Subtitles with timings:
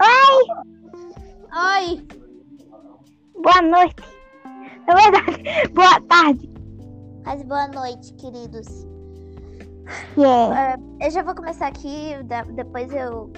[0.00, 0.44] Oi!
[1.52, 2.06] Oi!
[3.42, 4.02] Boa noite.
[4.86, 6.50] Na verdade, boa tarde.
[7.26, 8.86] Mas boa noite, queridos.
[10.16, 10.78] Yeah.
[11.00, 12.12] É, eu já vou começar aqui,
[12.54, 13.30] depois eu,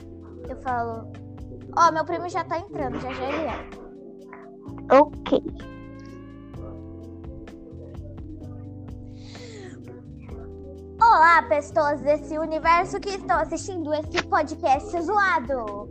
[0.49, 1.11] eu falo.
[1.77, 3.71] Ó, meu primo já tá entrando, já já ele é.
[4.97, 5.43] Ok.
[11.01, 15.89] Olá, pessoas desse universo que estão assistindo esse podcast zoado.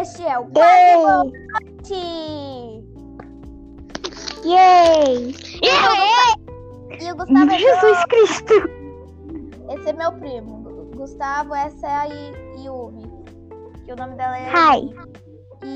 [0.00, 0.94] Este é o Yay!
[0.94, 2.84] Boa Noite.
[4.44, 5.34] Yay!
[7.00, 8.54] E o Gustavo é Jesus Cristo!
[8.54, 10.62] meu, esse é meu primo.
[10.62, 12.04] Gu- Gustavo, essa é a
[12.58, 13.10] Yumi.
[13.84, 14.94] Que o nome dela é Hi.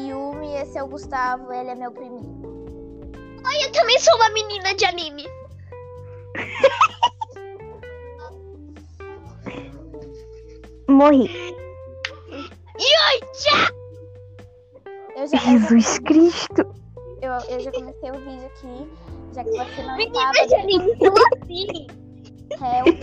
[0.08, 2.42] Yumi, esse é o Gustavo, ele é meu priminho.
[3.62, 5.24] Eu também sou uma menina de anime.
[10.88, 11.30] Morri.
[12.76, 13.70] Eu já,
[15.16, 16.62] eu, já, Jesus Cristo!
[17.22, 18.90] eu, eu já comecei o vídeo aqui,
[19.34, 20.98] já que você não Menina sabe.
[20.98, 21.86] como assim?
[22.60, 23.00] Help.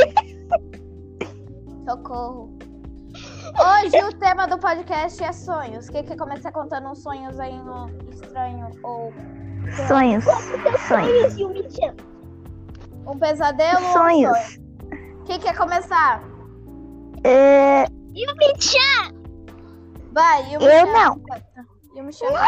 [1.90, 2.58] Socorro.
[3.60, 5.88] Hoje o tema do podcast é sonhos.
[5.88, 9.12] O que que começa contando uns sonhos aí no estranho ou
[9.88, 10.24] Sonhos.
[10.88, 11.38] Sonhos.
[11.38, 11.96] Yumi-chan.
[13.08, 14.38] um pesadelo ou um Sonhos.
[14.38, 14.62] sonho?
[15.20, 16.22] O que quer começar?
[17.24, 19.14] É, Yumi-chan!
[20.12, 20.94] Vai, Yumi eu chama.
[20.94, 21.22] não.
[21.96, 22.40] Yumi chama.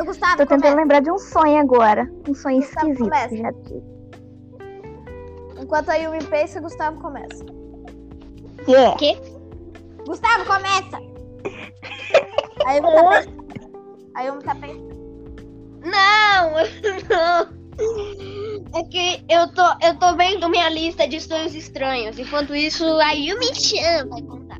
[0.00, 0.76] Ô, Gustavo, Tô tentando começa.
[0.76, 2.10] lembrar de um sonho agora.
[2.28, 3.10] Um sonho Gustavo, esquisito.
[3.10, 3.36] começa.
[3.36, 3.52] já.
[5.60, 7.44] Enquanto a Yumi pensa, Gustavo começa.
[8.68, 8.96] Yeah.
[10.06, 10.98] Gustavo, começa!
[12.66, 13.48] A Yumi tá pensando.
[14.14, 14.88] A Yumi tá pensando.
[15.84, 16.50] Não,
[17.08, 17.58] não.
[18.74, 22.18] É que eu tô, eu tô vendo minha lista de sonhos estranhos.
[22.18, 24.58] Enquanto isso, a Yumi-chan vai contar.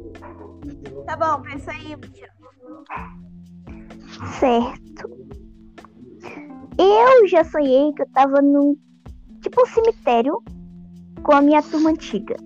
[1.07, 2.11] Tá bom, pensa aí, Yumi.
[4.39, 5.11] Certo.
[6.79, 8.77] Eu já sonhei que eu tava num
[9.43, 10.43] tipo um cemitério
[11.23, 12.37] com a minha turma antiga.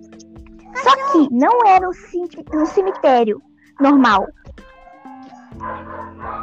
[0.75, 3.41] Só que não era um, um cemitério
[3.79, 4.27] normal.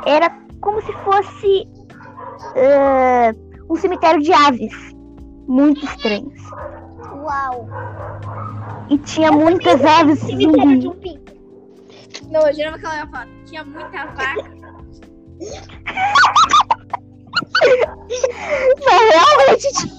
[0.06, 0.30] Era
[0.60, 1.68] como se fosse
[2.54, 3.34] eh,
[3.68, 4.99] um cemitério de aves.
[5.50, 6.40] Muito estranhos.
[7.12, 7.68] Uau!
[8.88, 10.46] E tinha muitas aves zumbi.
[10.46, 10.94] um.
[12.30, 13.26] Não, eu jurava que ela ia falar.
[13.46, 14.60] Tinha muita vaca.
[18.86, 19.92] Mas realmente tinha.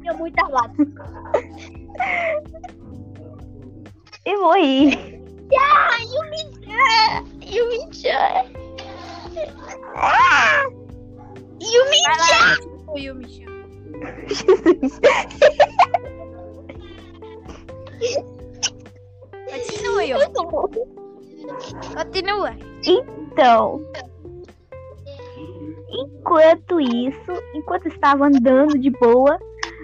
[0.00, 0.82] Tinha muita vaca.
[4.24, 5.20] E morri.
[5.60, 7.22] Ah, Yumi-chan!
[7.44, 8.46] Yumi-chan!
[9.94, 10.64] Ah!
[11.60, 12.16] Yumi-chan!
[12.16, 12.56] Vai lá,
[12.88, 13.45] o Yumi chama.
[14.28, 15.00] Jesus.
[19.50, 20.66] Continua.
[21.94, 22.56] Continua.
[22.84, 23.80] Então,
[25.88, 29.38] enquanto isso, enquanto estava andando de boa,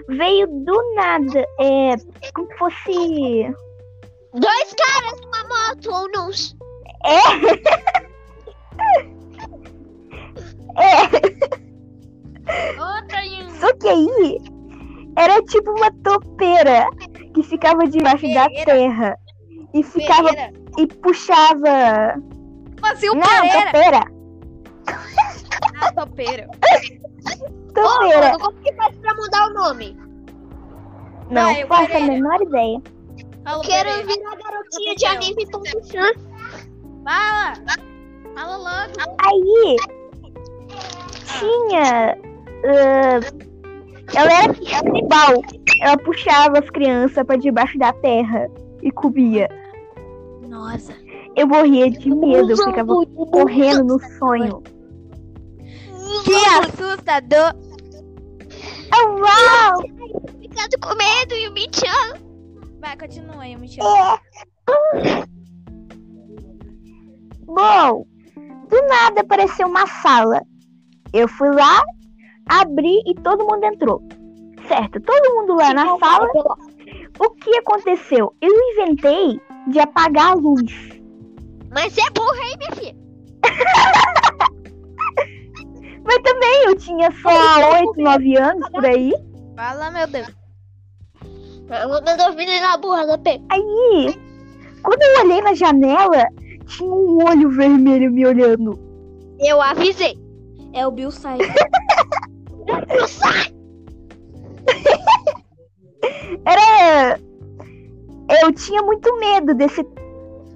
[0.09, 1.95] veio do nada, é,
[2.33, 3.55] como se fosse,
[4.33, 6.29] Dois caras numa moto ou não?
[7.05, 7.19] é,
[10.75, 11.39] Outra
[13.87, 14.37] Aí
[15.17, 16.87] era tipo uma topeira
[17.33, 19.17] que ficava debaixo da terra
[19.73, 20.53] e ficava Pereira.
[20.77, 22.15] e puxava,
[22.83, 23.65] assim, o não, Pereira?
[23.65, 24.03] topeira,
[25.81, 26.47] Ah, topeiro.
[27.69, 29.97] Ô, topeira, mano, como que faz pra mudar o nome?
[31.29, 32.13] não Vai, o faço a Pereira.
[32.13, 32.81] menor ideia.
[33.63, 34.05] Quero Pereira.
[34.07, 36.11] virar garotinha de anime ponto chan.
[37.03, 37.53] Fala.
[38.35, 38.93] Fala logo.
[39.25, 39.75] Aí
[41.39, 42.17] tinha.
[42.65, 43.19] ah,
[44.13, 45.41] ela era canibal.
[45.81, 48.49] Ela puxava as crianças pra debaixo da terra
[48.81, 49.49] e comia.
[50.47, 50.93] Nossa.
[51.35, 52.93] Eu morria de medo, eu ficava
[53.31, 54.61] correndo no sonho.
[56.23, 57.55] Que assustador.
[58.91, 59.81] Ah, uau!
[60.39, 62.19] Ficando com medo, Yumi-chan.
[62.79, 64.19] Vai, continua, Yumi chama.
[64.99, 65.33] É.
[67.45, 68.05] Bom,
[68.69, 70.41] do nada apareceu uma sala.
[71.11, 71.83] Eu fui lá,
[72.47, 74.01] abri e todo mundo entrou.
[74.67, 76.27] Certo, todo mundo lá na sala.
[77.19, 78.33] O que aconteceu?
[78.41, 80.71] Eu inventei de apagar a luz.
[81.71, 82.95] Mas é burra, hein, minha filha?
[86.05, 87.29] Mas também eu tinha só
[87.79, 89.13] 8, 9 anos por aí.
[89.55, 90.27] Fala, meu Deus.
[91.69, 93.41] Eu não ouvindo na burra da P.
[93.49, 94.15] Aí,
[94.81, 96.27] quando eu olhei na janela,
[96.67, 98.77] tinha um olho vermelho me olhando.
[99.39, 100.17] Eu avisei.
[100.73, 101.37] É o Bill Sai.
[106.45, 107.17] Era.
[107.17, 109.81] Eu eu tinha muito medo desse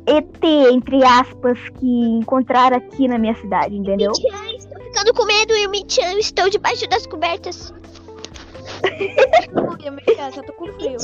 [0.06, 4.12] ET, entre aspas, que encontraram aqui na minha cidade, entendeu?
[4.12, 7.74] Michan, estou ficando com medo e o Michan, estou debaixo das cobertas.
[9.84, 10.98] Eu me já tô com frio.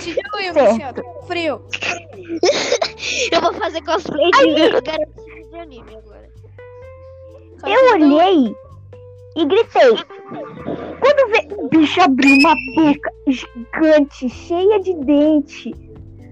[0.00, 1.02] Tio, Certo.
[1.02, 1.62] tô com frio.
[3.32, 6.17] Eu vou fazer cosplay de garotinho de anime agora.
[7.64, 8.54] Eu olhei
[9.36, 9.96] e gritei.
[11.00, 15.74] Quando vê, o bicho abriu uma boca gigante, cheia de dente.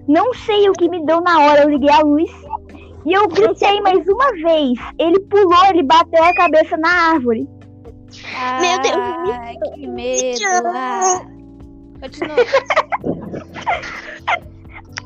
[0.07, 2.31] Não sei o que me deu na hora, eu liguei a luz
[3.05, 4.79] e eu gritei mais uma vez.
[4.99, 7.47] Ele pulou, ele bateu a cabeça na árvore.
[8.61, 10.39] Meu Deus, Ai, que medo.
[10.73, 11.21] Ah.
[12.01, 12.35] Continua.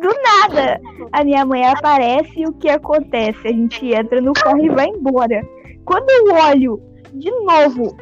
[0.00, 0.80] Do nada,
[1.12, 3.48] a minha mãe aparece e o que acontece?
[3.48, 5.46] A gente entra no carro e vai embora.
[5.84, 6.82] Quando eu olho
[7.12, 7.94] de novo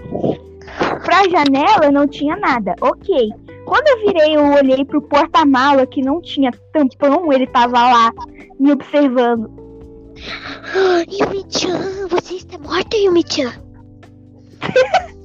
[1.05, 2.75] pra janela, não tinha nada.
[2.81, 3.31] Ok.
[3.65, 8.13] Quando eu virei, eu olhei pro porta-mala que não tinha tampão, ele tava lá
[8.59, 9.51] me observando.
[11.11, 13.53] Yumi-chan, você está morta, Yumi-chan.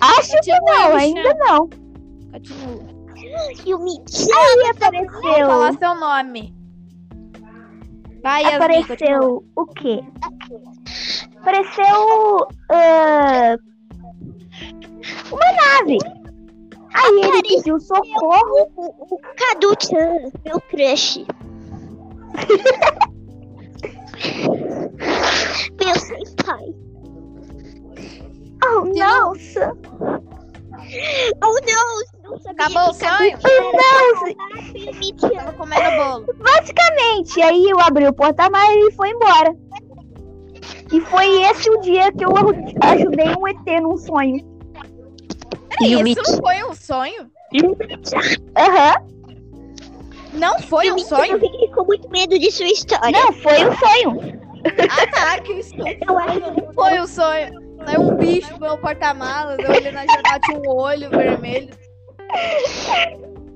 [0.00, 1.68] Acho que não, ainda não.
[2.32, 2.91] Continua.
[3.66, 4.28] Yumi-chan.
[4.34, 4.56] Aí
[5.10, 5.78] Vou falar apareceu.
[5.78, 6.54] seu nome.
[8.22, 8.56] Vai, Yasmin.
[8.56, 10.00] Apareceu o quê?
[11.40, 12.46] Apareceu.
[12.70, 13.56] ah,
[15.30, 15.98] uma nave.
[16.94, 18.70] Aí ele pediu socorro.
[18.76, 21.26] O, o Cadu-chan, meu crush.
[25.80, 26.74] meu senpai.
[28.64, 29.76] Oh, nossa!
[31.42, 32.02] Oh, não.
[32.24, 33.38] Não sabia Acabou o sonho?
[33.72, 34.78] Nossa!
[34.78, 35.28] Yumi-chan.
[35.30, 36.26] Tava comendo bolo.
[36.38, 39.54] Basicamente, aí eu abri o porta-malas e foi embora.
[40.92, 44.44] E foi esse o dia que eu aj- ajudei um ET num sonho.
[45.78, 47.30] Peraí, isso não foi um sonho?
[48.56, 49.06] Aham.
[50.34, 51.32] Não foi um sonho?
[51.32, 53.10] eu fiquei com muito medo de sua história.
[53.10, 54.42] Não, foi um sonho.
[54.90, 57.62] Ah, tá, que isso não foi um sonho.
[57.84, 61.68] Saiu um bicho pelo porta-malas, eu olhei na janela, tinha um olho vermelho.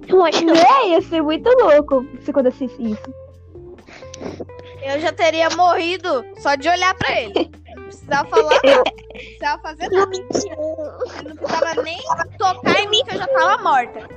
[0.09, 3.15] Eu que É, ia ser muito louco se acontecesse isso.
[4.83, 7.51] Eu já teria morrido só de olhar pra ele.
[7.75, 8.77] Não precisava falar nada.
[8.77, 10.17] Não precisava fazer nada.
[10.17, 11.99] Ele não precisava nem
[12.39, 14.09] tocar em mim que eu já tava morta.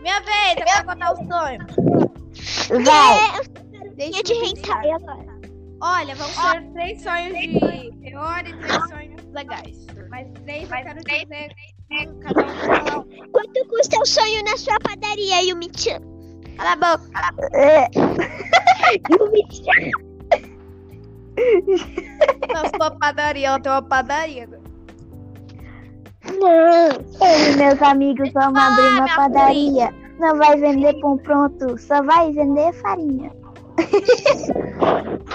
[0.00, 1.66] Minha vez, eu quero contar o sonho.
[2.84, 3.18] Vai.
[3.94, 5.36] Deixa de eu hentai agora.
[5.82, 9.05] Olha, vão ser três sonhos de terror e três sonhos
[9.36, 9.86] legais.
[10.10, 11.54] Mas três eu quero dizer
[11.92, 13.30] um, cada um um.
[13.30, 16.00] Quanto custa o sonho na sua padaria, Yumi-chan?
[16.56, 17.10] Cala a boca.
[17.54, 17.88] É,
[19.10, 19.90] Yumi-chan.
[22.52, 24.48] Na sua padaria, ela tem uma padaria.
[26.38, 26.88] Não.
[26.88, 29.94] eu e meus amigos vamos Ah, abrir uma padaria.
[30.18, 33.30] Não vai vender pão pronto, só vai vender farinha.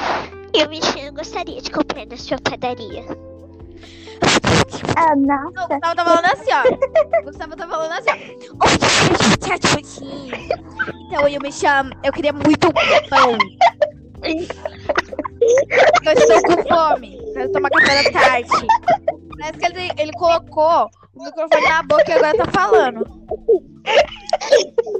[0.53, 3.05] Eu gostaria de comprar na sua padaria.
[4.95, 5.67] Ah, Não, o.
[5.67, 7.19] Gustavo tá falando assim, ó.
[7.19, 8.13] O Gustavo tá falando assim, ó.
[8.65, 8.77] Oi,
[9.37, 9.57] tchau,
[11.07, 11.91] Então eu me chamo.
[12.03, 12.71] Eu queria muito
[13.09, 13.37] pão.
[14.23, 17.17] Eu estou com fome.
[17.33, 18.67] Quero tomar café da tarde.
[19.39, 23.05] Parece que ele, ele colocou o microfone na boca e agora tá falando.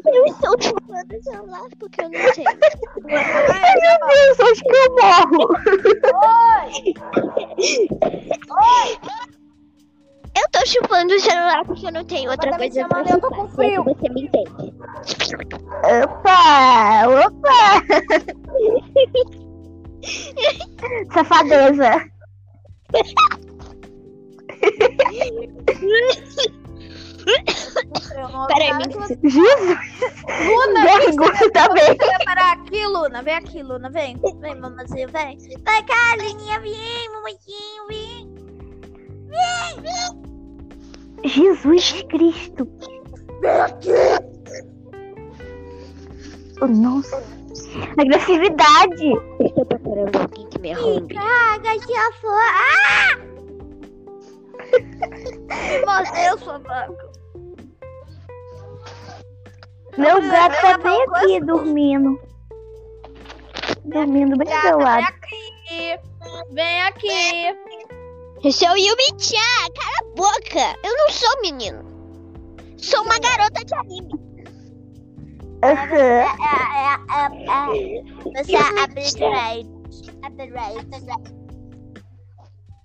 [0.06, 2.46] Eu estou chupando o celular porque eu não sei.
[2.48, 5.42] Ai, Meu Deus, acho que eu morro.
[10.34, 13.28] Eu tô chupando o celular porque eu não tenho outra coisa pra chamando, eu tô
[13.28, 13.48] chupar.
[13.48, 13.84] com frio.
[13.84, 14.74] Você me entende.
[16.04, 17.84] Opa, opa.
[21.14, 22.12] Safadeza.
[28.48, 29.78] Peraí, me- que você- Jesus,
[30.46, 31.98] Luna, vergonha também.
[32.26, 33.22] Parar aqui, Luna.
[33.24, 33.90] Vem aqui, Luna.
[33.90, 34.20] Vem.
[34.40, 35.38] Vem, mamazinha, vem.
[35.66, 36.60] Vai cá, Lininha.
[36.60, 38.32] Vem, mamazinho, vem.
[41.24, 42.68] Jesus Cristo.
[46.62, 47.24] Oh, nossa.
[47.98, 49.06] Agressividade.
[49.40, 51.08] Eu estou procurando alguém que me arrume.
[51.14, 52.32] Caga, já foi.
[52.32, 53.18] Ah!
[54.72, 57.12] Me mordeu, sua vaca.
[59.98, 62.20] Meu gato tá bem aqui dormindo.
[63.86, 65.06] Dormindo bem do seu lado.
[65.70, 66.00] Vem aqui.
[66.52, 67.58] Vem aqui.
[68.44, 70.80] Eu sou Yumi-chan, cala a boca.
[70.84, 71.84] Eu não sou menino.
[72.78, 74.32] Sou uma garota de anime.
[75.64, 75.96] Aham.
[75.96, 78.44] É, é, é, é.
[78.44, 78.62] Você é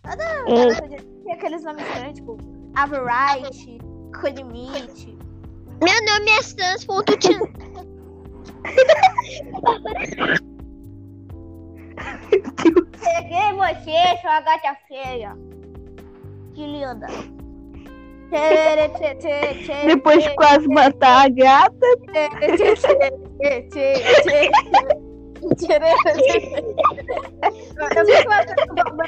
[0.06, 0.94] Aberrante.
[0.94, 0.98] É.
[1.24, 2.38] Tem aqueles nomes estranhos, tipo
[2.74, 3.78] Averite,
[4.20, 5.18] Colimite.
[5.82, 7.40] Meu nome é Sans.tchan.
[13.00, 15.36] Peguei você, sua gata feia.
[16.54, 17.06] Que linda.
[19.86, 21.86] Depois quase matar a gata.
[25.56, 25.92] Tirei,
[27.96, 28.54] Eu sei que vai ser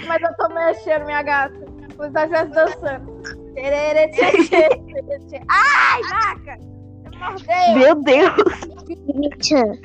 [0.06, 1.54] mas eu tô mexendo, minha gata.
[1.98, 3.18] Os vezes dançando.
[3.54, 5.40] Tê.
[5.48, 6.58] Ai, vaca!
[7.18, 7.74] Mordeu!
[7.74, 8.32] Meu Deus.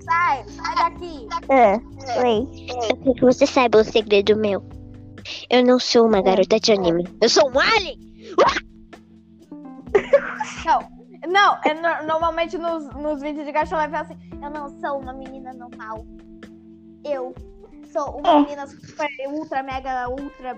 [0.04, 1.28] Sai, sai daqui.
[1.50, 1.76] É.
[2.22, 2.48] Oi.
[2.90, 4.64] eu quero que você saiba o segredo meu.
[5.50, 7.06] Eu não sou uma garota de anime.
[7.22, 7.98] Eu sou um alien!
[10.66, 10.80] Não,
[11.32, 14.18] não é, no- normalmente nos, nos vídeos de gacha live é assim.
[14.42, 16.06] Eu não sou uma menina normal.
[17.06, 17.34] Eu
[17.92, 18.40] sou uma É.
[18.42, 20.56] menina super, ultra, mega, ultra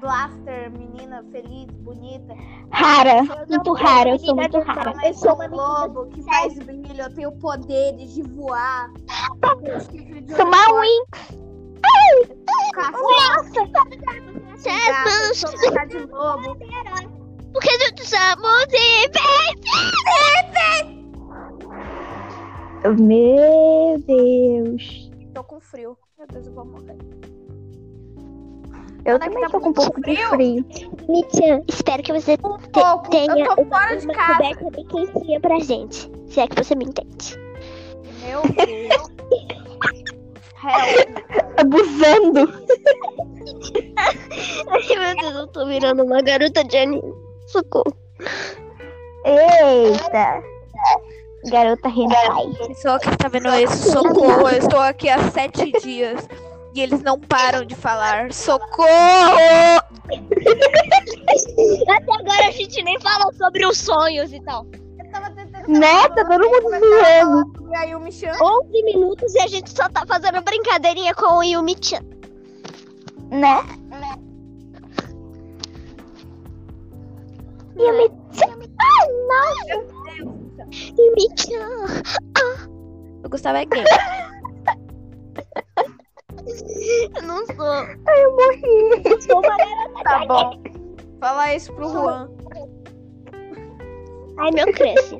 [0.00, 2.34] blaster, menina feliz, bonita.
[2.70, 3.18] Rara.
[3.20, 4.94] Eu não Muito rara, eu sou muito rara.
[5.04, 8.92] Eu sou um lobo que faz brilho, eu tenho poderes de voar.
[8.92, 11.02] de Sou uma unicórnio, Win.
[12.74, 13.88] caçar, Você gato,
[14.68, 15.48] é eu manso.
[15.48, 16.56] sou cara de lobo.
[17.52, 18.66] Porque eu somos
[22.98, 25.10] Meu Deus.
[25.36, 25.98] Tô com frio.
[26.16, 26.96] Meu Deus, eu vou morrer.
[29.04, 30.28] Eu que também tá tô com um pouco de frio?
[30.30, 30.64] frio.
[31.08, 33.10] Michan, espero que você te- Pouco.
[33.10, 34.34] tenha Eu tô uma, fora de uma casa.
[34.38, 36.10] coberta bem quentinha pra gente.
[36.28, 37.36] Se é que você me entende.
[38.24, 39.10] Meu Deus.
[41.58, 42.50] Abusando.
[43.98, 47.14] Ai, meu Deus, eu tô virando uma garota de anime.
[47.48, 47.94] Socorro.
[49.26, 50.42] Eita.
[51.50, 52.66] Garota hentai.
[52.66, 54.48] Pessoa que está vendo isso, socorro.
[54.48, 56.28] Eu estou aqui há sete dias
[56.74, 58.32] e eles não param de falar.
[58.32, 58.86] Socorro!
[61.82, 64.66] Até agora a gente nem falou sobre os sonhos e tal.
[64.98, 66.08] Eu tava tentando Né?
[66.08, 67.70] Tá todo mundo zoando.
[67.70, 68.32] E aí o Michan.
[68.40, 72.00] 11 minutos e a gente só tá fazendo brincadeirinha com o Yumi-chan.
[73.30, 73.64] Né?
[77.78, 78.10] Yumi.
[78.78, 79.08] Ai,
[79.68, 79.95] não.
[80.72, 82.02] Yumi-chan.
[83.24, 83.84] O Gustavo é gay.
[87.16, 87.66] Eu não sou.
[87.66, 89.02] Ai, eu morri.
[89.04, 89.86] Eu sou uma garota.
[90.04, 90.62] Tá bom.
[91.20, 92.28] Fala isso pro Juan.
[94.38, 95.16] Ai, meu cresce.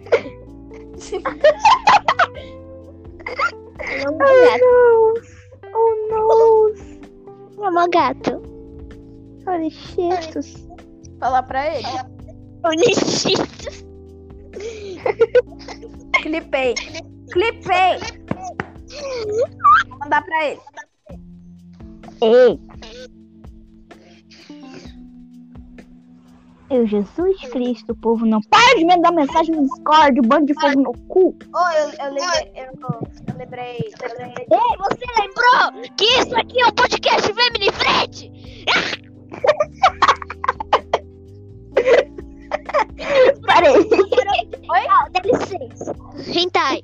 [3.80, 4.60] É um Ai, gato.
[4.60, 5.14] não.
[5.74, 7.64] Oh, não.
[7.64, 8.42] É um gato.
[9.46, 10.68] Olha, cheetos.
[11.18, 11.86] Falar pra ele.
[12.64, 13.86] Onixito.
[16.22, 16.74] Clipei.
[17.32, 17.98] Clipei.
[19.88, 20.60] Vou mandar pra ele.
[22.22, 22.60] Ei.
[26.68, 30.80] Eu, Jesus Cristo, o povo não para de mandar mensagem no Discord, bando de fogo
[30.80, 31.36] no cu.
[31.54, 32.52] Oh, eu, eu lembrei.
[32.56, 33.92] Eu, eu lembrei.
[34.02, 34.46] Eu lembrei.
[34.50, 38.32] Ei, você lembrou que isso aqui é um podcast Family Friend?
[38.66, 39.05] Parei.
[44.70, 44.86] Oi?
[44.88, 45.94] Ah, dá licença.
[46.28, 46.82] Hentai.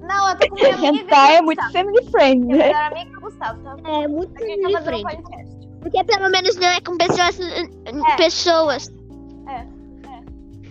[0.00, 0.86] Não, eu tô com minha amiga.
[1.04, 2.64] Hentai é muito family friend, Minha né?
[2.66, 3.76] melhor amiga é o Gustavo, tá?
[3.90, 5.02] É muito family um friend.
[5.02, 5.54] podcast.
[5.80, 7.40] Porque pelo menos não é com pessoas.
[7.40, 8.16] É.
[8.16, 8.88] Pessoas.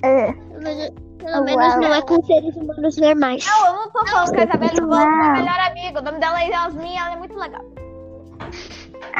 [0.03, 0.33] É.
[0.33, 1.43] Pelo menos, pelo Uau.
[1.43, 3.45] menos não é com seres humanos normais.
[3.45, 5.31] Não, eu não tô falando com a Isabela, eu tô falando com a Não.
[5.31, 5.99] minha melhor amiga.
[5.99, 7.65] O nome dela é Yasmin, ela é muito legal.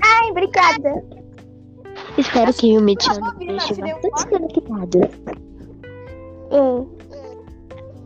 [0.03, 1.03] Ai, obrigada.
[2.17, 3.99] Espero que o Eu não esteja eu
[6.53, 6.93] tirei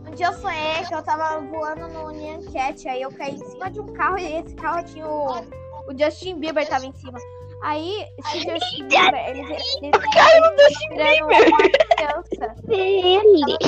[0.08, 3.44] um dia eu sonhei que eu tava voando no Nyan Cat, aí eu caí em
[3.50, 5.40] cima de um carro e esse carro tinha o,
[5.86, 7.18] o Justin Bieber tava em cima.
[7.62, 10.88] Aí, esse Justin Bieber, ele, ele, Caiu no Justin
[11.22, 11.58] uma
[11.96, 12.54] criança.
[12.68, 13.58] Ele.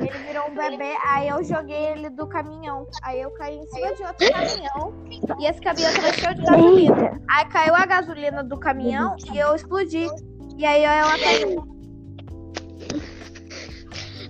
[0.00, 2.86] Ele virou um bebê, aí eu joguei ele do caminhão.
[3.02, 4.94] Aí eu caí em cima de outro caminhão
[5.38, 7.22] e esse caminhão tava cheio de gasolina.
[7.28, 10.08] Aí caiu a gasolina do caminhão e eu explodi.
[10.56, 11.73] E aí ela caiu.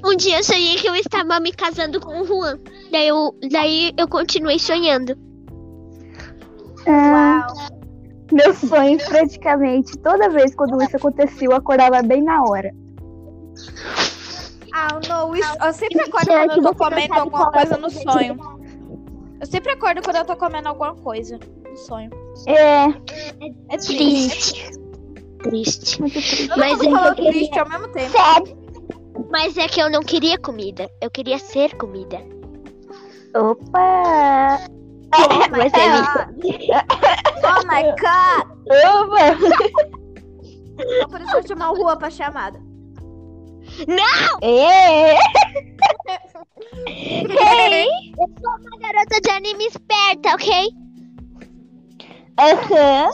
[0.05, 2.59] Um dia eu sonhei que eu estava me casando com o Juan.
[2.91, 5.17] Daí eu, daí eu continuei sonhando.
[6.87, 7.81] Ah, Uau.
[8.31, 12.71] meu sonho, praticamente, toda vez quando isso acontecia, eu acordava bem na hora.
[14.75, 18.37] Ah, não, isso, eu sempre acordo quando eu tô comendo alguma é coisa no sonho.
[19.41, 21.39] Eu sempre acordo quando eu tô comendo alguma coisa
[21.71, 22.11] no sonho.
[22.47, 22.85] É,
[23.71, 24.71] É triste.
[25.39, 25.99] Triste.
[25.99, 26.01] Triste.
[26.01, 26.51] muito triste.
[26.51, 28.11] Eu Mas não tô falando triste ao mesmo tempo.
[28.11, 28.64] Sad.
[29.31, 30.91] Mas é que eu não queria comida.
[31.01, 32.19] Eu queria ser comida.
[33.35, 34.61] Opa!
[35.17, 36.29] Oh Vai ser god!
[37.45, 38.45] Oh my god!
[39.01, 39.25] Opa!
[41.09, 42.61] Por isso eu vou chamar o Rua pra chamada.
[44.43, 45.15] É.
[46.87, 47.89] Hey!
[48.19, 50.71] Eu sou uma garota de anime esperta, ok?
[52.39, 53.11] Aham.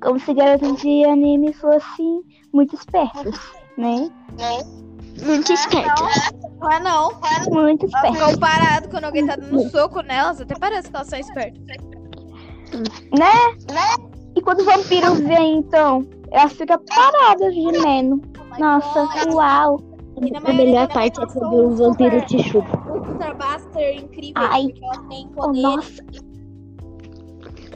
[0.00, 3.38] Como se garotos de anime fossem muito espertos,
[3.76, 4.10] né?
[5.24, 5.94] Muito esperta.
[6.60, 7.12] Não é não.
[7.50, 8.18] Muito Elas espertos.
[8.18, 10.40] ficam paradas quando alguém tá dando soco nelas.
[10.40, 11.60] Até parece que elas são espertas.
[13.18, 14.06] Né?
[14.36, 18.22] E quando o vampiro vem, então, elas ficam paradas gemendo.
[18.58, 19.80] Nossa, uau.
[20.44, 22.78] A melhor parte é quando o vampiro te chupa.
[22.90, 23.34] Ultra
[23.94, 24.32] incrível.
[24.36, 24.64] Ai.
[24.68, 25.62] Porque elas têm Oh, poderes.
[25.62, 26.04] nossa.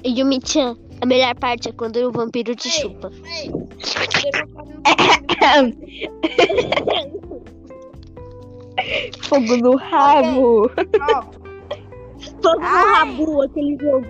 [0.04, 3.10] E Yumi-chan, a melhor parte é quando o vampiro te chupa.
[9.22, 10.68] Fogo no rabo.
[10.68, 11.40] Pronto.
[12.42, 12.84] Fogo no Ai.
[12.94, 14.06] rabu, aquele jogo.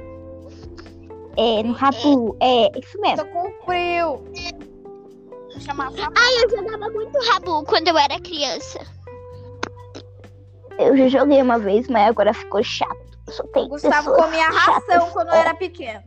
[1.36, 2.36] É, no rabo.
[2.40, 3.24] É, isso mesmo.
[3.24, 4.22] Tô com frio.
[6.16, 8.80] Ai, eu jogava muito rabu quando eu era criança.
[10.78, 13.04] Eu já joguei uma vez, mas agora ficou chato.
[13.28, 14.86] Só tem Gustavo comia chatas.
[14.88, 16.02] ração quando eu era pequeno.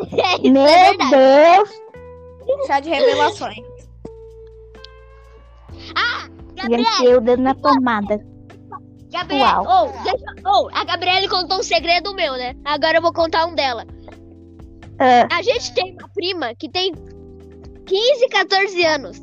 [0.12, 0.96] É, isso Meu é.
[0.96, 1.70] Deus.
[2.66, 3.58] Chá de revelações.
[6.54, 8.18] Gabriel, Enfiei o dedo na tomada.
[9.10, 9.88] Gabriel, Uau.
[9.88, 12.54] oh, deixa, oh, a Gabriele contou um segredo meu, né?
[12.64, 13.84] Agora eu vou contar um dela.
[14.98, 16.92] Ah, A gente tem uma prima que tem
[17.86, 19.18] 15, 14 anos.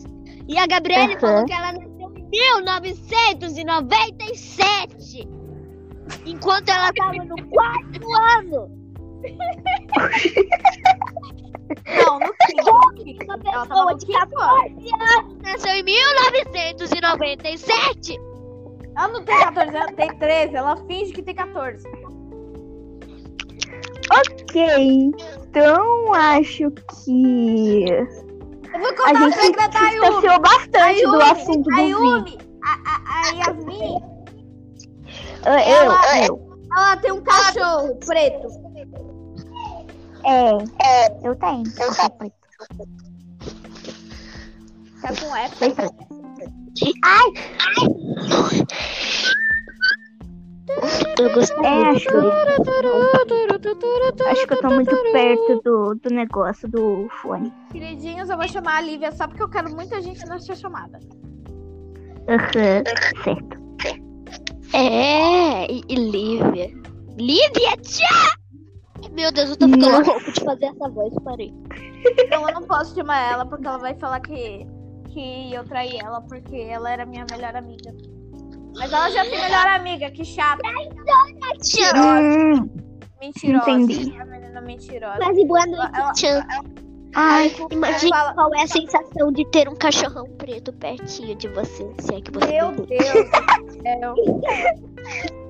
[0.47, 1.19] E a Gabriele Aham.
[1.19, 5.27] falou que ela nasceu em 1997.
[6.25, 8.07] Enquanto ela tava no quarto
[8.37, 8.86] ano.
[12.05, 12.71] Não, no quinto.
[13.25, 14.45] Uma Ela tava pessoa de quinto ano.
[14.81, 18.19] 14 anos nasceu em 1997.
[18.97, 20.55] Ela não tem 14 anos, tem 13.
[20.55, 21.87] Ela finge que tem 14.
[24.11, 25.11] ok.
[25.49, 29.57] Então acho que Eu vou a contar o gente Yumi.
[29.69, 31.99] distanciou A bastante do Yumi, assunto a do vídeo.
[31.99, 33.95] Yumi, a, a, a Yasmin,
[35.45, 36.33] Ah, ela- eu, eu.
[36.75, 38.47] ela tem um cachorro preto.
[40.27, 40.51] É,
[41.23, 41.63] eu tenho.
[41.79, 42.33] Eu tenho.
[45.01, 45.55] Tá com F.
[45.57, 45.95] Preto.
[47.03, 47.31] Ai,
[51.17, 51.65] Eu gostei.
[51.65, 52.09] é, acho,
[54.29, 57.53] acho que eu tô muito perto do, do negócio do fone.
[57.71, 60.99] Queridinhos, eu vou chamar a Lívia só porque eu quero muita gente nessa chamada.
[62.27, 62.83] Aham,
[63.23, 63.57] certo.
[64.73, 66.69] É, e, Lívia.
[67.17, 68.37] Lívia, tchá!
[69.17, 70.11] Meu Deus, eu tô ficando Nossa.
[70.11, 71.51] louco de fazer essa voz, parei.
[72.19, 74.65] Então eu não posso chamar ela porque ela vai falar que,
[75.09, 77.91] que eu traí ela porque ela era minha melhor amiga.
[78.77, 80.61] Mas ela já tem melhor amiga, que chata.
[81.63, 82.19] Tchá!
[82.21, 82.69] Hum,
[83.19, 83.71] Mentirosa.
[83.71, 84.15] Entendi.
[84.21, 85.17] A menina mentirosa.
[85.17, 86.45] Quase boa Ela- noite, tchã.
[87.15, 91.91] ai, Imagine Fala- qual é a sensação de ter um cachorrão preto pertinho de você,
[92.01, 94.15] se é que você Meu Deus do céu.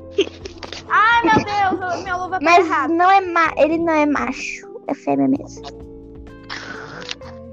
[0.89, 2.93] Ai, meu Deus, eu- minha luva tá mas errada.
[2.93, 5.63] não é ma ele não é macho, é fêmea mesmo.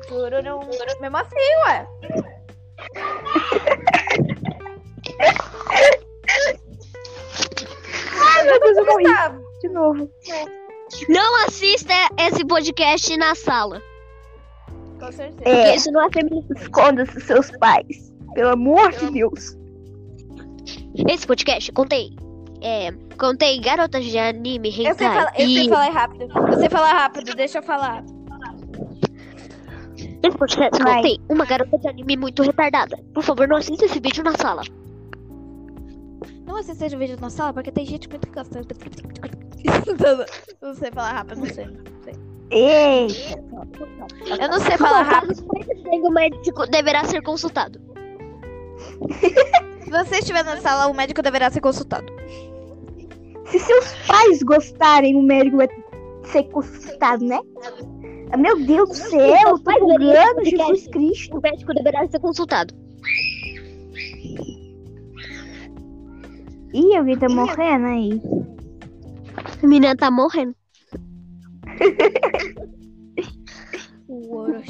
[0.08, 0.60] Tururum.
[1.00, 1.86] Mesmo assim, ué.
[8.22, 9.04] Ai, meu Deus, eu morri
[9.60, 10.10] de novo.
[11.08, 13.82] Não assista esse podcast na sala.
[14.98, 15.36] Com certeza.
[15.36, 16.46] Porque É, isso não é feminino.
[16.56, 18.12] esconda-se dos seus pais.
[18.34, 19.56] Pelo amor de Deus.
[21.08, 22.10] Esse podcast, contei.
[22.66, 25.68] É, contei garotas de anime, Eu sei, hentai falar, eu sei e...
[25.68, 26.22] falar rápido.
[26.24, 28.02] Eu sei falar rápido, deixa eu falar.
[29.98, 30.96] Esse podcast, Vai.
[30.96, 32.96] contei uma garota de anime muito retardada.
[33.12, 34.62] Por favor, não assista esse vídeo na sala.
[36.46, 38.62] Não assista o vídeo na sala, porque tem gente muito gosta.
[40.62, 41.66] Não sei falar rápido, não sei.
[41.66, 42.14] não sei.
[42.50, 43.08] Ei,
[44.40, 45.44] Eu não sei falar rápido.
[46.02, 47.78] O médico deverá ser consultado.
[49.84, 52.10] Se você estiver na sala, o médico deverá ser consultado.
[53.46, 55.68] Se seus pais gostarem, o médico vai
[56.24, 57.40] ser consultado, né?
[58.30, 61.38] Ah, Meu Deus do céu, eu tô pulando, Jesus esse Cristo.
[61.38, 62.74] O médico deverá ser consultado.
[66.72, 68.20] Ih, alguém tá morrendo aí.
[69.62, 70.56] A menina tá morrendo.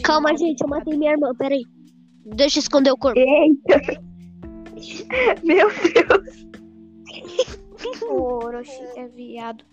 [0.02, 1.62] Calma, gente, eu matei minha irmã, peraí.
[2.26, 3.18] Deixa eu esconder o corpo.
[3.18, 3.80] Eita.
[5.42, 6.46] Meu Deus.
[8.08, 9.64] O Orochi é viado.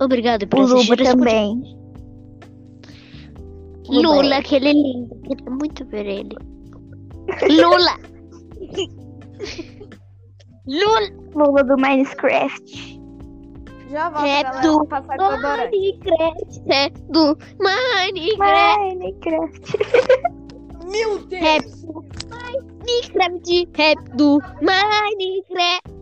[0.00, 1.62] Obrigado por O assistir Luba também.
[3.88, 5.14] Lula, aquele lindo.
[5.22, 6.36] Queria muito ver ele.
[7.50, 7.96] Lula!
[10.66, 11.22] Lula!
[11.34, 13.00] Lula do Minecraft.
[13.90, 14.62] Já volto, É galera.
[14.62, 15.16] do passar.
[15.18, 16.62] Minecraft.
[16.70, 18.88] É do Minecraft.
[18.88, 19.78] Minecraft.
[20.90, 21.42] Meu Deus!
[21.42, 23.68] Rap do Minecraft.
[23.76, 26.01] Rap do Minecraft.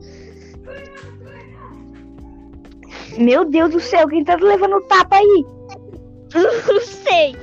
[3.18, 5.46] Meu Deus do céu, quem tá levando tapa aí?
[6.34, 7.36] Não sei.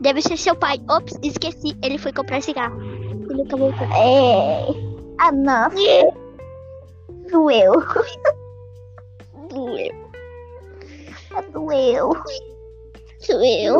[0.00, 0.78] Deve ser seu pai.
[0.88, 1.76] Ops, esqueci.
[1.82, 2.80] Ele foi comprar cigarro.
[2.82, 3.86] Ele nunca voltou.
[3.94, 4.66] É.
[5.20, 5.76] Ah, nossa.
[7.30, 7.72] Doeu.
[9.48, 9.90] Doeu.
[11.52, 12.12] Doeu.
[13.28, 13.74] Doeu.
[13.74, 13.76] Doeu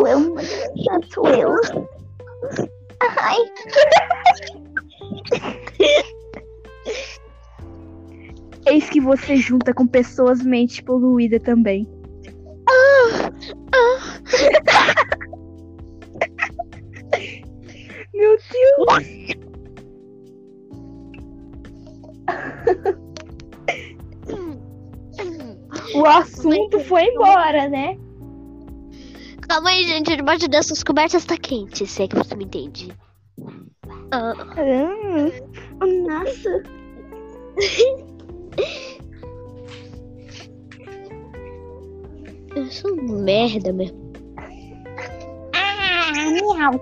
[1.14, 1.54] Doeu.
[3.00, 3.38] Ai.
[8.66, 11.88] Eis que você junta com pessoas mente poluída também.
[18.14, 19.40] Meu Deus.
[25.94, 27.96] O assunto foi embora, né?
[29.48, 30.16] Calma aí, gente.
[30.16, 32.92] Debaixo dessas cobertas tá quente, se é que você me entende.
[34.12, 34.34] Oh.
[35.86, 36.62] Nossa!
[42.56, 44.12] Eu sou um merda mesmo.
[45.54, 46.72] Ah, miau!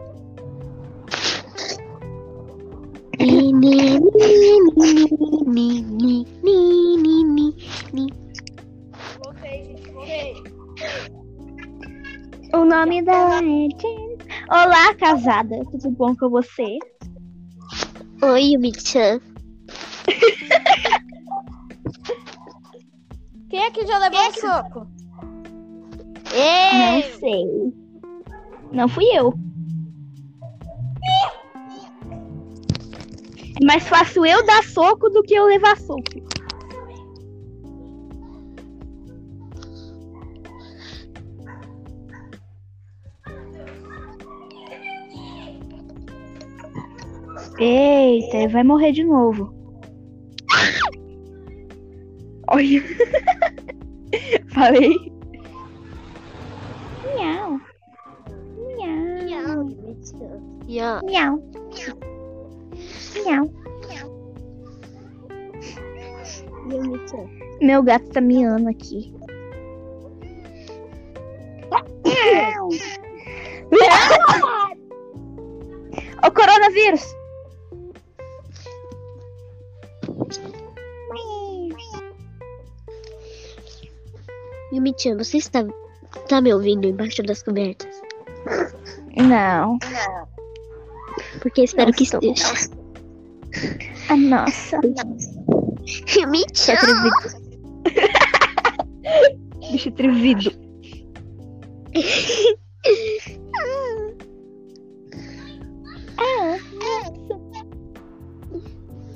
[3.20, 4.00] Ni ni ni
[4.76, 5.04] ni
[5.46, 7.56] ni ni ni ni ni
[7.92, 8.06] ni
[12.54, 13.86] O nome da gente?
[14.48, 15.62] Olá, casada.
[15.70, 16.78] Tudo bom com você?
[18.20, 19.20] Oi, Yumi-chan.
[23.48, 24.88] Quem aqui já levou um soco?
[26.34, 26.78] Ei!
[26.78, 27.46] Não sei.
[28.72, 29.32] Não fui eu.
[33.60, 36.02] É mais fácil eu dar soco do que eu levar soco.
[47.58, 49.52] Eita, vai morrer de novo.
[52.50, 52.82] Olha.
[54.54, 54.96] Falei.
[57.16, 57.60] Miau.
[59.26, 59.64] Miau.
[60.66, 61.00] Miau.
[61.04, 61.42] Miau.
[66.70, 67.26] Yumi-chan.
[67.60, 69.12] Meu gato tá miando aqui.
[72.04, 72.68] Miau.
[76.24, 77.17] Ô coronavírus!
[84.72, 85.64] Yumi-chan, você está,
[86.28, 88.00] tá me ouvindo embaixo das cobertas?
[89.16, 89.78] Não.
[91.40, 92.20] Porque espero Não que estou.
[92.22, 92.70] esteja.
[94.08, 94.76] A nossa.
[96.16, 96.74] Yumi-chan!
[96.74, 97.48] atrevido.
[99.72, 100.50] Bicho atrevido.
[106.18, 106.58] Ah,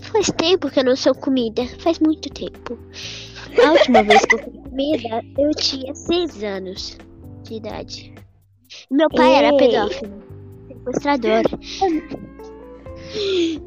[0.00, 1.66] Faz tempo que eu não sou comida.
[1.78, 2.78] Faz muito tempo.
[3.64, 6.96] A última vez que eu fui comida, eu tinha seis anos
[7.42, 8.14] de idade.
[8.90, 9.56] Meu pai era Ei.
[9.58, 10.22] pedófilo.
[10.68, 11.42] Sequestrador.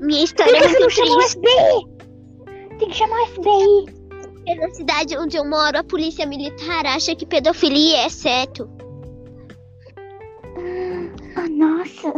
[0.01, 1.37] Minha Por história que é você não muito chamou o triste.
[1.39, 2.77] FBI?
[2.79, 3.93] Tem que chamar o FBI.
[4.35, 8.69] Porque na cidade onde eu moro, a polícia militar acha que pedofilia é certo.
[11.35, 12.13] Ah, nossa.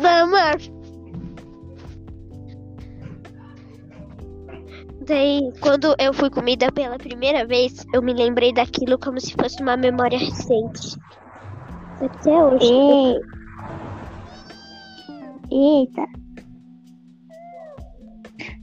[0.00, 0.70] Vamos.
[5.10, 9.60] Daí, quando eu fui comida pela primeira vez, eu me lembrei daquilo como se fosse
[9.60, 10.96] uma memória recente.
[12.00, 12.64] Até hoje.
[12.64, 13.20] Ei.
[15.50, 16.06] Eita.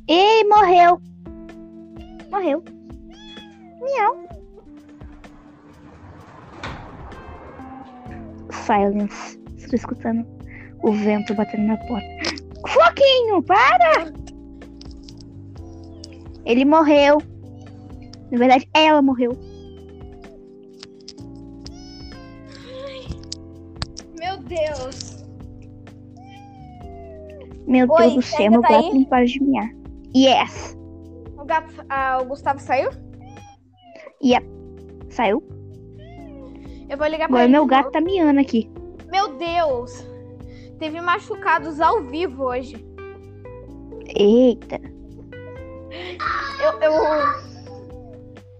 [0.07, 1.01] Ei, morreu.
[2.31, 2.63] Morreu.
[3.81, 4.27] Miau.
[8.51, 9.37] Silence.
[9.57, 10.25] Estou escutando
[10.81, 12.07] o vento batendo na porta.
[12.65, 14.26] Floquinho, para!
[16.47, 17.17] Ele morreu.
[18.31, 19.31] Na verdade, ela morreu.
[24.17, 25.25] Meu Deus.
[27.67, 28.93] Meu Oi, Deus do céu, meu tá gato aí?
[28.93, 29.69] não para de miar.
[30.15, 30.77] Yes.
[31.37, 32.91] O, gato, ah, o Gustavo saiu?
[34.23, 34.47] Yep.
[35.09, 35.43] Saiu.
[36.89, 37.91] Eu vou ligar pra Agora meu gato novo.
[37.91, 38.71] tá miando aqui.
[39.11, 40.07] Meu Deus.
[40.79, 42.85] Teve machucados ao vivo hoje.
[44.15, 44.79] Eita.
[46.59, 46.93] Eu, eu,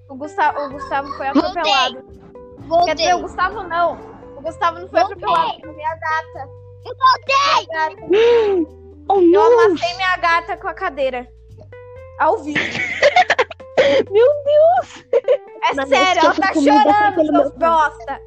[0.10, 1.96] O Gustavo, o Gustavo foi atropelado.
[2.04, 2.96] Quer Voltei.
[2.96, 3.94] dizer, o Gustavo não.
[4.38, 5.18] O Gustavo não foi Voltei.
[5.24, 5.62] atropelado.
[5.62, 6.50] Foi minha gata.
[6.86, 8.08] Eu voltei.
[8.10, 8.78] Minha gata.
[9.10, 11.26] Oh, Eu amassei minha gata com a cadeira.
[12.20, 12.60] Ao vivo.
[14.12, 15.06] Meu Deus!
[15.64, 18.22] É Mas sério, ela tá chorando, seus meu bosta.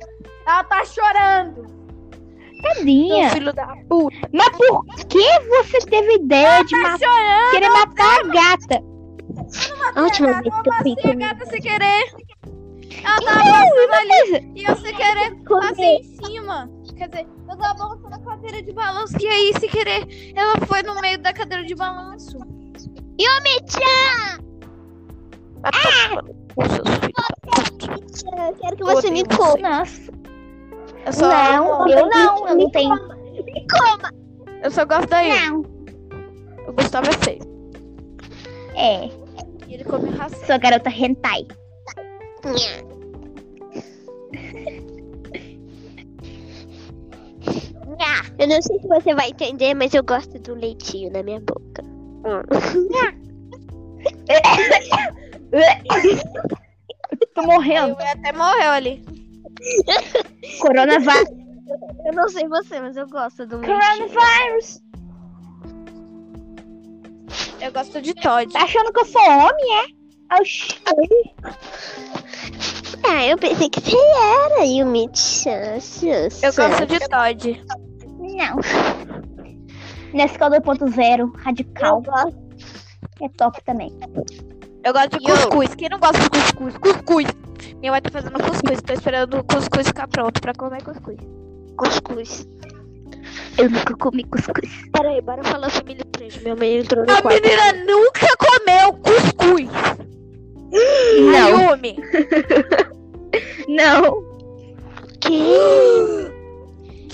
[0.47, 1.67] Ela tá chorando.
[2.63, 3.29] Tadinha!
[3.31, 4.17] filho da puta.
[4.33, 7.51] Mas por que você teve ideia de Tá matar, chorando.
[7.51, 8.85] querer matar a gata?
[9.95, 11.17] A última vez eu que eu fui a comer.
[11.17, 12.05] gata sem querer.
[13.03, 16.71] Ela tava balançando ali e eu sem querer passei em cima.
[16.97, 20.83] Quer dizer, eu tava balançando a cadeira de balanço e aí, sem querer, ela foi
[20.83, 22.37] no meio da cadeira de balanço.
[23.21, 24.41] Yumi-chan!
[26.59, 28.23] Seus filhos.
[28.25, 29.83] Eu quero que você me coma.
[31.07, 32.95] Eu só, Não, eu não, eu não tenho.
[33.45, 34.13] Me coma.
[34.63, 35.49] eu só gosto daí.
[35.49, 35.61] Não.
[36.69, 37.51] O Gustavo é feio.
[38.75, 39.09] É,
[39.71, 40.45] E ele come ração.
[40.47, 41.47] sou garota hentai.
[42.45, 42.83] Nha.
[47.97, 48.35] Nha.
[48.41, 51.85] Eu não sei se você vai entender, mas eu gosto do leitinho na minha boca.
[57.37, 57.97] Tô morrendo.
[58.01, 59.05] Ele até morreu ali.
[60.61, 61.31] Coronavírus.
[62.07, 63.79] Eu não sei você, mas eu gosto do leitinho.
[63.79, 64.83] Coronavírus.
[67.61, 68.53] Eu gosto de Todd.
[68.53, 70.37] Tá achando que eu sou homem, é?
[70.41, 70.81] Oxi.
[73.07, 75.79] Ah, eu pensei que você era Yumi-chan.
[76.43, 77.65] Eu gosto de Todd.
[78.19, 78.57] Não.
[80.15, 82.03] Nescau 2.0, radical.
[83.21, 83.91] É top também.
[84.85, 85.75] Eu gosto de cuscuz.
[85.75, 86.79] Quem não gosta de cuscuz?
[86.79, 87.27] Cuscuz.
[87.79, 88.81] Minha mãe tá fazendo cuscuz.
[88.81, 91.19] Tô esperando o cuscuz ficar pronto pra comer cuscuz.
[91.77, 92.49] Cuscuz.
[93.59, 94.71] Eu nunca comi cuscuz.
[94.93, 96.43] Peraí, bora falar família 3.
[96.43, 97.41] Minha mãe entrou no A quarto.
[97.43, 99.71] menina nunca comeu cuscuz.
[101.33, 101.71] Não.
[101.71, 101.97] Ayumi.
[103.69, 104.23] Não.
[105.21, 106.31] Que?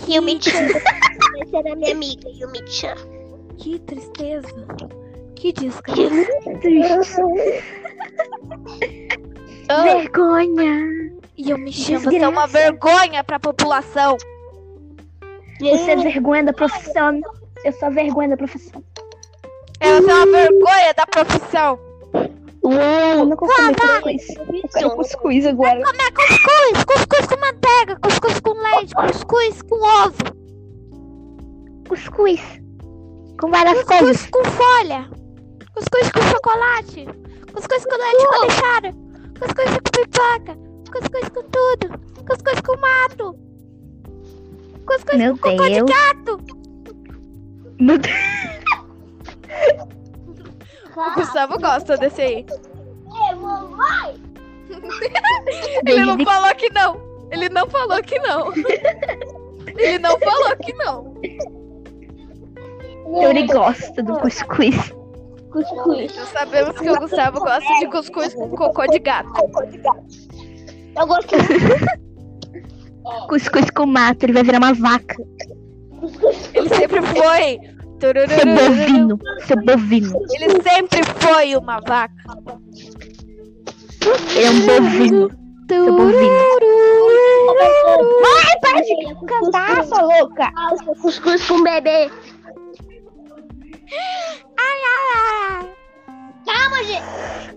[0.13, 0.67] Yumi-chan.
[1.41, 2.97] Essa era minha amiga, Yumi-chan.
[3.59, 4.49] Que tristeza.
[5.37, 7.23] Que desgraça.
[9.71, 11.13] Oh, Vergonha.
[11.37, 12.01] e eu me chamo.
[12.11, 14.17] Você é uma vergonha pra população.
[15.61, 17.21] Você é vergonha da profissão.
[17.65, 18.83] Eu sou a vergonha da profissão.
[19.81, 21.79] É, você é uma vergonha da profissão.
[22.63, 24.29] Eu nunca comi cuscuz.
[24.37, 25.83] Eu quero cuscuz agora.
[25.85, 26.85] Comer cuscuz.
[26.85, 27.97] Cuscuz com manteiga.
[28.01, 28.95] Cuscuz com leite.
[28.95, 30.17] Cuscuz com ovo.
[31.89, 32.41] Cuscuz.
[33.41, 34.27] Com várias coisas.
[34.27, 35.11] Cuscuz com folha.
[35.75, 37.07] Cuscuz com chocolate.
[37.53, 39.07] Cuscuz com leite condensado.
[39.39, 40.59] Cuscuz com pipoca.
[40.91, 41.99] Cuscuz com tudo.
[42.27, 43.39] Cuscuz com mato.
[44.87, 46.41] Cuscuz Meu com cocô de gato.
[47.79, 48.56] Meu Deus.
[50.97, 52.47] O Gustavo gosta desse aí.
[55.87, 57.01] Ele não falou que não.
[57.31, 58.53] Ele não falou que não.
[59.67, 61.15] Ele não falou que não.
[63.23, 64.93] Ele gosta do cuscuz.
[65.51, 66.17] Cuscuz.
[66.17, 69.31] Nós sabemos que o Gustavo gosta de cuscuz com cocô de gato.
[70.99, 71.37] Eu gosto
[73.29, 74.25] Cuscuz com mato.
[74.25, 75.17] Ele vai virar uma vaca.
[76.55, 77.61] Ele sempre foi.
[78.01, 79.19] Seu bovino.
[79.47, 80.21] Seu bovino.
[80.35, 82.15] Ele sempre foi uma vaca.
[84.35, 85.31] Ele é um bovino.
[85.69, 86.31] Seu bovino.
[88.23, 88.95] Mãe, para de
[89.27, 90.53] cantar, sua louca.
[91.01, 92.11] cuscuz com bebê.
[94.59, 95.71] Ai, ai, ai.
[96.45, 97.57] Calma, gente.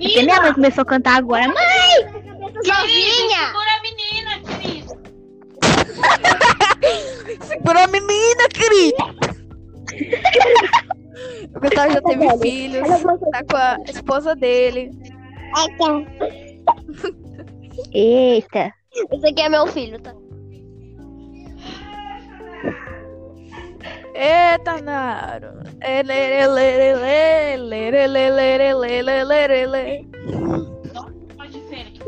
[0.00, 1.48] Porque minha mãe começou a cantar agora.
[1.48, 2.17] Mãe,
[2.64, 3.52] Sozinha.
[7.42, 9.04] Segura a menina, querida.
[11.54, 12.88] O Gustavo já teve filhos.
[13.32, 14.90] Tá com a esposa dele.
[17.92, 18.72] Eita.
[19.12, 20.14] Esse aqui é meu filho, tá?
[24.14, 25.60] Eita, Naro.
[25.80, 27.06] Ele, ele, ele,
[27.54, 30.77] ele, ele, ele, ele, ele, ele, ele.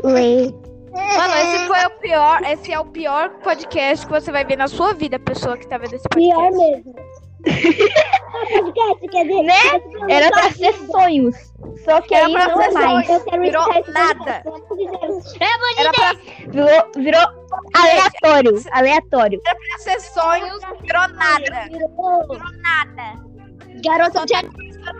[0.03, 0.51] Lê.
[0.91, 2.41] Mano, esse foi o pior.
[2.43, 5.77] Esse é o pior podcast que você vai ver na sua vida, pessoa que tá
[5.77, 6.57] vendo esse podcast.
[6.57, 6.95] mesmo.
[7.43, 9.53] Podcast, quer dizer, Né?
[10.09, 11.35] Era pra ser sonhos.
[11.85, 13.07] Só que Era aí pra não é ser mais.
[13.07, 13.23] sonhos.
[13.31, 14.43] Virou nada.
[15.39, 16.13] É Era pra,
[16.49, 17.21] Virou, virou
[17.73, 18.61] aleatório.
[18.71, 19.41] Aleatório.
[19.45, 21.67] era pra ser sonho, virou nada.
[21.69, 22.27] Virou
[22.61, 23.23] Nada.
[23.83, 24.39] garota Só de tá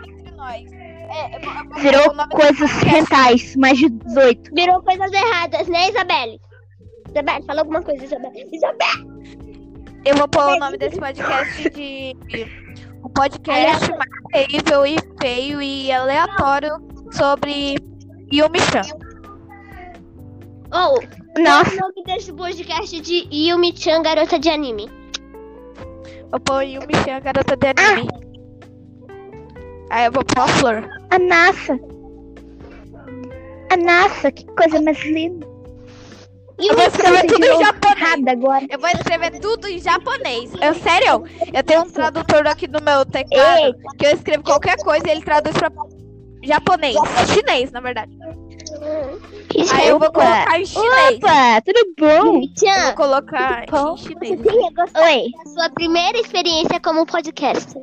[0.08, 0.81] entre nós.
[1.12, 3.56] É, eu vou- eu vou- Virou o coisas rentais.
[3.56, 4.54] Mais de 18.
[4.54, 6.40] Virou coisas erradas, né, Isabelle?
[7.10, 8.48] Isabelle, fala alguma coisa, Isabelle.
[8.52, 9.12] Isabelle!
[10.04, 12.16] Eu vou pôr o nome desse podcast de
[13.04, 16.72] Um podcast mais terrível e feio e aleatório
[17.12, 17.76] sobre
[18.32, 18.82] Yumi-chan.
[20.72, 21.02] Ou,
[21.42, 21.74] Nossa.
[21.74, 24.88] o nome desse podcast de Yumi-chan, garota de anime.
[26.32, 28.08] Eu pôr Yumi-chan, garota de anime.
[29.90, 30.88] Aí eu vou pôr a flor.
[31.12, 31.78] A NASA.
[33.70, 35.46] A NASA, que coisa mais linda.
[36.58, 38.26] Eu vou escrever tudo em japonês.
[38.28, 38.66] Agora.
[38.70, 40.50] Eu vou escrever tudo em japonês.
[40.58, 43.74] Eu, sério, eu tenho um tradutor aqui no meu teclado Ei.
[43.98, 45.70] que eu escrevo qualquer coisa e ele traduz pra
[46.42, 46.96] japonês.
[47.34, 48.10] Chinês, na verdade.
[49.74, 51.16] Aí eu vou colocar em chinês.
[51.16, 52.06] Opa, tudo bom?
[52.06, 54.40] Eu vou colocar em chinês.
[54.40, 55.24] você teria gostado Oi.
[55.44, 57.82] da sua primeira experiência como podcaster.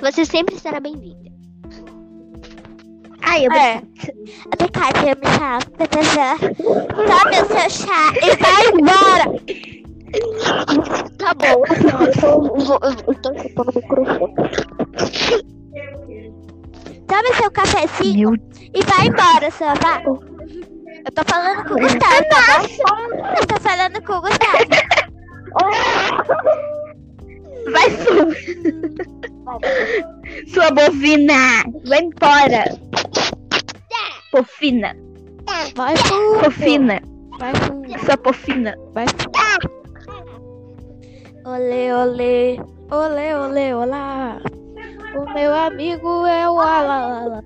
[0.00, 1.29] Você sempre será bem-vinda.
[3.30, 3.80] Ai, eu É.
[4.52, 5.60] Obrigada, Yumi-chan.
[7.06, 9.24] Tome o seu chá e vai embora.
[11.16, 11.62] Tá bom.
[13.06, 14.34] Eu tô chupando o microfone.
[17.06, 20.02] Tome seu cafezinho Meu e vai embora, seu vá.
[20.02, 22.64] Eu tô falando com o Gustavo, tá bom?
[23.38, 24.66] Eu tô falando com o Gustavo.
[27.70, 28.26] Vai su...
[30.52, 31.64] Sua bovina.
[31.86, 32.64] Vai embora.
[34.32, 34.96] Pofina.
[35.74, 37.00] Vai fundo, Pofina.
[37.38, 38.74] vai fundo, Sua pofina.
[38.92, 39.80] vai fundo.
[41.44, 44.40] Olê, olê, olê, olê, olá.
[45.16, 47.42] O meu amigo é o Ala.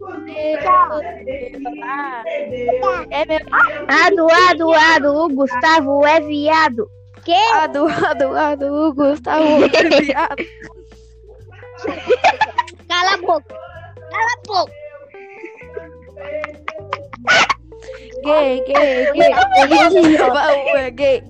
[0.00, 2.24] Olê, olê, olá.
[3.10, 3.38] É meu
[3.88, 5.24] Ado, ado, ado.
[5.24, 6.88] O Gustavo é viado.
[7.24, 7.34] Que?
[7.54, 10.36] ado, ado, ado, o Gustavo é viado.
[12.88, 13.54] Cala a boca.
[14.10, 14.72] Cala a boca.
[18.24, 19.32] Gay, gay, gay.
[20.92, 21.22] Gay.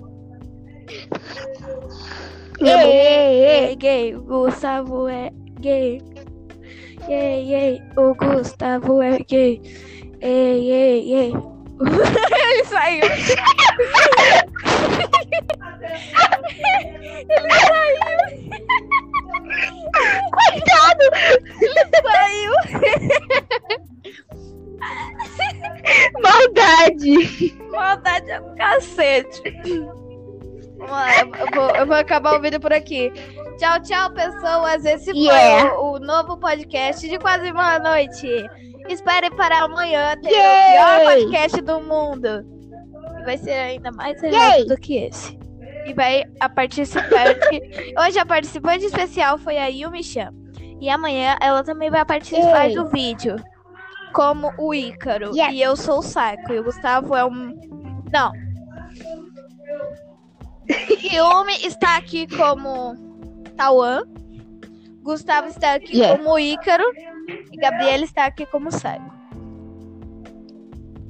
[2.61, 3.75] Ei, ei, ei.
[3.75, 6.01] Gay, gay, o Gustavo é gay.
[7.09, 9.61] Ei, ei, o Gustavo é gay.
[10.21, 11.33] Ei, ei, ei.
[11.81, 13.01] Ele saiu.
[17.29, 19.12] Ele saiu.
[20.31, 21.03] Coitado.
[22.03, 22.53] Saiu.
[26.21, 27.55] Maldade.
[27.71, 29.41] Maldade é um cacete.
[30.77, 33.11] Vamos lá, eu vou, eu vou acabar o vídeo por aqui.
[33.57, 34.83] Tchau, tchau, pessoas.
[34.85, 35.75] Esse foi Yeah.
[35.75, 38.27] o, o novo podcast de quase uma noite.
[38.89, 40.39] Espere para amanhã ter Yay.
[40.39, 42.45] o pior podcast do mundo.
[43.19, 45.37] E vai ser ainda mais errado do que esse.
[45.85, 47.61] E vai a participante.
[47.99, 50.31] Hoje a participante especial foi a Yumi-chan.
[50.79, 52.75] E amanhã ela também vai participar Yay.
[52.75, 53.35] do vídeo.
[54.13, 55.35] Como o Ícaro.
[55.35, 55.53] Yes.
[55.53, 56.53] E eu sou o Psycho.
[56.53, 57.59] E o Gustavo é um.
[58.11, 58.31] Não.
[61.13, 62.95] Yumi está aqui como
[63.57, 64.03] Tawan.
[65.01, 66.17] Gustavo está aqui Yeah.
[66.17, 66.83] como Ícaro.
[67.51, 69.11] E Gabriela está aqui como Psycho.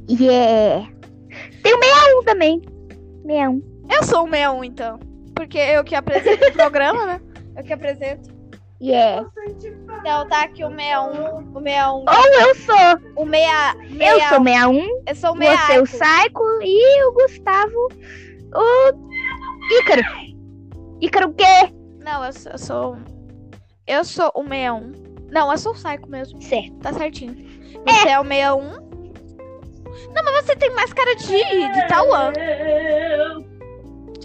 [0.09, 0.89] Yeah.
[1.61, 2.61] Tem o 61 também.
[3.25, 3.72] 61.
[3.89, 4.99] Eu sou o 61, então.
[5.35, 7.21] Porque eu que apresento o programa, né?
[7.57, 8.33] Eu que apresento.
[8.81, 9.25] Yeah.
[9.99, 11.53] Então tá aqui o 61.
[11.55, 11.93] O 61.
[11.93, 12.05] Ou
[12.41, 13.23] eu sou.
[13.23, 14.01] O 6.
[14.01, 15.03] Eu sou 61.
[15.07, 16.01] Eu sou o Você é o 6.
[16.01, 17.87] Psycho e o Gustavo.
[18.53, 20.01] O Ícaro.
[21.01, 21.73] Ícaro o quê?
[22.03, 22.97] Não, eu sou, eu sou.
[23.87, 24.91] Eu sou o 61.
[25.31, 26.41] Não, eu sou o Psycho mesmo.
[26.41, 26.73] Certo.
[26.79, 27.35] Tá certinho.
[27.87, 28.83] Você é, o 61.
[30.13, 32.33] Não, mas você tem mais cara de, de Tauan.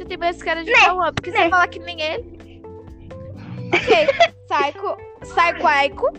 [0.09, 2.63] Tem mais cara de Né, Tauan, porque você fala que nem ele.
[3.75, 4.07] Ok.
[4.49, 4.97] Psycho.
[5.21, 6.13] Psycho Aiko.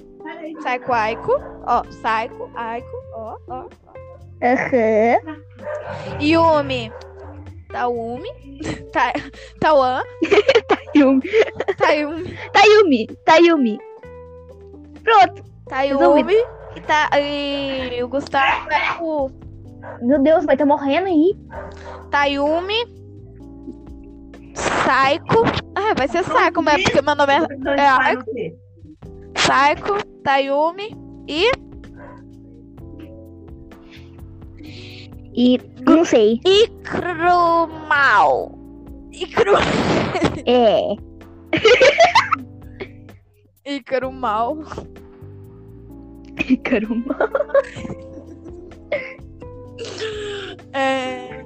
[0.60, 1.32] Psycho Aiko.
[1.66, 2.98] Ó, Psycho Aiko.
[3.16, 3.66] Ó, ó.
[4.42, 5.42] Aham.
[6.22, 6.92] Yumi.
[7.70, 8.30] Taumi.
[8.94, 9.14] Ta,
[9.60, 10.04] Tawan.
[10.96, 11.22] Yumi.
[11.78, 12.38] Tayumi.
[12.54, 13.08] Tayumi.
[13.26, 13.80] Tayumi.
[15.04, 15.44] Pronto.
[15.68, 16.36] Tayumi.
[16.76, 19.30] E, tá, e o Gustavo é o
[20.02, 21.36] Meu Deus, vai estar morrendo aí.
[22.12, 23.00] Tayumi.
[24.60, 25.44] Saiko.
[25.76, 28.54] Ah, vai ser Saiko mesmo, porque meu nome é, é.
[29.36, 30.96] Saiko, Tayumi
[31.28, 31.52] e
[35.34, 36.40] E não sei.
[36.46, 37.52] Ikrumal.
[39.12, 39.54] Ikru...
[40.46, 40.96] É.
[43.74, 44.58] Ikrumal.
[46.64, 47.16] Caramba.
[50.74, 51.46] É...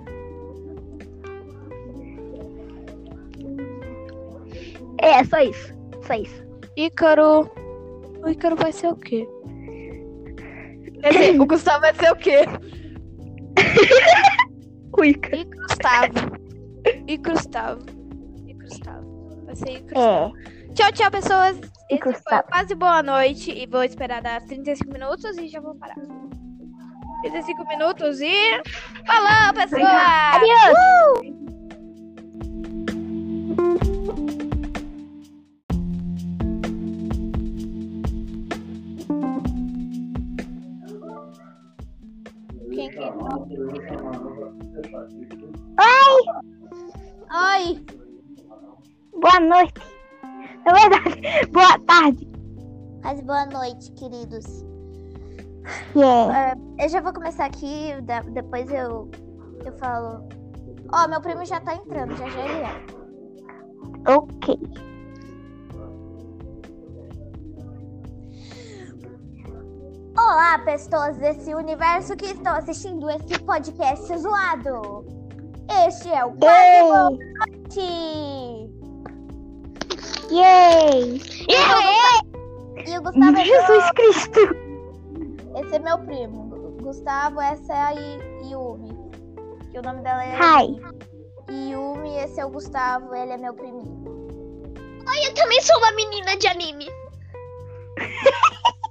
[5.04, 5.74] É, só isso.
[6.08, 6.44] Só isso.
[6.78, 7.52] Ícaro.
[8.24, 9.28] O Ícaro vai ser o quê?
[11.02, 12.46] Quer dizer, o Gustavo vai ser o quê?
[14.96, 15.36] O Ícaro.
[15.36, 16.14] E Gustavo.
[17.08, 17.86] E Gustavo.
[18.48, 19.44] E Gustavo.
[19.46, 20.38] Vai ser I Gustavo.
[20.38, 20.74] É.
[20.74, 21.58] Tchau, tchau, pessoas.
[21.90, 22.44] Esse foi Gustavo.
[22.48, 23.52] quase boa noite.
[23.52, 25.96] E vou esperar dar 35 minutos e já vou parar.
[27.24, 28.34] 35 minutos e.
[29.06, 30.36] Falou, pessoal!
[30.36, 31.44] Adeus!
[42.84, 43.00] Quem que?
[45.80, 46.24] Oi!
[47.32, 47.86] Oi!
[49.22, 49.82] Boa noite.
[50.66, 52.28] Na verdade, boa tarde.
[53.02, 54.66] Mas boa noite, queridos.
[55.96, 56.58] Yeah.
[56.78, 57.94] Eu já vou começar aqui,
[58.34, 59.10] depois eu,
[59.66, 60.28] eu falo.
[60.94, 64.14] Ó, meu primo já tá entrando, já já ele é.
[64.14, 64.60] Ok.
[70.18, 75.06] Olá, pessoas desse universo que estão assistindo esse podcast zoado.
[75.88, 77.20] Este é o Quase Boa Yay!
[77.40, 78.72] Noite.
[80.32, 81.22] Yay!
[82.86, 84.40] E o Gustavo é Jesus Cristo!
[85.56, 86.50] Esse é meu primo.
[86.50, 87.92] Gu- Gustavo, essa é a
[88.46, 88.90] Yumi.
[89.72, 90.80] Que o nome dela é Hi.
[91.72, 94.04] Yumi, esse é o Gustavo, ele é meu priminho.
[95.26, 96.88] Eu também sou uma menina de anime.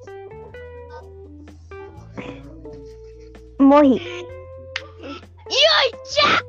[3.73, 4.03] Morri.
[5.01, 6.43] Eu já,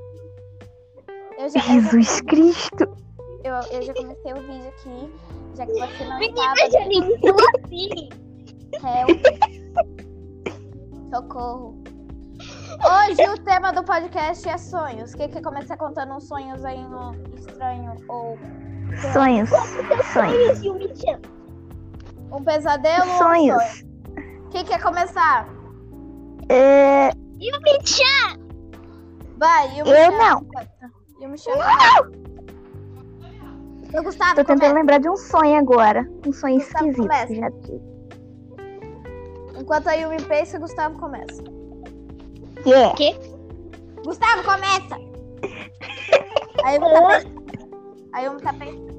[1.40, 2.84] eu, já, Jesus Cristo!
[3.46, 5.14] eu, eu já comecei o vídeo aqui,
[5.56, 7.42] já que você não Menina estava.
[7.64, 8.10] assim.
[8.74, 9.24] Help.
[11.16, 11.82] Socorro.
[12.84, 15.14] Hoje o tema do podcast é sonhos.
[15.14, 18.38] O que que começa contando uns sonhos aí no estranho ou
[19.14, 19.50] Sonhos.
[20.12, 20.62] Sonhos.
[20.62, 21.22] E o Michan.
[22.34, 23.64] um pesadelo ou um Sonhos.
[23.64, 24.50] sonho?
[24.52, 25.48] Quem quer começar?
[26.50, 28.40] É, E o Michan.
[29.38, 30.18] Vai, Yumi Eu chama.
[30.18, 30.48] não.
[31.22, 31.64] Yumi chama.
[33.94, 34.74] Eu, Gustavo, tô tentando começa.
[34.76, 36.10] lembrar de um sonho agora.
[36.26, 37.02] Um sonho Gustavo, esquisito.
[37.08, 37.28] começa.
[37.28, 37.82] que já tive.
[39.60, 41.44] Enquanto a Yumi pensa, Gustavo começa.
[42.66, 42.96] Yeah.
[44.04, 44.98] Gustavo, começa!
[46.64, 47.44] A Yumi tá pensando.
[48.14, 48.94] A Yumi tá pensando.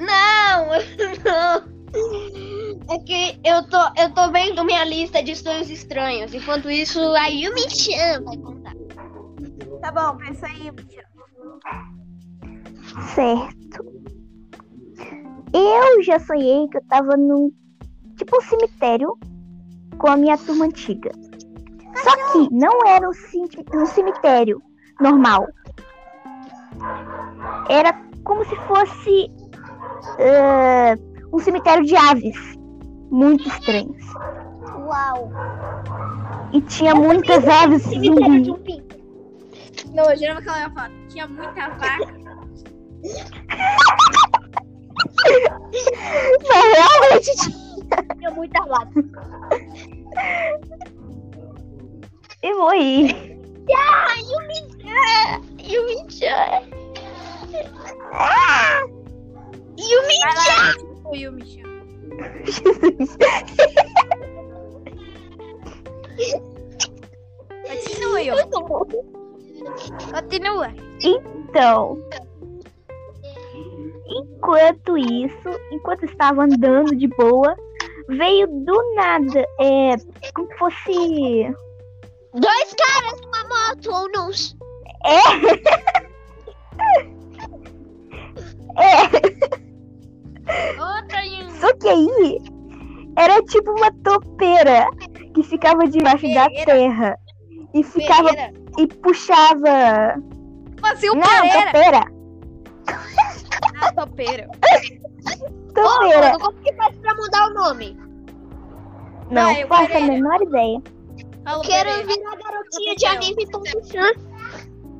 [0.00, 0.66] Não,
[1.24, 2.59] não.
[2.90, 6.34] É que eu tô, eu tô vendo minha lista de sonhos estranhos.
[6.34, 8.74] Enquanto isso, a Yumi-chan vai contar.
[9.80, 10.88] Tá bom, pensa aí, Yumi.
[13.14, 13.84] Certo.
[15.52, 17.52] Eu já sonhei que eu tava num
[18.16, 19.16] tipo um cemitério
[19.98, 21.12] com a minha turma antiga.
[21.94, 24.60] Só que não era um, um cemitério
[25.00, 25.46] normal.
[27.68, 27.92] Era
[28.24, 29.30] como se fosse
[30.18, 30.94] eh,
[31.32, 32.59] um cemitério de aves.
[33.10, 34.04] Muito estranhos.
[34.86, 35.30] Uau!
[36.52, 38.10] E tinha muitas aves zumbi.
[38.10, 38.56] um.
[39.94, 40.90] Não, eu jurava que ela ia falar.
[41.08, 42.20] Tinha muita vaca.
[46.48, 47.70] Mas realmente tinha.
[48.16, 48.60] Tinha muita.
[52.42, 53.38] E morri.
[53.76, 55.42] Ah, Yumi-chan.
[55.62, 56.62] Yumi-chan.
[58.12, 58.82] Ah!
[59.78, 60.34] Yumi-chan.
[60.34, 61.69] Vai lá, tipo, Yumi chama.
[62.44, 63.16] Jesus.
[67.66, 68.42] Continua, Yumi.
[70.12, 70.68] Continua.
[71.02, 71.98] Então,
[74.06, 77.56] enquanto isso, enquanto estava andando de boa,
[78.08, 79.96] veio do nada, é,
[80.34, 81.54] como se fosse,
[82.32, 84.30] Dois caras numa moto ou não?
[88.78, 89.02] é,
[90.80, 91.19] Outra Yumi.
[91.60, 92.38] Só que aí
[93.16, 94.88] era tipo uma topeira
[95.34, 96.64] que ficava debaixo da Pereira.
[96.66, 97.18] terra
[97.74, 98.52] e ficava Pereira.
[98.78, 100.14] e puxava,
[100.80, 101.64] Como assim, não, Pereira?
[101.66, 102.04] topeira,
[103.82, 104.44] Ah, topeiro.
[105.70, 107.96] Ô, topeira, mano, como que faz pra mudar o nome?
[109.30, 110.82] não Vai, o faço a menor ideia.
[111.44, 112.06] Fala, Quero Pereira.
[112.06, 114.12] virar garotinha de anime com Michan.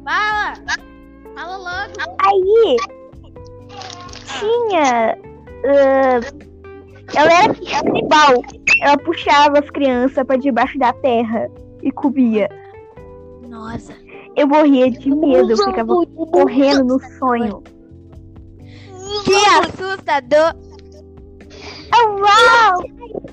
[0.04, 0.54] Fala.
[1.34, 2.16] Fala logo.
[2.24, 2.76] Aí
[4.38, 5.18] tinha.
[5.66, 6.20] ah,
[7.14, 8.42] ela era canibal.
[8.82, 11.50] Ela puxava as crianças pra debaixo da terra
[11.82, 12.48] e comia.
[13.48, 13.94] Nossa.
[14.36, 15.92] Eu morria de medo, eu ficava
[16.30, 17.62] correndo no sonho.
[19.24, 20.54] Que assustador.
[21.92, 22.82] Ah, uau!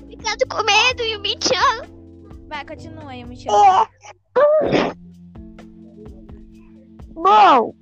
[0.08, 1.86] Ficando com medo, Yumi-chan.
[2.48, 3.88] Vai, continua, Yumi chama.
[4.64, 4.92] É.
[7.14, 7.74] Bom,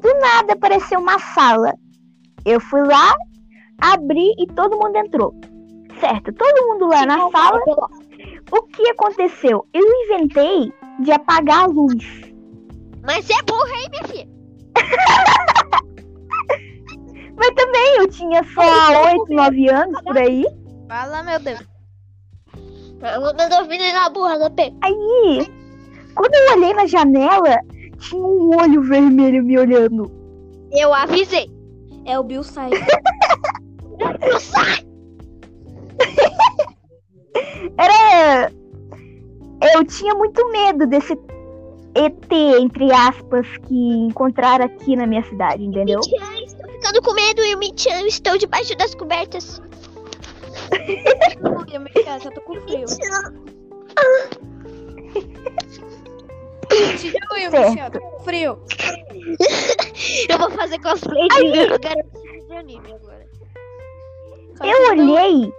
[0.00, 1.72] do nada apareceu uma sala.
[2.44, 3.14] Eu fui lá,
[3.82, 5.34] abri e todo mundo entrou.
[6.00, 7.60] Certo, todo mundo lá na sala.
[8.50, 9.66] O que aconteceu?
[9.72, 12.04] Eu inventei de apagar a luz.
[13.04, 14.28] Mas é burra, hein, minha filha?
[17.36, 18.62] Mas também eu tinha só
[19.10, 20.44] 8, 9 anos por aí.
[20.88, 21.60] Fala, meu Deus.
[23.02, 24.72] Eu não ouvindo na burra da P.
[24.82, 25.50] Aí,
[26.14, 27.58] quando eu olhei na janela,
[27.98, 30.08] tinha um olho vermelho me olhando.
[30.70, 31.50] Eu avisei.
[32.04, 32.70] É o Bill Sai.
[37.78, 38.52] Era.
[39.74, 41.12] Eu tinha muito medo desse
[41.94, 46.00] ET, entre aspas, que encontraram aqui na minha cidade, entendeu?
[46.00, 49.60] Michan, estou ficando com medo e o Michan, estou debaixo das cobertas.
[51.72, 52.86] Eu me já tô com frio.
[56.68, 57.70] Continue.
[57.70, 58.58] Michel, tô com frio.
[60.28, 63.31] Eu vou fazer cosplay de garotinha de anime agora.
[64.60, 65.52] Eu olhei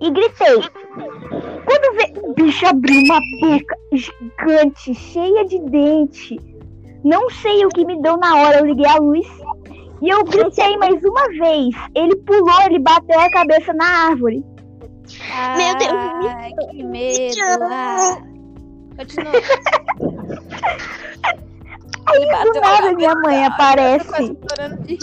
[0.00, 0.60] e gritei.
[1.64, 6.36] Quando vê, o bicho abriu uma boca gigante, cheia de dente.
[7.04, 9.26] Não sei o que me deu na hora, eu liguei a luz
[10.02, 11.74] e eu gritei mais uma vez.
[11.94, 14.44] Ele pulou, ele bateu a cabeça na árvore.
[15.56, 15.92] Meu Deus,
[16.28, 17.36] Ai, que medo.
[17.62, 18.18] Ah.
[18.96, 19.32] Continua.
[22.06, 24.08] Aí do a nada minha mãe Eu tô aparece.
[24.08, 24.96] quase chorando de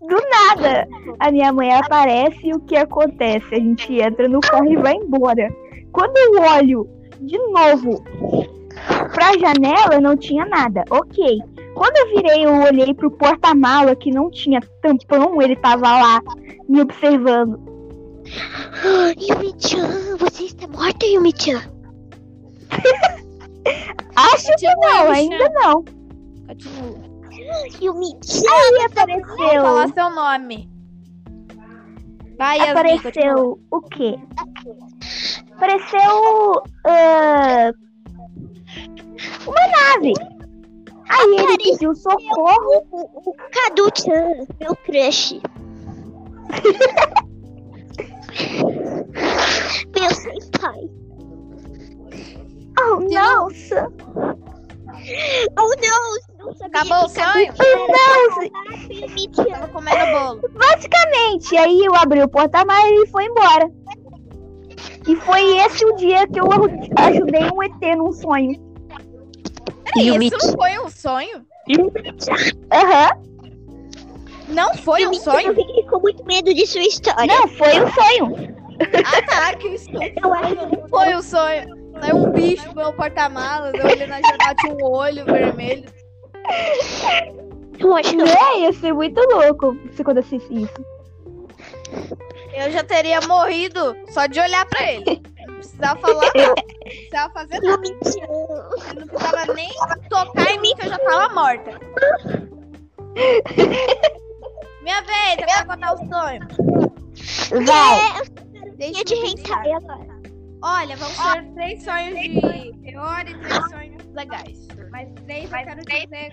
[0.00, 0.86] Do nada,
[1.18, 3.54] a minha mãe aparece e o que acontece?
[3.54, 5.48] A gente entra no carro e vai embora.
[5.92, 6.88] Quando eu olho
[7.20, 8.04] de novo
[9.14, 10.84] pra janela, não tinha nada.
[10.90, 11.40] Ok.
[11.74, 16.20] Quando eu virei, eu olhei pro porta-mala que não tinha tampão, ele tava lá
[16.68, 17.58] me observando.
[19.18, 21.62] Yumi-chan, você está morta, Yumi-chan?
[24.16, 25.84] Acho que não, ainda não.
[26.46, 27.03] Continua.
[27.80, 28.42] Yumi-chan.
[28.50, 29.94] Aí Fala apareceu.
[29.94, 30.70] seu nome.
[32.38, 32.70] Vai, Yasmin.
[32.98, 34.18] Apareceu o quê?
[35.52, 36.62] Apareceu.
[36.86, 37.72] ah,
[39.46, 40.12] uma nave.
[41.08, 42.84] Aí ele pediu socorro.
[42.90, 45.40] O, o Cadu-chan, meu crush.
[49.94, 50.90] meu senpai.
[52.80, 53.88] Oh, nossa!
[55.56, 56.33] Oh, não!
[56.64, 57.52] Acabou o sonho?
[59.50, 60.40] Não, comendo bolo.
[60.52, 61.56] basicamente.
[61.56, 63.70] Aí eu abri o porta-malas e ele foi embora.
[65.06, 68.58] E foi esse o dia que eu ajudei um ET num sonho.
[69.84, 71.46] Peraí, isso não foi um sonho?
[72.72, 73.10] Aham.
[74.48, 75.48] Não foi um sonho?
[75.48, 77.26] Eu fiquei com muito medo de sua história.
[77.26, 78.54] Não, foi um sonho.
[79.04, 81.84] Ah, tá, que isso acho não foi um sonho.
[82.00, 85.84] Saiu um bicho no meu porta-malas, eu olhei na janela, tinha um olho vermelho.
[87.78, 90.84] Eu acho que É, ia ser muito louco se acontecesse isso.
[92.54, 95.22] Eu já teria morrido só de olhar pra ele.
[95.46, 96.46] Não precisava falar nada.
[96.46, 97.82] Não precisava fazer nada.
[97.88, 99.68] Não precisava nem
[100.08, 101.80] tocar em mim que eu já tava morta.
[104.82, 106.46] Minha vez, eu quero contar o sonho.
[107.66, 108.22] Vai.
[108.76, 110.14] Deixa É de eu hentai agora.
[110.62, 113.83] Olha, vão ser três sonhos de pior e três sonhos
[114.14, 114.66] legais.
[114.90, 116.30] Mas três eu quero dizer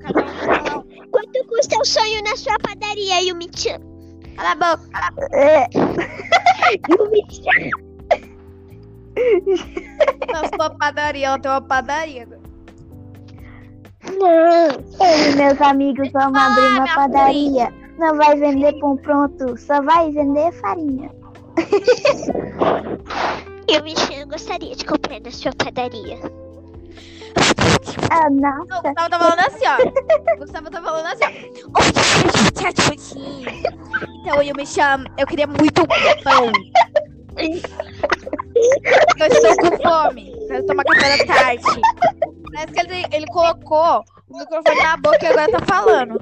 [0.00, 0.82] cada um fala um.
[1.10, 3.78] Quanto custa o sonho na sua padaria, Yumi-chan?
[4.36, 4.88] Cala a boca.
[5.32, 5.66] É,
[6.90, 7.70] Yumi-chan.
[10.32, 12.26] Não, sua padaria, ela tem uma padaria.
[14.18, 15.06] Não.
[15.06, 17.72] eu e meus amigos vamos Ah, abrir uma padaria.
[17.98, 21.10] Não vai vender pão pronto, só vai vender farinha.
[23.68, 23.82] Eu
[24.26, 26.18] gostaria de comprar na sua padaria.
[28.10, 28.82] Ah, Não, o.
[28.82, 30.34] Gustavo tá falando assim, ó.
[30.34, 31.30] O Gustavo tá falando assim, ó.
[34.20, 35.04] Então eu me chamo.
[35.18, 35.86] Eu queria muito
[36.22, 36.52] pão.
[39.18, 40.32] Eu estou com fome.
[40.46, 41.62] Quero tomar café da tarde.
[42.52, 46.18] Parece que ele, ele colocou o microfone na boca e agora tá falando.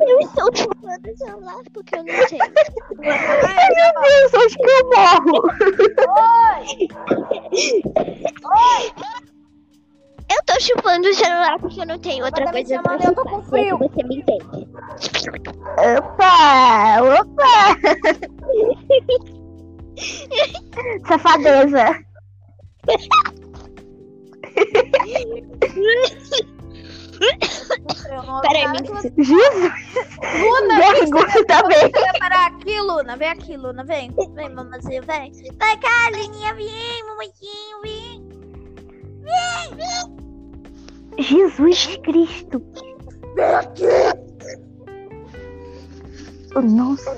[0.00, 2.38] Eu estou chupando o celular porque eu não sei.
[2.40, 5.36] Ai, Meu Deus, acho que eu morro.
[10.30, 13.04] Eu tô chupando o celular porque eu não tenho outra Mas tá coisa pra chamando,
[13.04, 13.34] eu tô chupar.
[13.34, 13.78] com frio.
[13.78, 14.68] Você me entende.
[15.98, 17.52] Opa, opa.
[21.06, 21.84] Safadeza.
[28.10, 28.64] eu Peraí,
[29.18, 29.72] Jesus.
[30.40, 31.90] Luna, Vergonha também.
[31.90, 33.16] Vai parar aqui, Luna.
[33.16, 33.84] Vem aqui, Luna.
[33.84, 34.12] Vem.
[34.34, 35.32] Vem, mamazinha, vem.
[35.58, 36.54] Vai cá, Lininha.
[36.54, 38.32] Vem, mamazinho, vem.
[41.18, 42.62] Jesus Cristo.
[46.54, 47.16] Oh, nossa.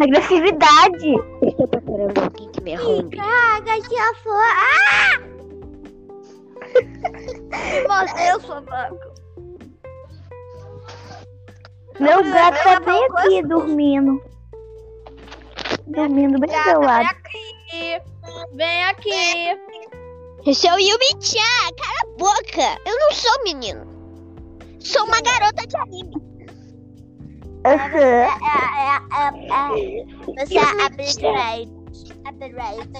[0.00, 1.14] Agressividade.
[1.42, 3.16] Estou procurando alguém que me arrume.
[3.16, 4.32] Caga, já foi.
[4.32, 5.39] Ah!
[7.88, 9.14] Mordeu, sua vaca.
[11.98, 14.22] Meu gato tá bem aqui dormindo.
[15.86, 17.06] Dormindo bem do meu vem lado.
[17.06, 18.00] aqui.
[18.54, 19.60] Vem aqui.
[20.46, 21.38] Eu sou Yumi-chan,
[21.76, 22.80] cala a boca.
[22.86, 23.86] Eu não sou menino.
[24.80, 26.30] Sou uma garota de anime.
[27.64, 28.30] É, é, é,
[29.50, 30.46] é.
[30.46, 31.70] Você é upgrade.
[32.26, 32.90] Upgrade.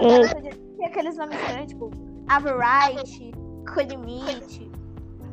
[0.00, 1.90] Ei, Tem aqueles nomes estranhos, tipo
[2.28, 3.32] Averite,
[3.72, 4.70] Colimite.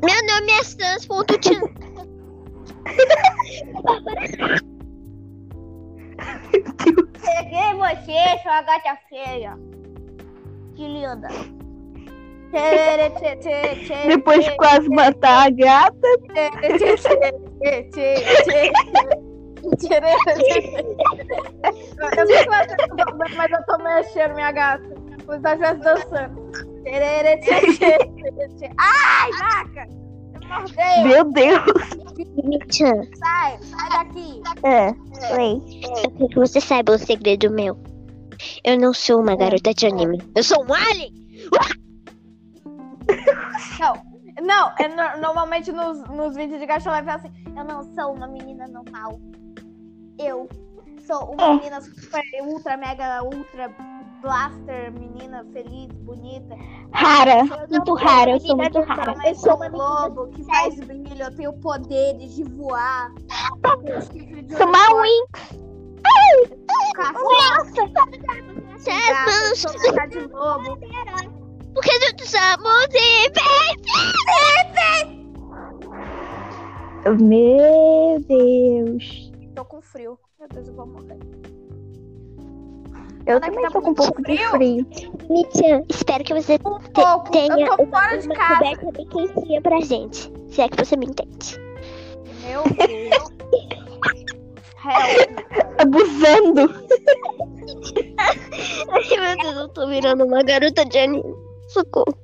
[0.02, 1.60] Meu nome é Sans.chan.
[7.20, 9.58] Peguei você, sua gata feia.
[10.74, 11.28] Que linda.
[14.06, 16.08] Depois de quase matar a gata.
[16.62, 17.08] Eu sei
[22.38, 25.03] que mas eu tô mexendo, minha gata.
[25.26, 26.50] Você tá já dançando.
[28.78, 29.88] Ai, vaca!
[30.46, 31.04] Mordeu.
[31.04, 31.62] Meu Deus.
[33.18, 34.42] Sai, sai daqui.
[34.62, 34.90] É,
[35.34, 35.60] oi.
[36.04, 37.76] eu quero que você saiba um segredo meu.
[38.62, 40.18] Eu não sou uma garota de anime.
[40.36, 41.12] Eu sou um alien.
[43.80, 43.94] Não,
[44.42, 48.14] não, é no- normalmente nos, nos vídeos de cachorro vai falar assim: Eu não sou
[48.14, 49.18] uma menina normal.
[50.18, 50.48] Eu
[51.06, 51.54] sou uma É.
[51.56, 53.68] menina super, ultra, mega, ultra
[54.24, 56.56] blaster, menina feliz, bonita.
[56.92, 57.40] Rara.
[57.40, 59.14] Eu Muito rara, eu sou muito rara.
[59.28, 63.12] Eu sou uma globo que faz brilho, eu tenho poderes de voar.
[64.56, 65.26] Sou uma unicórnio, Win.
[66.94, 67.66] caçar,
[68.76, 69.68] Você é gato, manso.
[69.68, 70.78] sou metade de lobo.
[71.74, 73.30] Porque eu somos e
[77.20, 79.32] Meu Deus.
[79.54, 80.18] Tô com frio.
[80.38, 81.18] Meu Deus, eu vou morrer.
[83.26, 84.50] Eu também tá tô com um pouco de frio?
[84.50, 84.86] frio.
[85.30, 87.30] Michan, espero que você Um pouco.
[87.30, 88.56] tenha Eu tô uma, fora de uma casa.
[88.56, 90.32] coberta bem quentinha pra gente.
[90.48, 91.58] Se é que você me entende.
[92.44, 93.32] Meu Deus.
[95.78, 96.70] Abusando.
[98.90, 101.34] Ai, meu Deus, eu tô virando uma garota de anime.
[101.68, 102.14] Socorro.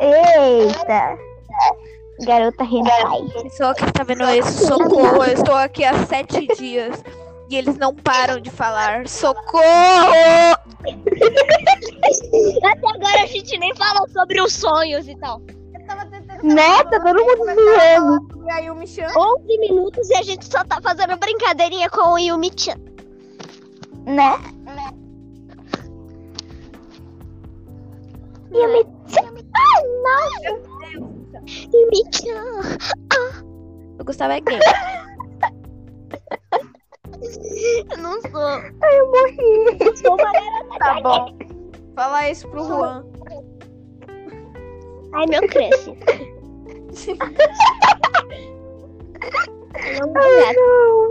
[0.00, 1.16] Eita.
[2.26, 3.42] Garota hentai.
[3.44, 5.24] Pessoal que está vendo isso, socorro.
[5.24, 7.02] Eu estou aqui há sete dias
[7.50, 9.08] e eles não param de falar.
[9.08, 9.62] Socorro!
[12.62, 15.40] Até agora a gente nem falou sobre os sonhos e tal.
[15.74, 16.84] Eu tava tentando Né?
[16.84, 18.44] Tá todo mundo zoando.
[18.46, 19.08] E aí o Michan.
[19.16, 22.76] 11 minutos e a gente só tá fazendo brincadeirinha com o Yumi-chan.
[24.06, 24.38] Né?
[28.52, 29.34] Yumi-chan.
[29.54, 31.02] Ah, não.
[31.72, 32.78] Yumi-chan.
[33.98, 34.60] O Gustavo é gay.
[37.90, 38.40] Eu não sou.
[38.40, 39.76] Ai, eu morri.
[39.80, 40.32] Eu sou uma.
[40.78, 41.36] Tá bom.
[41.94, 43.04] Fala isso pro Juan.
[45.14, 45.40] Ai, meu.
[49.74, 50.56] É um Ai, gato.
[50.56, 51.08] não.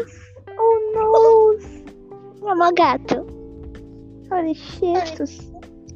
[0.59, 2.49] Oh, não.
[2.49, 3.25] É um gato.
[4.31, 5.51] Olha, cheetos.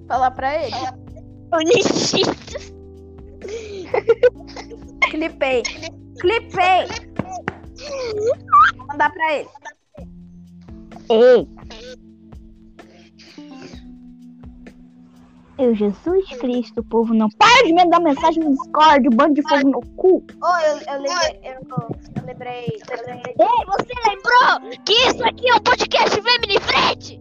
[0.07, 0.75] Fala pra ele.
[1.53, 2.31] Onixito.
[5.09, 5.63] Clipei.
[6.19, 6.87] Clipei.
[8.77, 9.49] Vou mandar pra ele.
[11.11, 11.45] Ei.
[15.57, 19.69] Eu, Jesus Cristo, o povo não para de mandar mensagem no Discord, bando de fogo
[19.69, 20.25] no cu.
[20.41, 21.39] Oh, eu, eu lembrei.
[21.43, 21.53] Eu,
[22.15, 22.65] eu lembrei.
[22.89, 23.35] Eu lembrei.
[23.39, 27.19] Ei, você lembrou que isso aqui é um podcast Family Friend?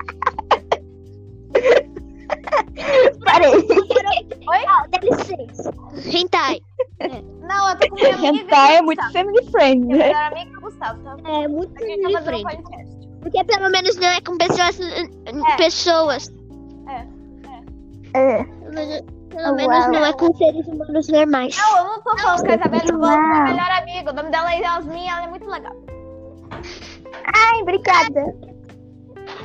[3.25, 3.49] Parei.
[3.49, 4.65] Oi?
[4.67, 5.73] Ah, dá licença.
[6.05, 6.61] Hentai.
[7.41, 8.27] Não, eu tô com minha amiga.
[8.43, 10.07] Hentai é muito family friend, Minha né?
[10.07, 11.17] melhor amiga é o Gustavo, tá?
[11.29, 12.43] É muito tá family um friend.
[12.43, 13.01] podcast.
[13.21, 14.79] Porque pelo menos não é com pessoas.
[14.79, 15.55] É.
[15.57, 16.33] Pessoas.
[18.13, 18.43] É.
[18.43, 19.55] Pelo menos, pelo Uau.
[19.55, 21.57] menos não é com seres humanos normais.
[21.57, 23.43] Não, eu não tô falando com a Isabela, eu tô falando com a minha Não.
[23.43, 24.11] melhor amiga.
[24.11, 25.75] O nome dela é Yasmin, ela é muito legal.
[27.33, 28.50] Ai, obrigada.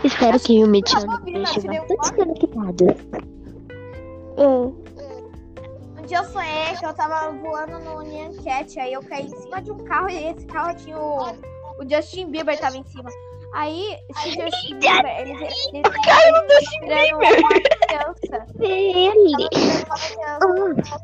[0.05, 2.87] Espero que o eu esteja um bastante conectado.
[5.99, 9.37] Um dia eu sonhei que eu tava voando no Nyan Cat, aí eu caí em
[9.41, 13.11] cima de um carro e esse carro tinha o, o Justin Bieber tava em cima.
[13.57, 13.97] Aí,
[14.27, 17.49] ele, ele, ele, Caiu no Justin virando uma
[17.87, 18.47] criança.
[18.61, 19.49] Ele.
[19.97, 21.01] Criança.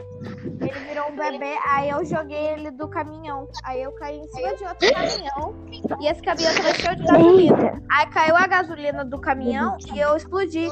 [0.60, 3.48] Ele virou um bebê, aí eu joguei ele do caminhão.
[3.64, 5.54] Aí eu caí em cima de outro caminhão
[5.98, 7.82] e esse caminhão tava cheio de gasolina.
[7.90, 10.68] Aí caiu a gasolina do caminhão e eu explodi.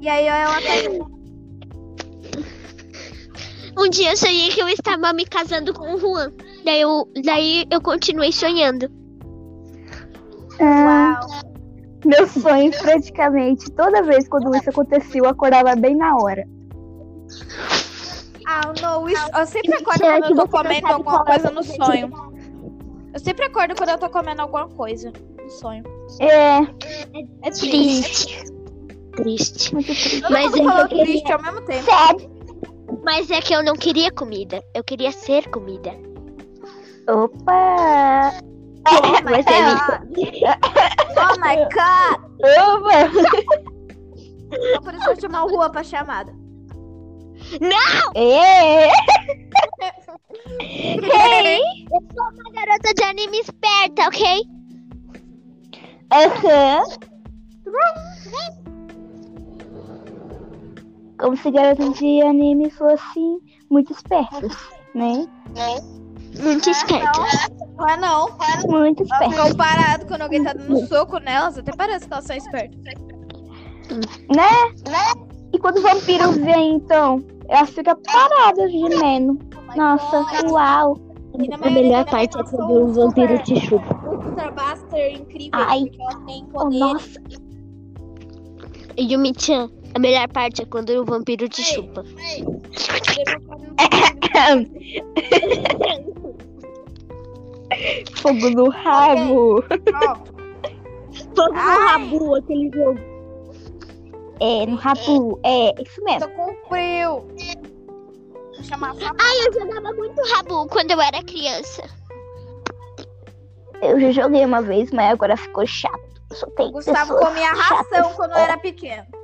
[0.00, 1.10] E aí ela caiu.
[3.76, 6.32] Um dia eu sonhei que eu estava me casando com o Juan.
[6.64, 9.03] Daí eu, daí eu continuei sonhando.
[10.60, 11.54] Ah, Uau.
[12.04, 16.46] Meus sonhos, praticamente, toda vez quando isso acontecia, eu acordava bem na hora.
[18.46, 22.10] Ah, não, isso, eu sempre acordo quando eu tô comendo alguma coisa no sonho.
[23.14, 25.82] Eu sempre acordo quando eu tô comendo alguma coisa no sonho.
[26.20, 26.58] É,
[27.42, 28.44] É triste.
[29.12, 29.72] Triste.
[29.72, 29.74] Triste.
[29.74, 30.20] muito triste.
[30.20, 31.84] Todo Mas mundo é falou que eu triste ao mesmo tempo.
[31.84, 32.34] Sério?
[33.02, 34.62] Mas é que eu não queria comida.
[34.74, 35.92] Eu queria ser comida.
[37.08, 38.32] Opa!
[39.24, 39.92] Mas é isso.
[41.16, 42.18] Oh my god!
[42.60, 42.98] Opa!
[44.82, 46.32] Por isso eu chamar o Rua pra chamada.
[48.14, 48.86] É.
[48.86, 48.92] Eu
[52.14, 54.42] sou uma garota de anime esperta, ok?
[56.12, 56.82] Aham.
[61.18, 64.56] Como se garotas de anime fossem muito espertas,
[64.94, 65.26] né?
[66.40, 67.20] Muito esperta.
[67.76, 68.28] Não é não.
[68.68, 71.58] Muito ficam paradas quando alguém tá dando soco nelas.
[71.58, 72.78] Até parece que elas são espertas.
[74.34, 74.50] Né?
[75.52, 79.38] E quando o vampiro vem, então, elas ficam paradas gemendo.
[79.76, 80.96] Nossa, uau.
[81.38, 84.00] E na A melhor parte é quando o vampiro te chupa.
[84.06, 85.50] Ultra Buster incríveis.
[85.52, 85.90] Ai.
[86.54, 87.20] Oh, nossa.
[88.96, 91.66] Yumi-chan, a melhor parte é quando o vampiro te Ei.
[91.66, 92.04] chupa.
[98.16, 99.62] Fogo no rabo.
[101.34, 101.88] Fogo no Ai.
[101.88, 103.00] rabu, aquele jogo.
[104.40, 105.40] É, no rabo.
[105.44, 106.20] É, isso mesmo.
[106.20, 107.26] Tô com frio.
[108.54, 109.16] Vou chamar a Fábio.
[109.18, 111.82] Ai, eu jogava muito rabu quando eu era criança.
[113.82, 116.00] Eu já joguei uma vez, mas agora ficou chato.
[116.32, 119.06] Só tem O Gustavo comia ração quando eu era pequeno.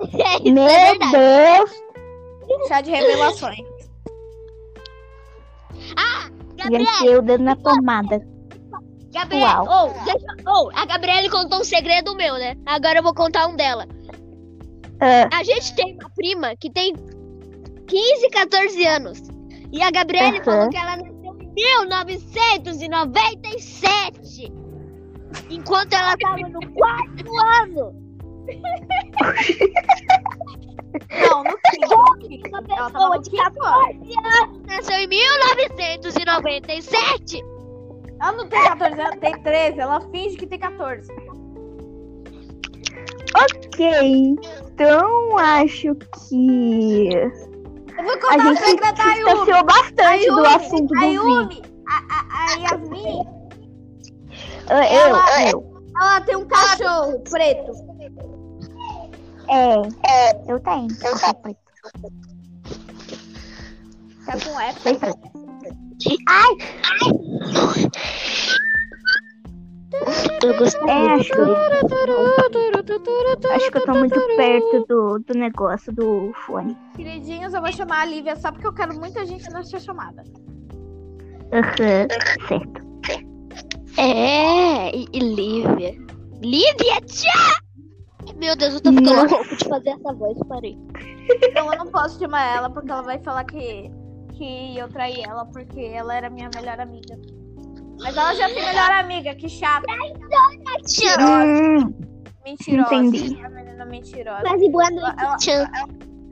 [0.00, 0.96] É, Meu é.
[0.96, 1.70] Deus.
[2.68, 3.77] Chá de revelações.
[6.60, 8.20] Ah, Já Gabriel, enfiei o dedo na tomada.
[9.12, 9.88] Gabriel, Uau.
[9.88, 12.54] oh, deixa, oh, a Gabriele contou um segredo meu, né?
[12.66, 13.86] Agora eu vou contar um dela.
[15.00, 16.92] Ah, A gente tem uma prima que tem
[17.86, 19.22] 15, 14 anos.
[19.72, 20.44] E a Gabriele Aham.
[20.44, 24.52] falou que ela nasceu em 1997.
[25.50, 27.32] Enquanto ela tava no quarto
[27.62, 27.92] ano.
[31.30, 31.56] Não, no no
[32.20, 32.48] quinto.
[32.48, 33.62] Uma Ela pessoa de quinto ano.
[33.62, 37.44] 14 anos nasceu em 1997.
[38.20, 39.80] Ela não tem 14 anos, tem 13.
[39.80, 41.08] Ela finge que tem 14.
[43.36, 44.36] ok.
[44.72, 47.30] Então acho que Eu
[48.04, 49.14] vou a contar o gente segredo da Yumi.
[49.24, 51.22] distanciou bastante do Yumi, assunto a do vídeo.
[51.22, 53.20] Yumi, a, a, a Yasmin,
[54.68, 55.58] Ah, ela- eu, eu.
[56.00, 57.72] ela tem um cachorro preto.
[59.48, 59.76] É,
[60.46, 60.88] eu tenho.
[61.04, 61.56] Eu tenho.
[64.26, 64.80] Tá com F.
[64.82, 65.18] Sei preto.
[66.28, 66.56] Ai,
[70.44, 70.88] Eu gostei.
[70.88, 71.40] é, acho que,
[73.48, 76.76] acho que eu tô muito perto do, do negócio do fone.
[76.94, 80.22] Queridinhos, eu vou chamar a Lívia só porque eu quero muita gente nessa chamada.
[81.52, 82.08] Aham,
[82.46, 82.88] certo.
[83.96, 85.96] É, e, Lívia.
[86.40, 87.67] Lívia, tchá!
[88.36, 89.34] Meu Deus, eu tô ficando Nossa.
[89.36, 90.78] louco de fazer essa voz, parei.
[91.42, 93.90] Então eu não posso chamar ela porque ela vai falar que,
[94.34, 97.16] que eu traí ela porque ela era minha melhor amiga.
[98.00, 99.86] Mas ela já tem melhor amiga, que chata.
[100.64, 101.44] Mentirosa.
[101.44, 101.94] Hum,
[102.44, 102.94] Mentirosa.
[102.94, 103.42] Entendi.
[103.44, 104.42] A menina mentirosa.
[104.42, 105.70] Quase boa Ela- noite, Tchan.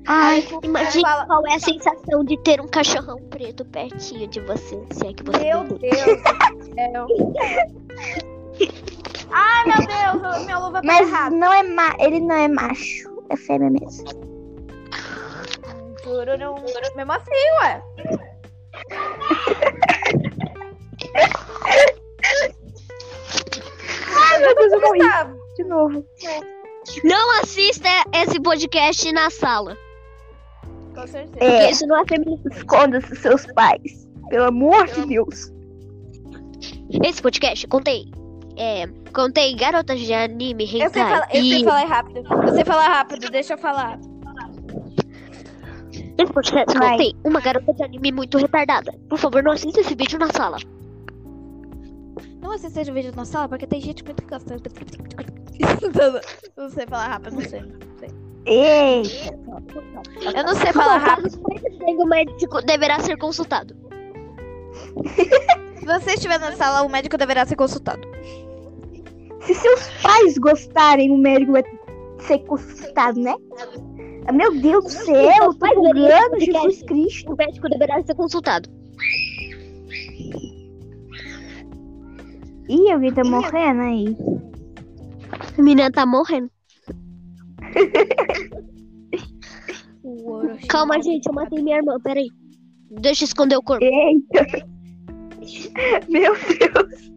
[0.07, 4.81] ai, Imagine Fala- qual é a sensação de ter um cachorrão preto pertinho de você,
[4.93, 5.65] se é que você Meu.
[5.65, 7.07] Deus do céu.
[9.31, 11.37] Ai, meu Deus, minha luva tá mas errada.
[11.37, 14.27] não é ma ele não é macho, é fêmea mesmo.
[16.97, 17.31] Mesmo assim,
[17.63, 17.83] ué.
[24.17, 26.07] Ai, meu Deus, eu morri Gustavo, de novo.
[27.05, 29.77] Não assista esse podcast na sala.
[30.95, 31.45] Com certeza.
[31.45, 32.41] É, isso não é feminino.
[32.51, 34.09] esconda-se dos seus pais.
[34.31, 35.53] Pelo amor de Deus.
[37.05, 38.07] Esse podcast, contei.
[38.57, 41.65] É, contei garotas de anime, Eu sei, hentai falar, eu sei e...
[41.65, 42.19] falar rápido.
[42.19, 43.99] Eu sei falar rápido, deixa eu falar.
[46.19, 46.91] Esse podcast, Vai.
[46.93, 48.93] contei uma garota de anime muito retardada.
[49.09, 50.57] Por favor, não assista esse vídeo na sala.
[52.41, 54.63] Não assista esse vídeo na sala porque tem gente muito gostando.
[56.57, 57.61] Não sei falar rápido, não sei.
[57.63, 58.11] Não sei.
[58.45, 59.35] Eita.
[60.37, 61.41] Eu não sei falar rápido.
[61.99, 63.75] O médico deverá ser consultado.
[65.81, 68.07] Se você estiver na sala, o médico deverá ser consultado.
[69.47, 71.63] Se seus pais gostarem, o médico vai
[72.19, 73.35] ser consultado, né?
[74.27, 75.67] Ah, Meu Deus do céu, eu tô
[76.37, 77.33] esse Jesus Cristo.
[77.33, 78.69] O médico deverá ser consultado.
[82.69, 84.17] Ih, alguém tá morrendo aí.
[85.57, 86.51] A menina tá morrendo.
[90.69, 92.29] Calma, gente, eu matei minha irmã, peraí.
[92.91, 93.85] Deixa eu esconder o corpo.
[93.85, 94.67] Eita.
[96.09, 97.16] Meu Deus.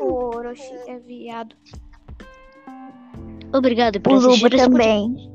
[0.00, 1.54] O Orochi é viado.
[3.54, 5.08] Obrigado por O Luba assistir também.
[5.14, 5.32] podcast.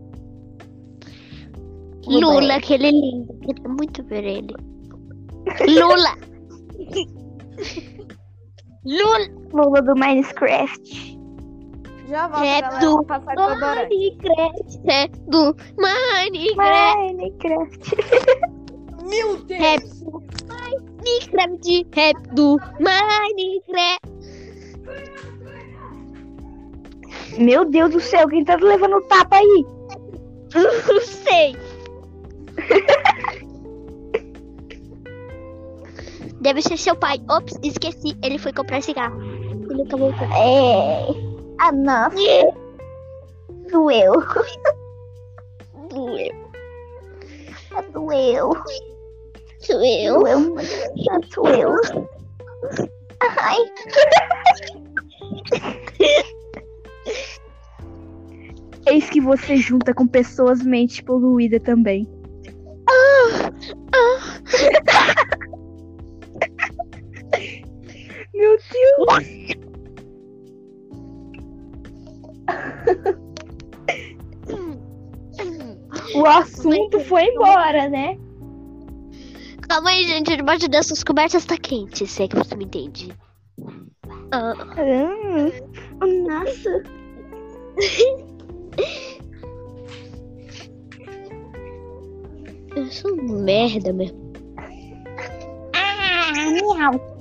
[2.08, 3.34] Lula, aquele lindo.
[3.40, 4.54] Queria muito ver ele.
[5.68, 6.16] Lula!
[8.86, 9.28] Lula!
[9.54, 11.18] Lula do Minecraft.
[12.08, 12.80] Já volto, É galera.
[12.86, 13.36] do passar.
[13.36, 17.14] Minecraft é do Minecraft.
[17.14, 17.96] Minecraft.
[19.10, 19.60] Meu Deus!
[19.62, 20.22] Rap do
[21.04, 21.88] Minecraft.
[21.94, 24.18] Rap do Minecraft.
[27.38, 29.66] Meu Deus do céu, quem tá levando tapa aí?
[30.56, 31.56] Não sei.
[36.42, 37.20] Deve ser seu pai.
[37.30, 38.18] Ops, esqueci.
[38.24, 39.22] Ele foi comprar cigarro.
[39.22, 40.28] Ele nunca voltou.
[40.28, 41.08] É.
[41.60, 42.16] Ah, nossa.
[43.72, 44.14] Doeu.
[45.90, 46.32] Doeu.
[47.92, 48.52] Doeu.
[49.66, 50.20] Doeu.
[50.20, 51.30] Doeu muito.
[51.36, 51.76] Doeu.
[53.20, 53.58] Ai.
[58.88, 62.08] Eis que você junta com pessoas mente poluída também.
[68.34, 69.58] Meu Deus.
[76.16, 78.18] O assunto foi embora, né?
[79.78, 80.36] Calma aí, gente.
[80.36, 83.16] Debaixo dessas cobertas tá quente, se é que você me entende.
[84.32, 84.56] Ah,
[86.02, 86.84] Ah, nossa.
[92.76, 94.34] eu sou merda mesmo.
[95.74, 97.18] Ah, miau.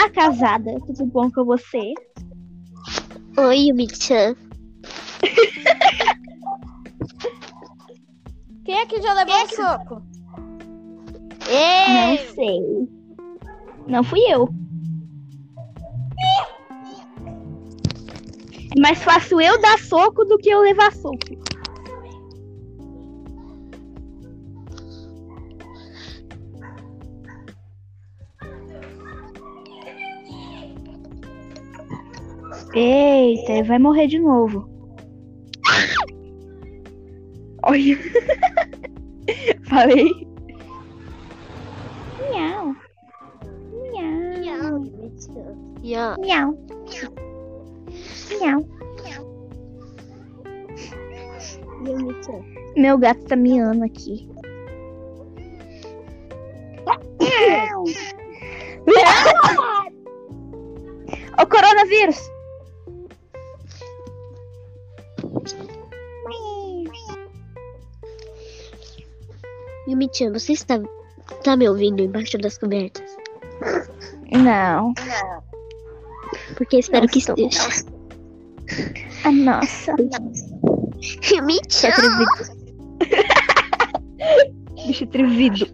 [0.00, 0.80] Olá, casada.
[0.86, 1.92] Tudo bom com você?
[3.36, 4.34] Oi, Yumi-chan.
[8.64, 10.02] Quem aqui já levou um soco?
[11.46, 11.92] Ei!
[11.92, 12.62] Não sei.
[13.88, 14.48] Não fui eu.
[18.74, 21.18] É mais fácil eu dar soco do que eu levar soco.
[32.80, 34.66] Eita, ele vai morrer de novo.
[37.62, 37.98] Olha.
[39.68, 40.10] Falei.
[42.30, 42.74] Miau.
[43.92, 44.80] Miau.
[45.82, 46.56] Miau.
[48.40, 48.66] Miau.
[51.86, 52.42] Yumi-chan.
[52.78, 54.26] Meu gato tá miando aqui.
[57.20, 57.84] Miau.
[61.42, 62.39] Ô coronavírus.
[70.00, 70.80] Yumi-chan, você está,
[71.30, 73.04] está me ouvindo embaixo das cobertas?
[74.32, 74.94] Não.
[76.56, 77.36] Porque espero Não que estou.
[77.36, 77.84] esteja.
[79.24, 79.92] Ah, nossa.
[81.88, 82.60] Atrevido.
[84.86, 85.66] Bicho atrevido.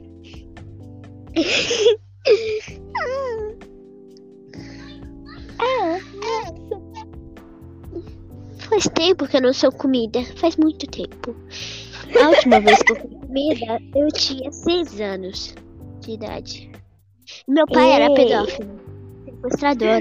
[5.59, 5.99] Ah,
[8.69, 10.23] Faz tempo que eu não sou comida.
[10.37, 11.37] Faz muito tempo.
[12.23, 15.55] A última vez que eu fui comida, eu tinha seis anos
[16.01, 16.71] de idade.
[17.49, 18.15] Meu pai era Ei.
[18.15, 18.81] pedófilo.
[19.25, 20.01] Sequestrador.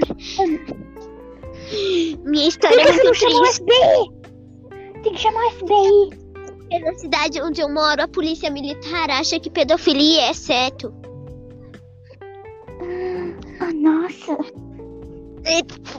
[2.24, 3.64] Minha história é muito triste.
[5.02, 6.26] Tem que chamar o FBI.
[6.58, 10.92] Porque na cidade onde eu moro, a polícia militar acha que pedofilia é certo.
[13.60, 14.36] Ah, nossa.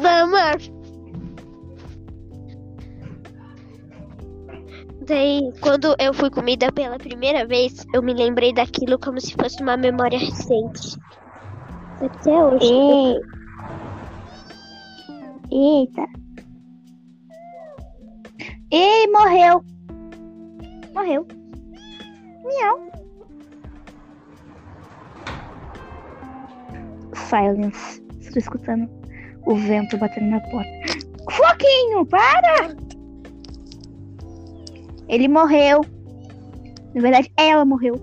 [0.02, 0.77] Vamos!
[5.08, 9.64] Daí, quando eu fui comida pela primeira vez, eu me lembrei daquilo como se fosse
[9.64, 10.98] uma memória recente.
[12.02, 12.66] Até hoje.
[12.66, 13.16] Ei.
[15.50, 16.06] Eita.
[18.70, 19.64] Ei, morreu.
[20.94, 21.26] Morreu.
[22.44, 22.92] Miau.
[27.14, 28.04] Silence.
[28.20, 28.90] Estou escutando
[29.46, 30.70] o vento batendo na porta.
[31.32, 32.87] Floquinho, para!
[35.08, 35.82] Ele morreu.
[36.94, 37.96] Na verdade, ela morreu.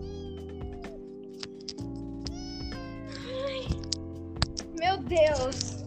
[4.78, 5.84] Meu Deus.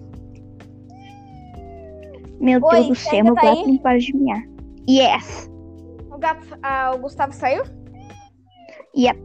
[2.39, 3.68] Meu Oi, Deus do céu, meu tá gato aí?
[3.68, 4.43] não para de miar.
[4.89, 5.49] Yes.
[6.11, 7.63] O, gato, ah, o Gustavo saiu?
[8.95, 9.20] Yep.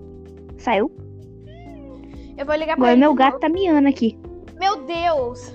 [0.59, 0.91] Saiu.
[2.37, 3.01] Eu vou ligar pra Agora ele.
[3.01, 4.19] meu gato tá miando aqui.
[4.59, 5.55] Meu Deus!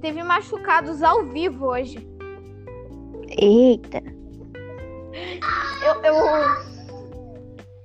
[0.00, 2.06] Teve machucados ao vivo hoje.
[3.28, 4.02] Eita.
[5.86, 6.02] Eu.
[6.02, 6.66] eu...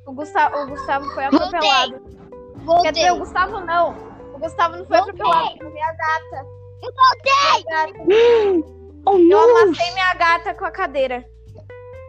[0.08, 1.93] O, Gustavo, o Gustavo foi atropelado.
[2.02, 2.91] Quer Voltei.
[2.91, 3.95] dizer, o Gustavo não.
[4.34, 5.14] O Gustavo não foi Voltei.
[5.22, 5.58] atropelado.
[5.60, 6.45] Foi minha gata.
[6.84, 7.64] Eu voltei.
[7.68, 8.82] Minha gata.
[9.04, 11.26] Oh, Eu amassei minha gata com a cadeira.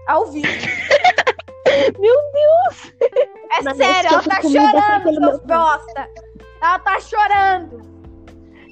[0.06, 0.46] Ao vivo.
[1.98, 2.92] Meu Deus.
[3.58, 6.08] É Mas sério, ela tá chorando, pelo seus meu bosta.
[6.60, 7.80] Ela tá chorando.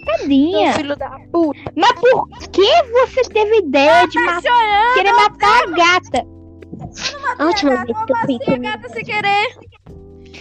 [0.05, 0.73] Tadinha.
[0.75, 1.61] filho da puta.
[1.75, 4.95] Mas por que você teve ideia de Tá matar, chorando.
[4.95, 6.27] querer matar a gata?
[7.39, 9.59] A última Gata, vez eu que eu amassei a gata sem querer.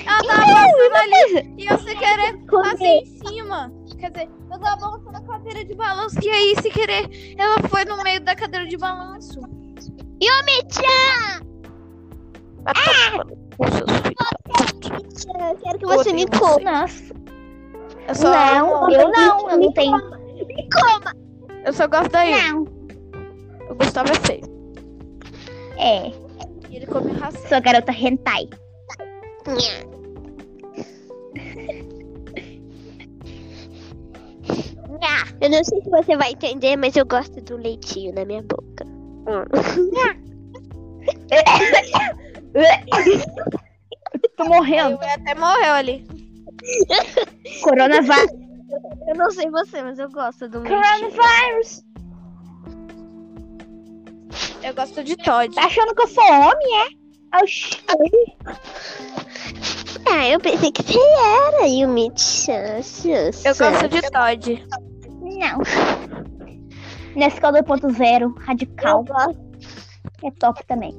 [0.06, 3.72] Ela tava passando ali e eu sem querer passei em cima.
[4.00, 7.84] Quer dizer, eu tava balançando a cadeira de balanço e aí, sem querer, ela foi
[7.86, 9.40] no meio da cadeira de balanço.
[10.22, 11.42] Yumi-chan!
[15.40, 16.60] Eu quero que você me coma.
[16.82, 17.14] Nossa.
[18.08, 19.50] Eu só, Não, eu não.
[19.50, 19.98] Eu não tenho.
[20.48, 21.14] Me coma.
[21.66, 22.50] eu só gosto daí.
[22.50, 22.64] Não.
[23.70, 24.44] O Gustavo é feio.
[25.78, 26.29] É.
[26.70, 27.48] E ele come ração.
[27.48, 28.50] Sou garota hentai.
[35.42, 38.86] Eu não sei se você vai entender, mas eu gosto do leitinho na minha boca.
[44.36, 45.00] Tô morrendo.
[45.02, 46.06] Ele até morreu ali.
[47.64, 48.32] Coronavírus.
[49.08, 50.82] Eu não sei você, mas eu gosto do leitinho.
[51.12, 51.84] Coronavírus.
[54.64, 55.54] Eu gosto de Todd.
[55.56, 57.42] Tá achando que eu sou homem, é?
[57.42, 57.82] Oxi.
[60.12, 62.82] Ah, eu pensei que você era Yumi-chan.
[63.46, 64.68] Eu gosto de Todd.
[65.22, 65.60] Não.
[67.16, 69.06] Nescau 2.0, radical.
[70.24, 70.94] É top também.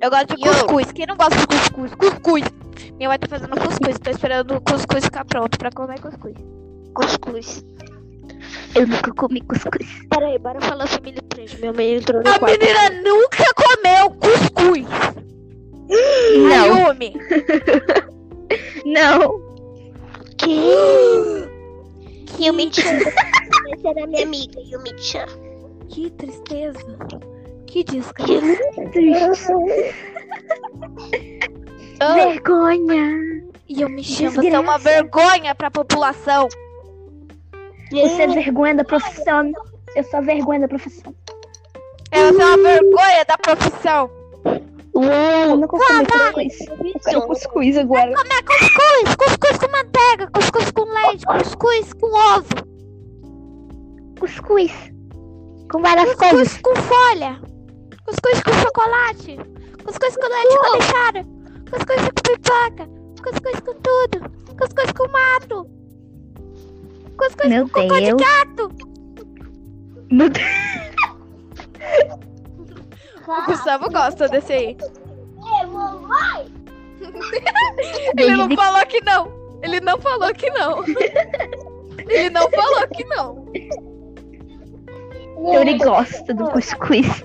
[0.00, 0.92] Eu gosto de cuscuz.
[0.92, 1.94] Quem não gosta de cuscuz?
[1.94, 2.44] Cuscuz.
[2.96, 3.98] Minha mãe tá fazendo cuscuz.
[3.98, 6.34] Tô esperando o cuscuz ficar pronto pra comer cuscuz.
[6.94, 7.64] Cuscuz.
[8.74, 9.86] Eu nunca comi cuscuz.
[10.10, 11.54] Peraí, bora falar família 3.
[11.60, 12.58] Minha mãe entrou no A quarto.
[12.58, 14.86] menina nunca comeu cuscuz.
[16.48, 16.86] Não.
[16.90, 17.14] Ayumi.
[18.86, 19.40] Não.
[20.38, 21.46] Que?
[22.44, 22.98] Yumi-chan.
[23.72, 25.26] Essa era minha amiga, Yumi-chan.
[25.88, 26.78] Que tristeza.
[27.66, 29.52] Que desgraça.
[32.14, 33.44] Vergonha.
[33.68, 36.48] E eu me chamo, você é uma vergonha pra população.
[37.90, 39.52] Você é vergonha da profissão.
[39.94, 41.14] Eu sou a vergonha da profissão.
[42.12, 44.10] Você é uma vergonha da profissão.
[44.94, 46.60] Eu nunca comi cuscuz.
[46.60, 48.14] Eu quero cuscuz agora.
[48.14, 52.74] Comer cuscuz, cuscuz com manteiga, cuscuz com leite, cuscuz com ovo,
[54.20, 54.72] Cuscuz.
[55.70, 56.60] Com várias cuscuz coisas.
[56.62, 57.40] com folha,
[58.06, 59.36] cuscuz com chocolate,
[59.84, 61.26] cuscuz com leite condensado,
[61.70, 62.88] cuscuz com pipoca,
[63.24, 65.68] cuscuz com tudo, cuscuz com mato,
[67.16, 68.22] cuscuz Meu com cocô de Deus.
[68.22, 68.70] gato.
[70.10, 70.46] Meu Deus.
[73.26, 74.76] O Gustavo gosta desse aí.
[78.18, 79.32] Ele não falou que não.
[79.62, 80.84] Ele não falou que não.
[82.06, 83.46] Ele não falou que não.
[85.54, 87.24] Ele gosta do cuscuz.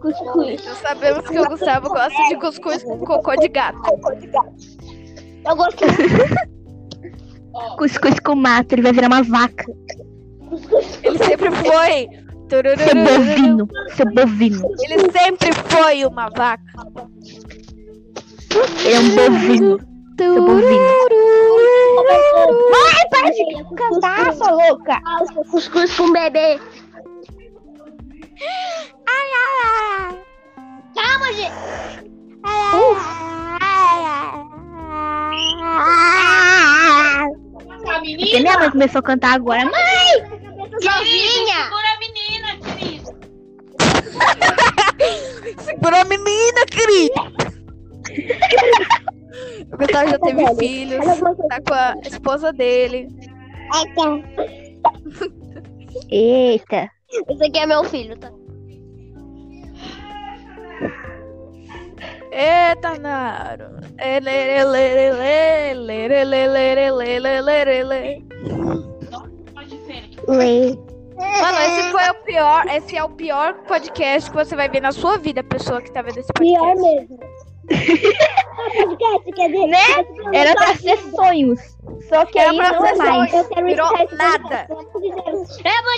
[0.00, 0.62] Cuscuz.
[0.62, 3.82] Já sabemos que o Gustavo gosta de cuscuz com cocô de gato.
[5.44, 5.84] Eu gosto
[7.76, 8.72] Cuscuz com mato.
[8.72, 9.64] Ele vai virar uma vaca.
[11.02, 12.08] Ele sempre foi.
[12.48, 13.68] Seu bovino.
[13.96, 14.74] Seu bovino.
[14.82, 16.62] Ele sempre foi uma vaca.
[18.84, 19.78] Ele é um bovino.
[20.18, 20.92] Seu bovino.
[22.70, 23.44] Mãe, para de
[23.74, 25.00] cantar, sua louca.
[25.50, 26.60] cuscuz com bebê.
[29.06, 30.18] Ai, ai, ai.
[30.94, 31.82] Calma, gente.
[38.02, 39.64] Porque minha mãe começou a cantar agora.
[39.64, 40.42] Mãe!
[40.80, 41.70] Sozinha.
[45.58, 47.22] Segura a menina, querida.
[49.72, 51.04] O Gustavo já teve filhos.
[51.48, 53.08] Tá com a esposa dele.
[56.10, 56.90] Eita.
[57.28, 58.30] Esse aqui é meu filho, tá?
[62.32, 63.66] Eita, Naro.
[71.18, 72.66] Mano, esse foi o pior.
[72.68, 76.00] Esse é o pior podcast que você vai ver na sua vida, pessoa que tá
[76.00, 76.74] vendo esse podcast.
[76.74, 77.18] Pior mesmo.
[77.72, 79.78] Podcast, quer dizer, Né?
[80.32, 81.60] Era pra ser sonhos.
[82.08, 83.30] Só que Era aí pra não é ser mais.
[83.30, 83.32] sonhos.
[83.44, 84.66] Eu quero Virou nada.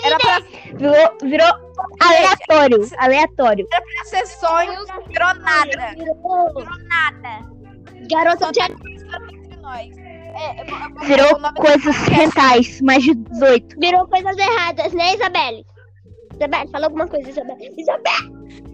[0.04, 0.40] Era pra,
[0.74, 1.52] Virou, virou
[2.00, 2.88] aleatório.
[2.98, 3.66] Aleatório.
[3.72, 5.94] era pra ser sonhos, virou nada.
[5.96, 7.48] Virou Nada.
[8.10, 8.60] Garota Só de.
[10.36, 12.80] É, eu vou- Virou coisas rentais.
[12.80, 13.76] Mais de 18.
[13.78, 15.64] Virou coisas erradas, né, Isabelle?
[16.34, 17.72] Isabelle, fala alguma coisa, Isabelle.
[17.78, 18.73] Isabelle!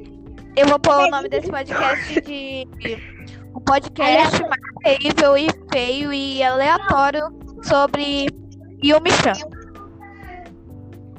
[0.56, 2.66] Eu vou pôr o nome desse podcast de.
[3.54, 7.26] Um podcast mais terrível e feio e aleatório
[7.62, 8.26] sobre
[8.82, 9.34] Yumi-chan.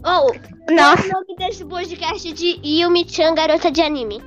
[0.04, 0.34] Ou,
[0.74, 1.06] Nossa.
[1.06, 4.22] o nome desse podcast de Yumi-chan, garota de anime.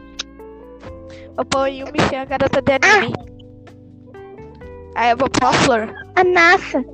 [1.37, 3.15] Eu pôr Yumi-chan, garota de anime.
[4.97, 5.95] Aí eu vou pôr a flor.
[6.17, 6.85] A NASA.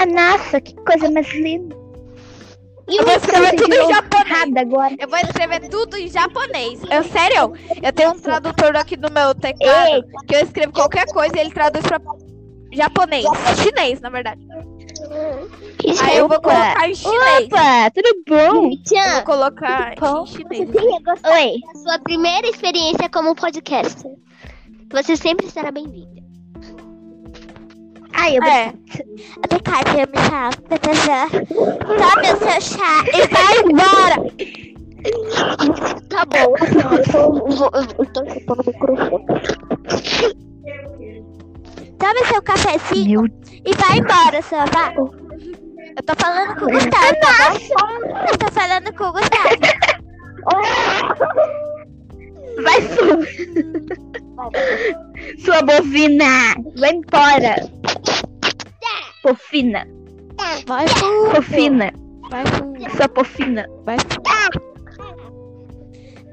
[0.00, 1.77] A NASA, que coisa mais linda.
[2.88, 4.56] Eu vou escrever tudo em japonês.
[4.56, 4.96] Agora.
[4.98, 6.80] Eu vou escrever tudo em japonês.
[6.90, 10.02] Eu, sério, eu tenho um tradutor aqui no meu teclado Ei.
[10.26, 12.00] que eu escrevo qualquer coisa e ele traduz pra
[12.72, 13.26] japonês.
[13.62, 14.40] Chinês, na verdade.
[16.02, 17.46] Aí eu vou colocar em chinês.
[17.46, 18.36] Opa, tudo bom?
[18.36, 20.22] Eu Yumi-chan, vou colocar Bom.
[20.22, 20.68] em chinês.
[20.70, 21.54] Oi.
[21.82, 24.12] sua primeira experiência como podcaster.
[24.90, 26.17] Você sempre será bem-vinda.
[28.20, 28.72] Ai, eu É.
[29.44, 31.28] Obrigada, Yumi-chan, por trazer.
[31.48, 34.16] Tome o seu chá e vai embora!
[36.08, 39.24] Tá bom, eu tô, eu tô chupando o microfone.
[41.98, 43.30] Tome seu cafezinho Meu
[43.64, 44.92] e vai embora, seu vá.
[44.94, 47.54] Eu tô falando com o Gustavo, tá?
[48.30, 49.58] Eu tô falando com o Gustavo.
[52.62, 53.18] Vai sua.
[55.38, 56.54] Sua bovina.
[56.76, 57.56] Vai embora.
[59.28, 59.86] Pofina.
[60.66, 61.92] Vai fundo, Pofina.
[62.30, 63.66] vai fundo, Sua pofina.
[63.84, 64.22] vai fundo.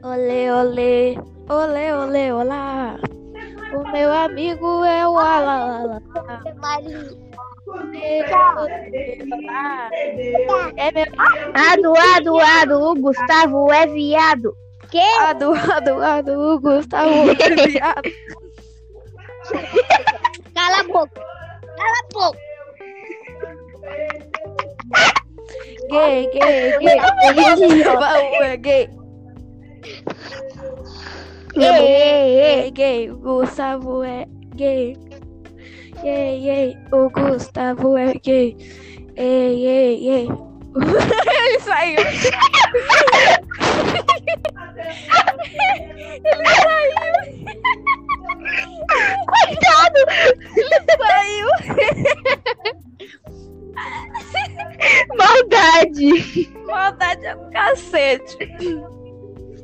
[0.02, 1.18] Olê, olê,
[1.50, 2.96] olê, olê, olá.
[3.74, 6.02] O meu amigo é o Alalala.
[10.78, 11.06] É meu
[11.54, 12.82] Ado, ado, ado.
[12.92, 14.56] O Gustavo é viado.
[14.90, 15.02] Que?
[15.20, 18.10] ado, ado, ado, o Gustavo é viado.
[20.56, 21.22] Cala a boca.
[21.76, 22.55] Cala a boca.
[25.90, 26.98] Gay, gay, gay.
[28.42, 28.90] É gay.
[31.56, 31.62] Ei.
[31.62, 34.26] Gay, gay, Gustavo é
[34.56, 34.98] gay.
[36.04, 38.58] Ei, ei, o Gustavo é gay.
[39.16, 40.28] Ei, ei, ei.
[40.76, 42.00] Ele saiu.
[46.26, 47.14] Ele saiu.
[49.30, 50.00] Coitado.
[50.98, 51.48] Saiu.
[55.18, 56.52] Maldade.
[56.66, 58.38] Maldade é um cacete.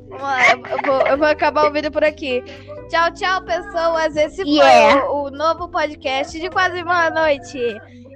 [0.10, 2.44] Vamos lá, eu vou, eu vou acabar o vídeo por aqui.
[2.90, 4.16] Tchau, tchau, pessoas.
[4.16, 5.00] Esse Yeah.
[5.02, 7.60] foi o, o novo podcast de quase uma noite.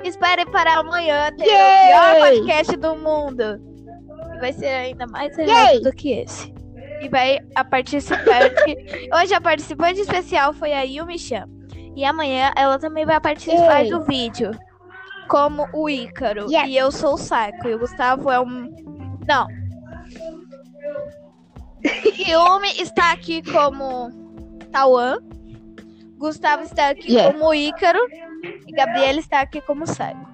[0.03, 3.59] Espere para amanhã ter o pior podcast do mundo.
[4.35, 6.53] E vai ser ainda mais errado do que esse.
[7.01, 8.75] E vai a participante.
[9.13, 11.45] Hoje a participante especial foi a Yumi-chan.
[11.95, 13.89] E amanhã ela também vai participar Yay.
[13.89, 14.51] do vídeo.
[15.27, 16.51] Como o Ícaro.
[16.51, 16.67] Yes.
[16.67, 17.67] E eu sou o Saiko.
[17.67, 18.69] E o Gustavo é um.
[19.27, 19.47] Não.
[22.27, 24.09] Yumi está aqui como
[24.71, 25.17] Tawan.
[26.17, 27.33] Gustavo está aqui Yeah.
[27.33, 27.99] como Ícaro.
[28.67, 30.25] E Gabriela está aqui como Saiko.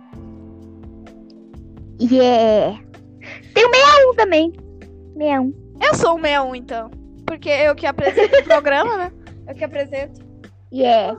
[1.99, 2.80] Yeah.
[3.53, 4.53] Tem o 61 também.
[5.18, 5.53] 61.
[5.81, 6.91] Eu sou o 61, então.
[7.26, 9.11] Porque eu que apresento o programa, né?
[9.47, 10.31] Eu que apresento.
[10.73, 11.18] Yeah.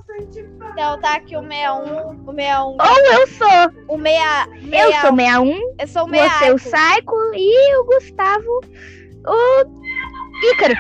[0.72, 2.24] Então tá aqui o 61.
[2.26, 2.54] O 61.
[2.56, 3.96] Ou eu sou.
[3.96, 4.72] O 6.
[4.72, 5.74] Eu sou 61.
[5.78, 6.62] Eu sou o Você o 6.
[6.62, 8.60] Saico e o Gustavo
[9.26, 9.64] o
[10.52, 10.74] Ícaro.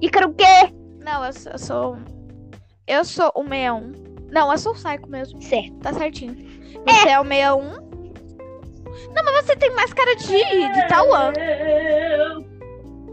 [0.00, 0.72] Ícaro o quê?
[1.00, 1.98] Não, eu sou, eu sou.
[2.86, 3.92] Eu sou o 61.
[4.30, 5.42] Não, eu sou o Psycho mesmo.
[5.42, 5.74] Certo.
[5.80, 6.34] Tá certinho.
[6.86, 7.90] Você é, o 61.
[9.14, 11.32] Não, mas você tem mais cara de, de Tauan.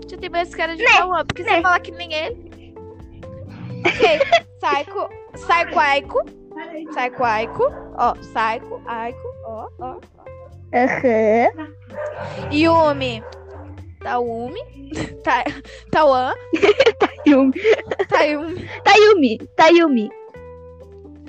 [0.04, 1.62] Você tem mais cara de Né, Tauan, porque você né.
[1.62, 2.76] fala que nem ele.
[3.86, 4.44] Ok.
[4.60, 5.10] Psycho.
[5.34, 6.24] Psycho Aiko.
[6.92, 7.64] Psycho Aiko.
[7.98, 9.28] Ó, Psycho Aiko.
[9.46, 10.00] Ó, ó.
[10.74, 11.74] Aham.
[12.52, 13.24] Yumi.
[14.04, 14.62] Taumi.
[15.24, 15.44] Ta,
[15.92, 16.34] Tauan.
[17.26, 17.54] Yumi.
[18.10, 18.70] Tayumi.
[18.84, 19.38] Tayumi.
[19.56, 20.10] Tayumi.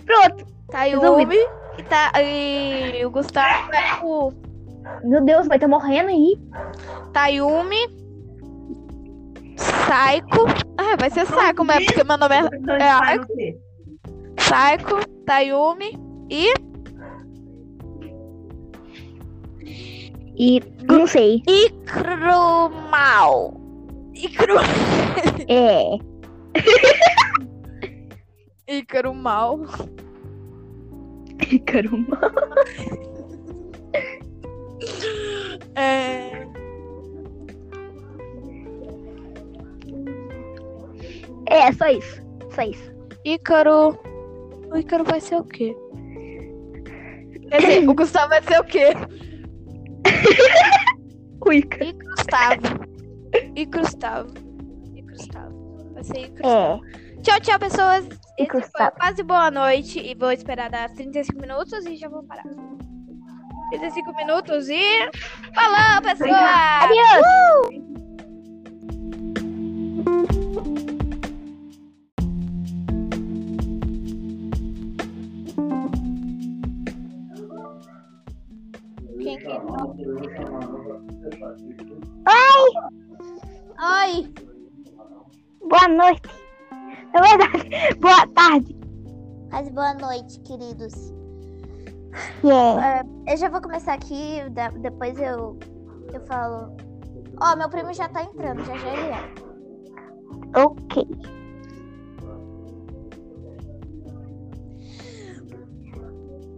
[0.07, 0.47] Pronto.
[0.71, 1.37] Tayumi.
[1.79, 4.33] E, tá, e o Gustavo é o
[5.05, 6.37] Meu Deus, vai estar morrendo aí.
[7.13, 8.08] Tayumi.
[9.59, 10.47] Saiko.
[10.79, 12.41] Ah, vai ser Saiko mesmo, porque meu nome é,
[12.83, 13.27] é Aiko.
[14.39, 15.99] Saiko, Tayumi
[16.31, 16.53] e
[20.39, 21.43] E não sei.
[21.49, 22.41] Ikrumal.
[24.15, 24.55] Ikru...
[25.49, 25.99] É.
[28.69, 29.61] Ícaro mal.
[31.51, 32.31] Ícaro mal.
[35.75, 36.47] É...
[41.51, 42.23] É, só isso.
[42.55, 42.93] Só isso.
[43.25, 43.99] Ícaro.
[44.71, 45.75] O Ícaro vai ser o quê?
[47.51, 48.89] Quer dizer, o Gustavo vai ser o quê?
[51.47, 51.85] O Ícaro.
[51.85, 52.63] E Gustavo.
[53.57, 54.35] E Gustavo.
[54.95, 55.93] E Gustavo.
[55.95, 56.49] Vai ser Ícaro.
[56.49, 57.23] É.
[57.23, 58.05] Tchau, tchau, pessoas.
[58.39, 58.97] E Esse foi Gustavo.
[58.97, 59.99] quase boa noite.
[59.99, 62.43] E vou esperar dar 35 minutos e já vou parar.
[63.71, 65.09] 35 minutos e.
[65.55, 66.35] Falou, pessoal!
[66.83, 67.89] Adeus!
[70.31, 70.38] Quem
[82.29, 82.73] Oi!
[83.81, 84.33] Oi!
[85.69, 86.29] Boa noite.
[87.13, 87.69] Na verdade,
[88.01, 88.77] boa tarde.
[89.51, 91.13] Mas boa noite, queridos.
[92.45, 93.05] Yeah.
[93.27, 94.43] Eu já vou começar aqui,
[94.81, 95.59] depois eu,
[96.13, 96.77] eu falo.
[97.41, 99.35] Ó, meu primo já tá entrando, já já ele é.
[100.61, 101.38] Ok.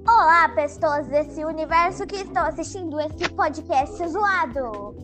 [0.09, 4.97] Olá, pessoas desse universo que estão assistindo esse podcast zoado.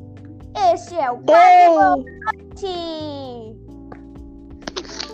[0.72, 3.56] Este é o Quase Noite.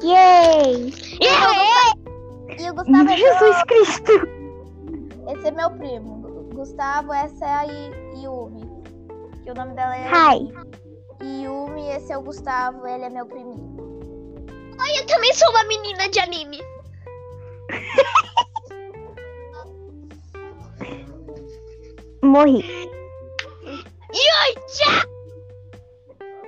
[0.02, 0.94] Yay!
[2.58, 4.12] E o Gustavo é Jesus Cristo!
[4.12, 6.50] meu, esse é meu primo.
[6.54, 7.62] Gustavo, essa é a
[8.14, 8.82] Yumi.
[9.42, 10.52] Que o nome dela é Hi.
[11.22, 13.72] Yumi, esse é o Gustavo, ele é meu priminho.
[14.96, 16.60] Eu também sou uma menina de anime.
[22.22, 22.64] Morri.
[23.64, 23.74] Eu
[24.68, 25.04] já,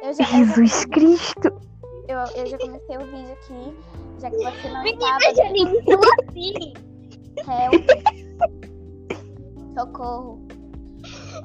[0.02, 1.48] eu, já, Jesus Cristo!
[2.08, 3.76] eu, eu já comecei o vídeo aqui,
[4.20, 5.48] já que você não Menina estava.
[5.48, 6.74] anime, sou assim.
[7.48, 7.90] Help.
[9.78, 10.46] Socorro.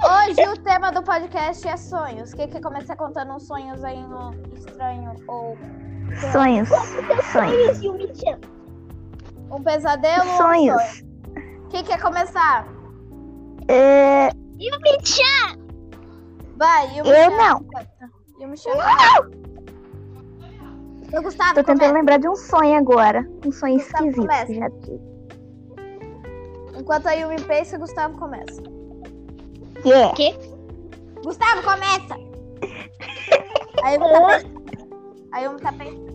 [0.04, 2.34] Hoje o tema do podcast é sonhos.
[2.34, 5.58] Quem quer começar contando uns sonhos aí no estranho ou
[6.32, 6.70] Sonhos.
[7.32, 7.82] Sonhos.
[7.82, 8.40] E o Michan.
[9.52, 10.82] um pesadelo ou um Sonhos.
[10.84, 11.70] sonho?
[11.72, 12.68] Quem quer começar?
[13.70, 14.30] É,
[14.60, 15.60] E o Michan.
[16.58, 17.60] Vai, o Eu não.
[18.50, 18.74] Michel
[21.12, 21.94] Eu Gustavo, tô tentando começa.
[21.94, 23.28] lembrar de um sonho agora.
[23.46, 24.46] Um sonho Gustavo, esquisito começa.
[24.48, 25.02] que já tive.
[26.80, 28.62] Enquanto a Yumi pensa, Gustavo começa.
[29.86, 30.14] Yeah.
[31.24, 32.16] Gustavo, começa!
[33.84, 34.60] A Yumi tá pensando.
[35.32, 36.10] A Yumi tá pensando.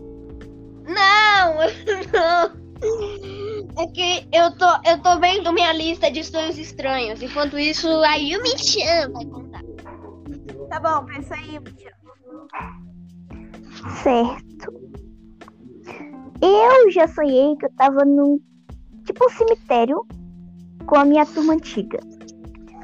[0.87, 1.55] Não,
[2.13, 3.44] não.
[3.77, 7.21] É que eu tô, eu tô vendo minha lista de sonhos estranhos.
[7.21, 9.61] Enquanto isso, a Yumi-chan vai contar.
[10.69, 11.91] Tá bom, pensa aí, Michel.
[14.01, 14.73] Certo.
[16.41, 18.39] Eu já sonhei que eu tava num
[19.05, 20.05] tipo um cemitério
[20.85, 21.99] com a minha turma antiga.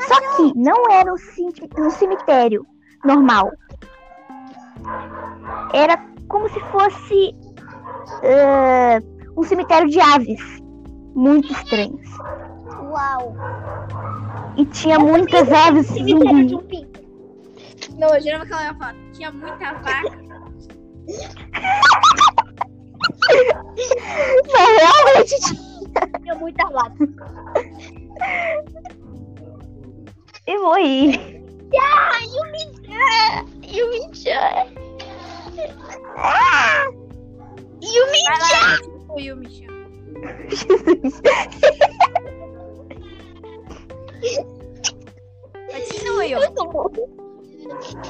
[0.08, 2.66] Só que não era um, um cemitério
[3.06, 3.52] normal.
[5.74, 5.98] Era
[6.28, 7.36] como se fosse
[8.24, 9.00] eh,
[9.38, 10.61] um cemitério de aves.
[11.16, 12.08] Muito estranhos.
[12.90, 13.36] Uau!
[14.58, 16.14] E tinha muitas aves zumbi.
[16.14, 16.62] um.
[17.98, 18.96] Não, eu jurava que ela ia falar.
[19.14, 20.02] Tinha muita vaca.
[24.52, 25.72] Mas realmente tinha.
[26.22, 27.08] Tinha muita lata.
[30.48, 31.42] E morri.
[31.80, 33.46] Ah, Yumi-chan.
[33.64, 34.68] Yumi-chan.
[36.18, 36.86] Ah!
[39.18, 39.71] Yumi-chan.
[40.50, 41.22] Jesus.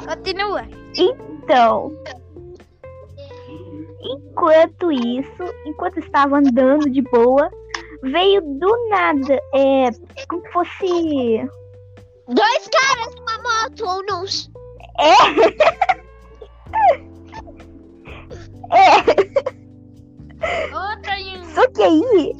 [0.07, 0.67] Continua.
[0.97, 1.91] Então,
[4.01, 7.49] enquanto isso, enquanto estava andando de boa,
[8.03, 9.89] veio do nada, é,
[10.27, 11.49] como se fosse,
[12.27, 14.23] Dois caras numa moto ou não.
[14.99, 15.15] é,
[20.73, 21.30] Outra Yumi.
[21.30, 21.30] só
[21.75, 22.33] que aí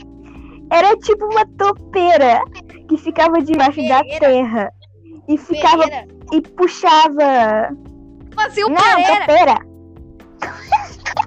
[0.71, 2.41] era tipo uma topeira
[2.87, 4.71] que ficava debaixo da terra
[5.27, 6.07] e ficava Pereira.
[6.33, 7.69] e puxava,
[8.35, 9.19] Fazia o não, Pereira.
[9.19, 9.57] topeira,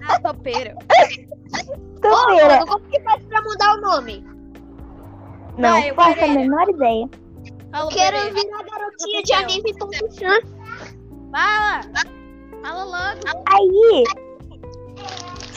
[0.09, 0.75] Ah, topeira.
[2.03, 4.25] Topeira, mano, como que faz pra mudar o nome?
[5.57, 6.41] não vai, o faço a Pereira.
[6.41, 7.09] menor ideia.
[7.73, 8.35] Fala Quero Pereira.
[8.35, 10.41] virar garotinha de anime.chan.
[11.33, 11.81] Fala.
[12.63, 13.45] Fala logo.
[13.53, 14.05] Aí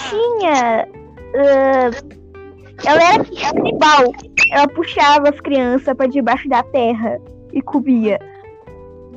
[0.09, 0.87] tinha.
[1.35, 1.89] ah,
[2.85, 4.11] ela era canibal.
[4.51, 7.19] Ela puxava as crianças pra debaixo da terra
[7.53, 8.19] e comia.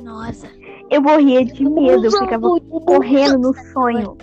[0.01, 0.47] Nossa.
[0.89, 2.47] Eu morria de medo, eu ficava
[2.85, 4.17] correndo no sonho.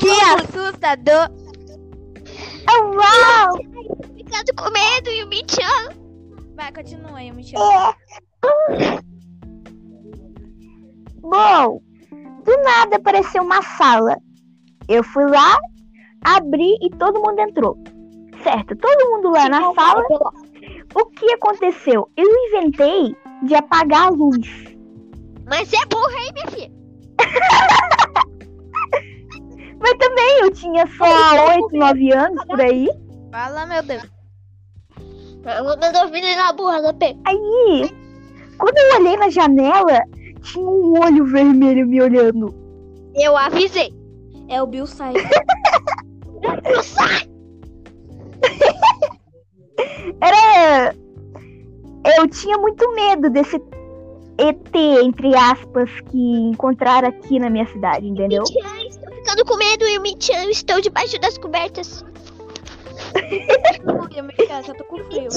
[0.00, 1.30] Que assustador.
[2.70, 3.58] Oh, uau!
[4.14, 5.94] Ficando com medo e o Michan.
[6.56, 7.28] Vai, continua aí.
[7.28, 7.92] É.
[11.20, 11.80] Bom,
[12.44, 14.16] do nada apareceu uma sala.
[14.88, 15.58] Eu fui lá,
[16.24, 17.76] abri e todo mundo entrou.
[18.42, 20.04] Certo, todo mundo lá na sala.
[20.94, 22.08] O que aconteceu?
[22.16, 24.48] Eu inventei de apagar a luz.
[25.46, 26.72] Mas é burra, hein, minha filha?
[29.80, 31.04] Mas também eu tinha só
[31.56, 32.88] 8, 9 anos por aí.
[33.32, 34.04] Fala, meu Deus.
[35.44, 37.18] Eu não ouvindo na burra, não pega.
[37.24, 37.90] Aí,
[38.58, 40.00] quando eu olhei na janela,
[40.42, 42.54] tinha um olho vermelho me olhando.
[43.14, 43.92] Eu avisei.
[44.48, 44.84] É o Bill
[46.82, 47.28] sai.
[50.20, 50.94] Era.
[52.16, 53.56] Eu tinha muito medo desse
[54.38, 54.74] ET,
[55.04, 58.42] entre aspas, que encontraram aqui na minha cidade, entendeu?
[58.42, 62.04] Michan, estou ficando com medo e o Michan, estou debaixo das cobertas.
[64.16, 65.28] Eu me chamo, já tô com frio.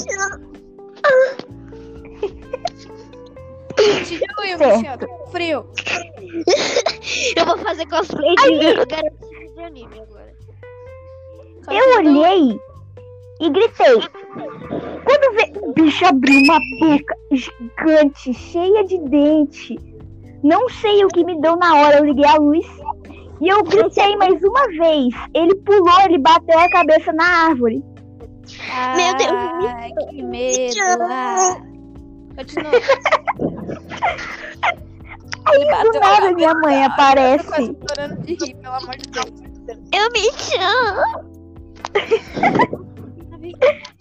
[4.36, 4.76] Continua, Certo.
[4.76, 5.66] Michel, tô com frio.
[7.36, 10.25] Eu vou fazer cosplay de garotinha de anime agora.
[11.96, 12.60] Olhei
[13.40, 14.00] e gritei.
[15.04, 19.78] Quando vê, o bicho abriu uma boca gigante, cheia de dente.
[20.42, 22.66] Não sei o que me deu na hora, eu liguei a luz.
[23.40, 25.14] E eu gritei mais uma vez.
[25.34, 27.82] Ele pulou, ele bateu a cabeça na árvore.
[28.96, 29.32] Meu Deus,
[29.74, 31.02] Ai, que medo.
[31.02, 31.56] Ah.
[32.36, 32.72] Continua.
[35.46, 37.48] Aí do nada minha mãe aparece.
[37.48, 37.86] Eu tô
[38.84, 39.08] quase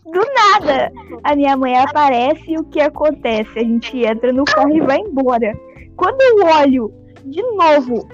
[0.05, 0.91] Do nada,
[1.23, 3.59] a minha mãe aparece e o que acontece?
[3.59, 5.53] A gente entra no carro e vai embora.
[5.97, 6.93] Quando eu olho
[7.25, 8.07] de novo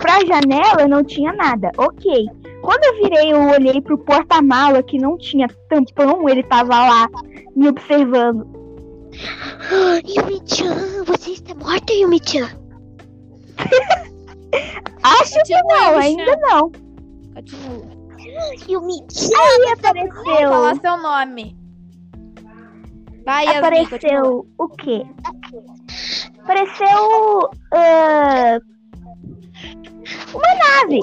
[0.00, 1.70] pra janela, não tinha nada.
[1.76, 2.26] Ok.
[2.62, 7.08] Quando eu virei, eu olhei pro porta-mala que não tinha tampão, ele tava lá
[7.54, 8.46] me observando.
[10.04, 12.48] Yumi-chan, você está morta, Yumi-chan.
[15.02, 16.72] Acho que não, ainda não.
[17.34, 17.87] Continua.
[18.68, 19.36] Yumi-chan.
[19.36, 20.50] Aí apareceu.
[20.50, 21.56] Fala seu nome.
[23.24, 23.58] Vai, Yasmin.
[23.58, 25.06] Apareceu o quê?
[26.40, 28.58] Apareceu ah,
[30.32, 31.00] uma nave.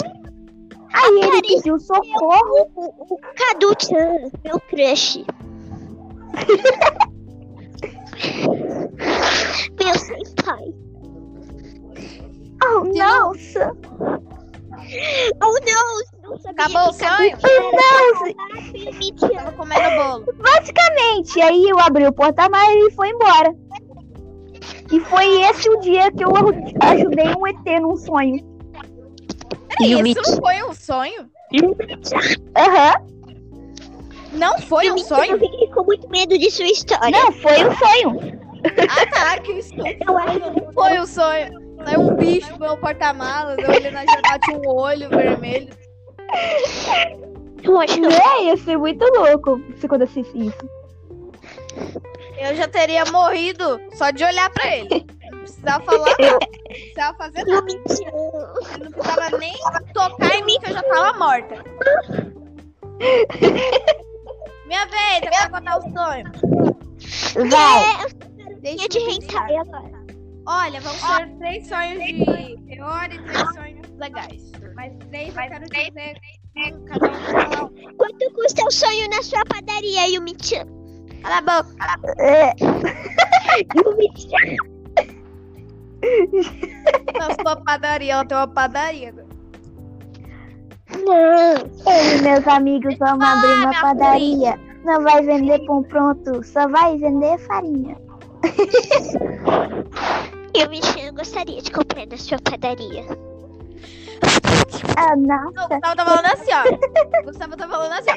[0.94, 2.72] Aí ele pediu socorro.
[2.76, 5.24] O, o Cadu-chan, meu crush.
[9.80, 10.74] meu senpai.
[12.64, 13.78] Oh, nossa!
[15.44, 16.15] Oh, não!
[16.28, 17.38] Não sabia Acabou o que sonho?
[17.74, 18.28] Não!
[18.74, 19.28] Yumi-chan.
[19.30, 20.26] Tava comendo bolo.
[20.38, 23.56] Basicamente, aí eu abri o porta-malas e ele foi embora.
[24.92, 26.32] E foi esse o dia que eu
[26.82, 28.44] ajudei um ET num sonho.
[29.78, 31.30] Peraí, isso não foi um sonho?
[32.56, 33.16] Aham.
[34.34, 35.34] Não foi um sonho?
[35.34, 37.12] Eu fiquei com muito medo de sua história.
[37.12, 38.40] Não, foi um sonho.
[38.90, 41.66] Ah, tá, que isso Eu acho não foi um sonho.
[41.84, 45.70] Saiu um bicho no meu porta-malas, eu olhei na janela, tinha um olho vermelho.
[47.64, 50.70] Eu acho que É, ia ser muito louco se acontecesse isso.
[52.38, 55.06] Eu já teria morrido só de olhar pra ele.
[55.32, 56.40] Não precisava falar nada.
[56.40, 56.40] Não
[56.70, 57.72] precisava fazer nada.
[57.72, 58.74] Yumi-chan.
[58.76, 59.54] Ele não precisava nem
[59.94, 61.64] tocar em mim que eu já tava morta.
[64.68, 67.50] Minha vez, eu quero contar o sonho.
[67.50, 68.08] Vai.
[68.62, 69.50] Deixa de eu pensar.
[69.50, 70.06] hentai agora.
[70.48, 72.26] Olha, vão ser três sonhos de
[72.68, 74.52] terror e três sonhos legais.
[74.76, 76.20] Mas três eu quero dizer
[76.58, 77.72] um, cada um fala.
[77.98, 80.66] Quanto custa o sonho na sua padaria, Yumi-chan?
[81.22, 81.76] Cala a boca.
[82.20, 82.54] É,
[83.76, 84.58] Yumi-chan.
[87.18, 89.12] Não sou padaria, eu tenho uma padaria.
[91.04, 91.14] Não.
[91.14, 94.60] eu e meus amigos vamos abrir uma padaria.
[94.84, 97.98] Não vai vender pão pronto, só vai vender farinha.
[100.56, 103.04] Yumi-chan, gostaria de comprar na sua padaria.
[104.98, 105.54] Ah, Não, o.
[105.54, 106.64] Gustavo tá falando assim, ó.
[107.20, 108.16] O Gustavo tá falando assim, ó.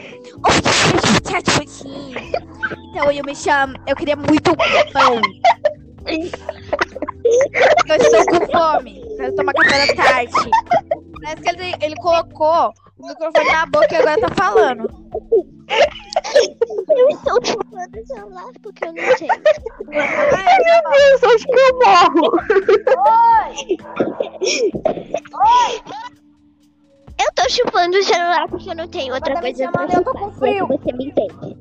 [2.91, 3.75] Então eu me chamo.
[3.87, 4.55] Eu queria muito
[4.93, 5.20] pão.
[7.89, 9.03] Eu estou com fome.
[9.16, 10.33] Quero tomar café da tarde.
[11.20, 14.89] Parece que ele, ele colocou o microfone na boca e agora tá falando.
[16.89, 19.29] Eu estou chupando o celular porque eu não sei.
[19.31, 22.27] Ai, Meu Deus, acho que eu morro.
[27.20, 29.95] Eu tô chupando o celular porque eu não tenho outra tá me coisa pra chamando,
[29.99, 30.23] eu tô chupar.
[30.31, 30.65] com frio.
[30.65, 31.59] é Você me entende.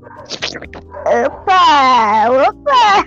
[1.26, 3.06] Opa, opa.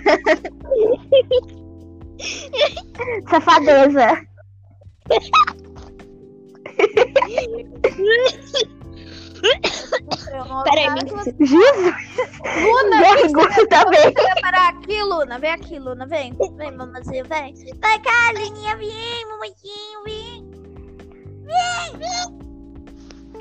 [3.29, 4.07] Safadeza.
[10.63, 11.95] Peraí, me- Jesus!
[12.61, 14.01] Luna, Vergonha também.
[14.01, 15.39] você vai parar aqui, Luna.
[15.39, 16.05] Vem aqui, Luna.
[16.07, 16.33] Vem.
[16.57, 17.53] Vem, mamãzinha, vem.
[17.81, 18.11] Vai cá.
[18.77, 20.30] Vem, mamãzinho, vem.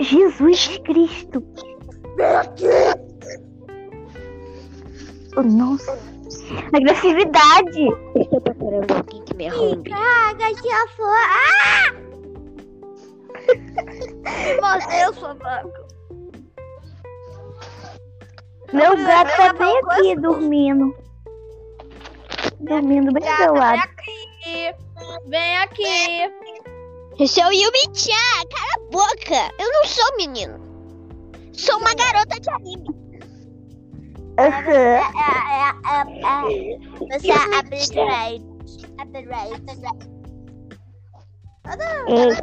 [0.01, 1.43] Jesus Cristo!
[2.17, 2.65] Vem aqui.
[5.45, 5.99] Nossa!
[6.73, 7.87] Agressividade!
[8.15, 9.91] Eu tô procurando alguém que me arrombe.
[9.91, 11.17] Caga, tia flor.
[11.29, 11.93] Ah!
[14.61, 15.87] Mordeu, sua vaca.
[18.73, 20.95] Meu Olha, gato tá bem aqui dormindo.
[22.61, 23.81] Dormindo bem do meu vem lado.
[23.83, 24.75] aqui.
[25.27, 26.33] Vem aqui.
[27.21, 29.55] Eu sou Yumi-chan, cala a boca.
[29.59, 30.59] Eu não sou menino.
[31.53, 32.89] Sou uma garota de anime.
[34.39, 34.73] Aham.
[34.73, 36.79] É, é, é, é.
[37.19, 38.43] Você é upgrade.
[38.99, 39.53] Upgrade.
[42.09, 42.35] Ei,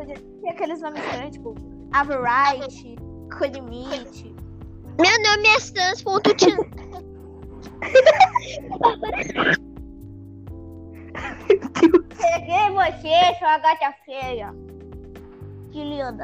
[0.41, 1.55] Tem aqueles nomes estranhos, tipo
[1.93, 2.97] Averite,
[3.35, 4.35] Konimite.
[4.99, 6.57] Meu nome é Sans.chan.
[11.47, 14.53] Peguei você, sua gata feia.
[15.71, 16.23] Que linda.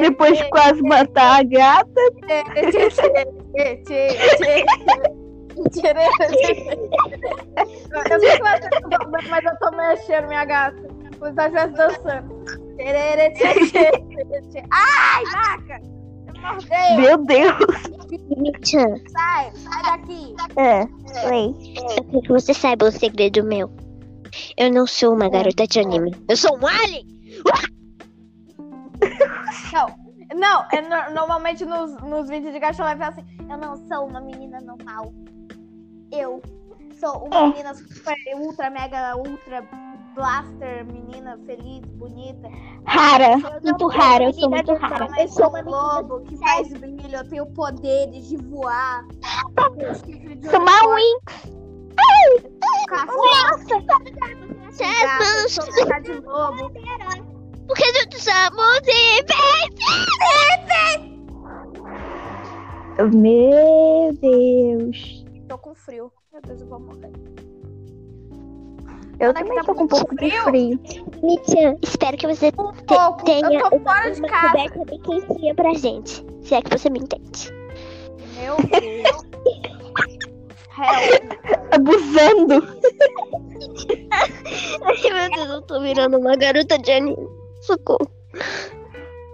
[0.00, 2.00] Depois de quase matar a gata.
[8.10, 8.20] Eu
[8.70, 10.76] tá tomando, mas eu tô mexendo, minha gata.
[10.76, 10.88] Se
[11.20, 12.44] ela estivesse dançando.
[14.70, 15.80] Ai, vaca!
[17.00, 17.54] Meu Deus!
[19.10, 20.34] Sai, sai daqui.
[20.56, 20.82] É,
[21.28, 21.54] oi.
[21.98, 23.70] eu quero que você saiba o segredo meu.
[24.56, 26.12] Eu não sou uma garota de anime.
[26.28, 27.06] Eu sou um alien.
[29.72, 29.86] Não,
[30.38, 34.06] não, é no- normalmente nos, nos vídeos de cachorro vai falar assim: Eu não sou
[34.08, 35.12] uma menina normal.
[36.12, 36.40] Eu
[36.98, 37.46] sou uma É.
[37.48, 39.62] menina super, ultra, mega, ultra
[40.14, 42.48] blaster, menina feliz, bonita.
[42.86, 43.36] Rara.
[43.62, 45.08] Muito não rara, eu sou muito rara.
[45.18, 49.04] Eu sou uma globo que faz brilho, eu tenho poderes de voar.
[50.50, 51.16] Sou uma unicórnio, Win.
[52.88, 53.58] caçar,
[54.70, 56.70] Você gato, é sou uma cara de lobo.
[57.66, 57.92] Porque
[63.12, 65.24] Meu Deus.
[65.48, 66.12] Tô com frio.
[66.32, 67.10] Meu Deus, eu vou morrer.
[69.20, 70.42] Eu que também tá tô com um pouco de frio?
[70.44, 70.80] frio.
[71.22, 73.24] Michan, espero que você Um te- pouco.
[73.24, 74.48] tenha Eu tô uma, fora de uma casa.
[74.48, 76.24] coberta bem quentinha pra gente.
[76.42, 77.52] Se é que você me entende.
[78.36, 79.24] Meu Deus.
[80.76, 81.22] Help.
[81.72, 82.66] Abusando.
[84.10, 87.28] Ai, meu Deus, eu tô virando uma garota de anime.
[87.60, 88.10] Socorro.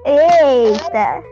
[0.04, 1.22] Eita.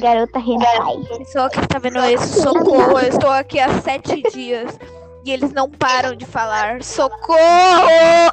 [0.00, 1.18] Garota hentai.
[1.18, 2.98] Pessoa que está vendo isso, socorro.
[3.00, 4.78] Eu estou aqui há sete dias
[5.24, 6.82] e eles não param de falar.
[6.82, 7.36] Socorro!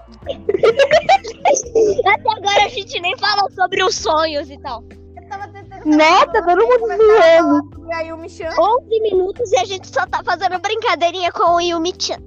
[2.05, 4.84] Até agora a gente nem falou sobre os sonhos e tal.
[5.15, 6.26] Eu tava tentando Né?
[6.26, 7.88] Tá todo mundo zoando.
[7.88, 8.49] E aí o Michan.
[8.57, 12.18] 11 minutos e a gente só tá fazendo brincadeirinha com o Yumi-chan.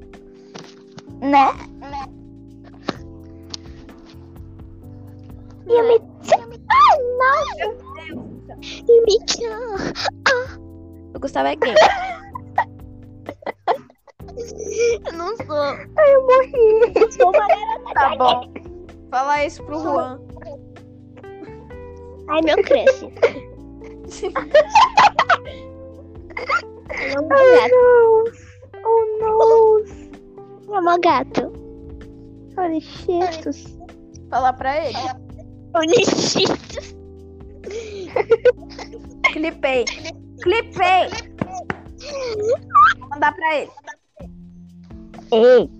[1.20, 1.52] Né?
[5.66, 6.48] Yumi-chan.
[6.70, 7.74] Ai, nossa.
[8.88, 9.94] Yumi-chan.
[11.14, 11.74] O Gustavo é gay.
[15.06, 15.56] Eu não sou.
[15.56, 16.92] Ai, eu morri.
[16.94, 17.94] Eu sou uma garota.
[17.94, 18.52] Tá bom.
[19.10, 20.20] Fala isso pro Juan.
[22.28, 23.02] Ai, meu crush.
[26.90, 27.70] Ele é um gato.
[27.70, 28.24] não.
[28.84, 30.74] Oh, não.
[30.74, 31.52] É um gato.
[32.80, 33.78] Cheetos.
[34.28, 34.98] Fala pra ele.
[35.74, 36.52] Onixito.
[39.32, 39.84] Clipei.
[40.42, 41.08] Clipei.
[42.98, 43.70] Vou mandar pra ele.
[45.32, 45.70] Ei.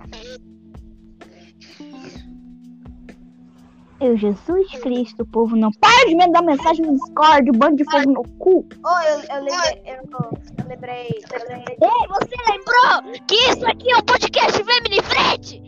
[4.01, 8.11] Eu, Jesus Cristo, o povo não para de mandar mensagem no Discord, bando de fogo
[8.11, 8.67] no cu.
[8.83, 9.83] Oh, eu, eu lembrei.
[9.85, 11.23] Eu, eu lembrei.
[11.33, 11.77] Eu lembrei.
[11.83, 15.61] Ei, você lembrou que isso aqui é um podcast Family Friend?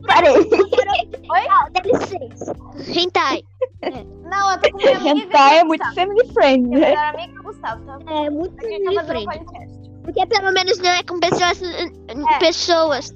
[0.06, 1.09] Parei.
[1.30, 1.46] Oi?
[1.48, 2.56] Ah, dá licença.
[2.88, 3.42] Hentai.
[4.24, 5.18] Não, eu tô com minha amiga.
[5.20, 6.78] Hentai é muito family friend, né?
[6.78, 7.98] melhor amiga é o Gustavo, tá?
[8.12, 9.28] É muito family um friend.
[10.02, 11.62] Porque pelo menos não é com pessoas.
[12.08, 12.38] É.
[12.38, 13.14] Pessoas.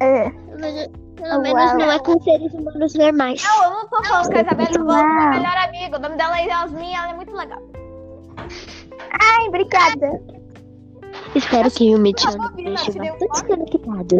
[0.00, 0.30] É.
[0.30, 1.42] Pelo menos, pelo Uau.
[1.42, 3.42] menos não é com seres humanos normais.
[3.42, 5.30] Não, eu não tô falando com a Isabela, eu tô falando com a minha Não.
[5.30, 5.96] melhor amiga.
[5.96, 7.62] O nome dela é Yasmin, ela é muito legal.
[9.20, 10.20] Ai, obrigada.
[11.34, 12.38] Espero que o eu esteja
[13.28, 14.16] bastante conectado.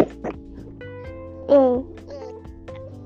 [1.48, 1.93] É.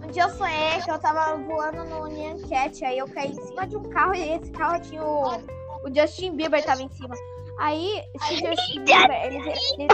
[0.08, 3.46] Um dia eu sonhei que eu tava voando no Nyan Cat, aí eu caí em
[3.46, 5.36] cima de um carro e esse carro tinha o,
[5.84, 7.14] o Justin Bieber tava em cima.
[7.58, 9.88] Aí, esse Justin Bieber, ele, ele, ele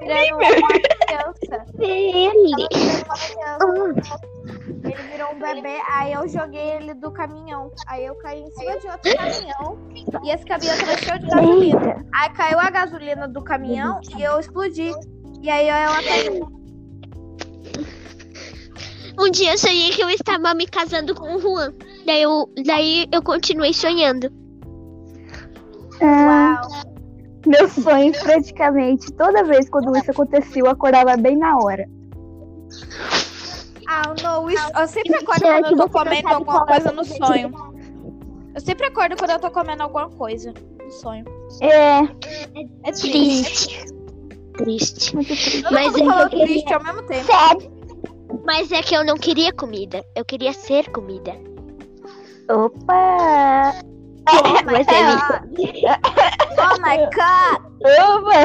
[0.00, 0.68] virando uma
[1.06, 1.66] criança.
[1.78, 2.66] Ele.
[2.68, 4.20] Virando uma criança.
[4.82, 7.70] Ele virou um bebê, aí eu joguei ele do caminhão.
[7.86, 9.78] Aí eu caí em cima de outro caminhão.
[10.24, 12.06] E esse caminhão tava cheio de gasolina.
[12.12, 14.90] Aí caiu a gasolina do caminhão e eu explodi.
[15.40, 16.61] E aí ela caiu.
[19.18, 21.72] Um dia eu sonhei que eu estava me casando com o Juan.
[22.06, 24.30] Daí eu, daí eu continuei sonhando.
[26.00, 26.70] Ah, Uau.
[27.46, 31.86] meu sonho, praticamente, toda vez quando isso acontecia, eu acordava bem na hora.
[33.86, 37.04] Ah, não, isso, eu sempre acordo Será quando eu tô comendo alguma é coisa no
[37.04, 37.52] sonho.
[38.54, 40.52] Eu sempre acordo quando eu tô comendo alguma coisa
[40.82, 41.24] no sonho.
[41.60, 41.98] É,
[42.84, 43.84] É Triste.
[44.56, 45.14] Triste.
[45.14, 45.62] muito triste.
[45.70, 47.24] Mas é eu queria- triste ao mesmo tempo.
[47.24, 47.71] Sério?
[48.44, 50.04] Mas é que eu não queria comida.
[50.16, 51.32] Eu queria ser comida.
[52.50, 53.74] Opa!
[54.28, 55.42] Oh my Você god!
[56.58, 57.60] Oh my god!
[58.08, 58.40] Opa!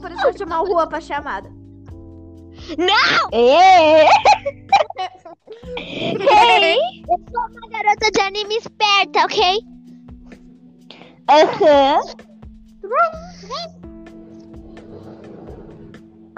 [0.00, 1.50] Por isso eu vou chamar o Rua pra chamada.
[3.32, 4.04] É!
[7.08, 9.60] Eu sou uma garota de anime esperta, ok?
[11.30, 12.00] Aham.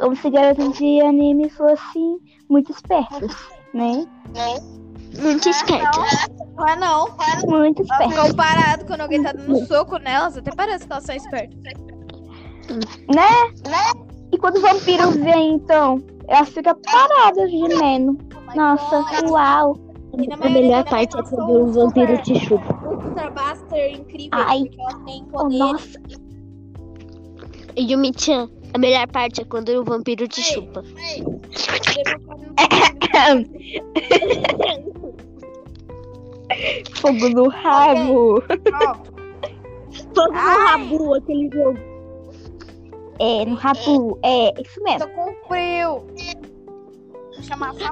[0.01, 2.19] Como se garotas de anime fossem
[2.49, 3.37] muito espertas,
[3.75, 4.07] né?
[5.21, 5.91] Muito esperta.
[6.57, 7.07] Não é não.
[7.47, 8.09] Muito espertas.
[8.09, 10.37] ficam paradas quando alguém tá dando soco nelas.
[10.37, 11.59] Até parece que elas são espertas.
[13.15, 14.01] Né?
[14.33, 18.17] E quando o vampiro vem, então, elas ficam paradas gemendo.
[18.55, 19.77] Nossa, uau.
[20.41, 22.73] A melhor parte é quando o vampiro te chupa.
[22.87, 24.31] Ultra Buster incrível.
[24.33, 24.61] Ai.
[24.65, 25.59] Porque elas têm Oh, poder.
[25.59, 26.01] nossa.
[27.79, 30.83] Yumi-chan, a melhor parte é quando o vampiro te chupa.
[36.95, 38.43] Fogo no rabo.
[40.15, 40.67] Fogo no Ai.
[40.67, 41.79] rabu, aquele jogo.
[43.19, 44.19] É, no rabo.
[44.23, 45.01] É, isso mesmo.
[45.01, 46.07] Tô com frio.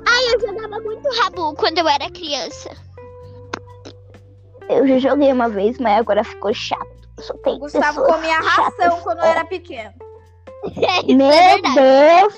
[0.06, 2.70] Ai, eu jogava muito rabu quando eu era criança.
[4.68, 6.98] Eu já joguei uma vez, mas agora ficou chato.
[7.18, 8.78] Só tem Gustavo comia chatas.
[8.78, 9.92] ração quando eu era pequeno.
[10.64, 11.60] É, isso Meu é.
[11.60, 12.34] Deus.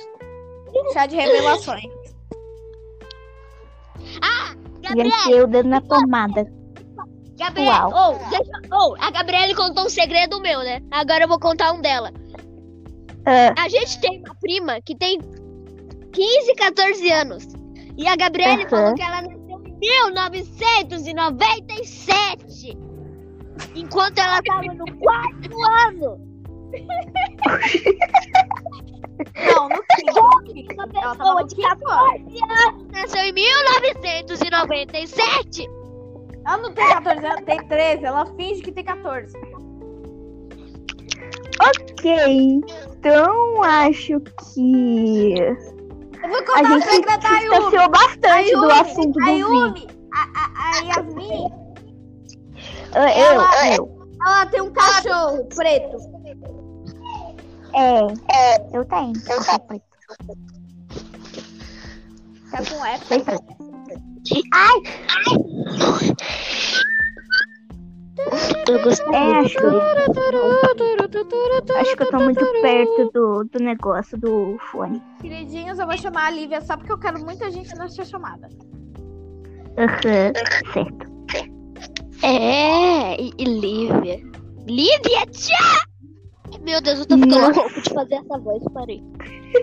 [0.93, 1.91] Chá de revelações.
[4.23, 6.47] Ah, Gabriel, enfiei o dedo na tomada.
[7.39, 8.15] Gabriel, Uau.
[8.15, 8.19] oh,
[8.75, 10.83] oh, a Gabriele contou um segredo meu, né?
[10.91, 12.13] Agora eu vou contar um dela.
[13.25, 15.19] Ah, A gente tem uma prima que tem
[16.13, 17.47] 15, 14 anos.
[17.97, 18.69] E a Gabriele Aham.
[18.69, 22.77] falou que ela nasceu em 1997.
[23.75, 25.51] Enquanto ela tava no quarto
[25.87, 26.30] ano.
[29.55, 30.21] Não, no quinto.
[30.75, 31.81] Uma Ela tava pessoa de quinto ano.
[31.81, 32.39] 14
[32.69, 35.69] anos nasceu em 1997.
[36.47, 38.05] Ela não tem 14 anos, tem 13.
[38.05, 39.37] Ela finge que tem 14.
[41.63, 42.61] ok.
[42.99, 44.21] Então acho
[44.55, 47.41] que Eu vou a contar o gente segredo da Yumi.
[47.51, 49.31] distanciou bastante do Ayumi, assunto do A.
[49.31, 51.47] Yumi, a, a, a Yasmin,
[52.95, 53.85] Ah, ela- Eu, eu.
[54.27, 55.97] ela tem um cachorro preto.
[57.75, 59.13] É, eu tenho.
[59.29, 59.85] Eu preto.
[62.51, 63.09] Tá com F.
[63.09, 63.45] Bem preto.
[64.53, 64.83] Ai,
[68.69, 69.15] Eu gostei.
[69.15, 69.59] é, acho,
[71.79, 75.03] acho que eu tô muito perto do, do negócio do fone.
[75.21, 78.49] Queridinhos, eu vou chamar a Lívia só porque eu quero muita gente nessa chamada.
[79.79, 80.33] Aham,
[80.73, 81.11] certo.
[82.23, 84.21] É, e, Lívia.
[84.67, 85.90] Lívia, tchá!
[86.61, 89.03] Meu Deus, eu tô ficando louco de fazer essa voz, parei.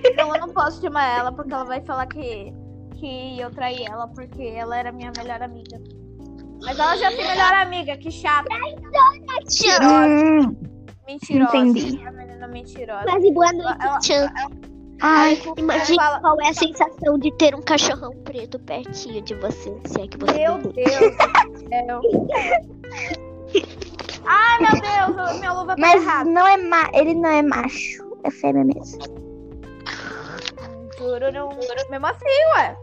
[0.06, 2.52] Então eu não posso chamar ela porque ela vai falar que,
[2.96, 5.80] que eu traí ela porque ela era minha melhor amiga.
[6.64, 8.48] Mas ela já tem melhor amiga, que chata.
[9.82, 10.56] Hum,
[11.08, 11.58] Mentirosa.
[11.58, 12.06] Entendi.
[12.06, 13.04] A menina mentirosa.
[13.06, 14.32] Quase boa noite, Ela-
[15.02, 19.74] ai, Imagine fala- qual é a sensação de ter um cachorrão preto pertinho de você,
[19.86, 22.02] se é que você Meu Deus do céu.
[24.28, 24.72] Ai, meu
[25.16, 26.30] Deus, minha luva tá mas errada.
[26.30, 29.00] não é ma ele não é macho, é fêmea mesmo.
[30.98, 31.50] Tururum.
[31.90, 32.26] Mesmo assim,
[32.56, 32.76] ué.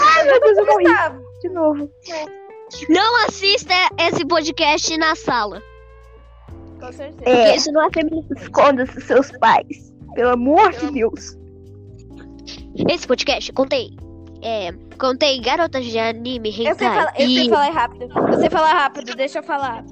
[0.00, 0.84] Ai, meu Deus, eu morri
[1.40, 1.90] de novo.
[2.88, 5.62] Não assista esse podcast na sala.
[6.80, 7.16] Com certeza.
[7.16, 8.34] Porque É, isso não é feminista.
[8.34, 9.92] esconda-se dos seus pais.
[10.14, 11.36] Pelo amor de Deus.
[12.88, 13.90] Esse podcast, contei.
[14.42, 18.04] É, contei garotas de anime, Eu sei, hentai falar, eu sei falar rápido.
[18.04, 19.84] Eu sei falar rápido, deixa eu falar.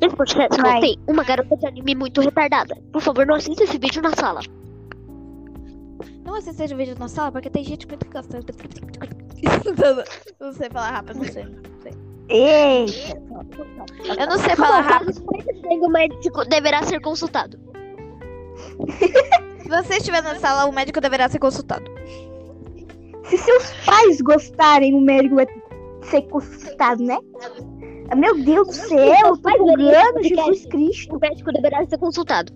[0.00, 0.94] Nesse podcast, Vai.
[1.06, 2.76] uma garota de anime muito retardada.
[2.92, 4.40] Por favor, não assista esse vídeo na sala.
[6.24, 8.46] Não assista o vídeo na sala porque tem gente muito gostando.
[10.40, 11.44] Não sei falar rápido, não sei.
[11.44, 11.92] não sei.
[12.28, 13.22] Eita.
[14.18, 15.24] Eu não sei falar rápido.
[15.80, 17.58] O médico deverá ser consultado.
[19.62, 21.84] Se você estiver na sala, o médico deverá ser consultado.
[23.28, 25.46] Se seus pais gostarem, o médico vai
[26.02, 27.18] ser consultado, né?
[28.16, 31.16] Meu Deus do céu, tô bugando, verem esse Jesus Cristo.
[31.16, 32.52] O médico deverá ser consultado.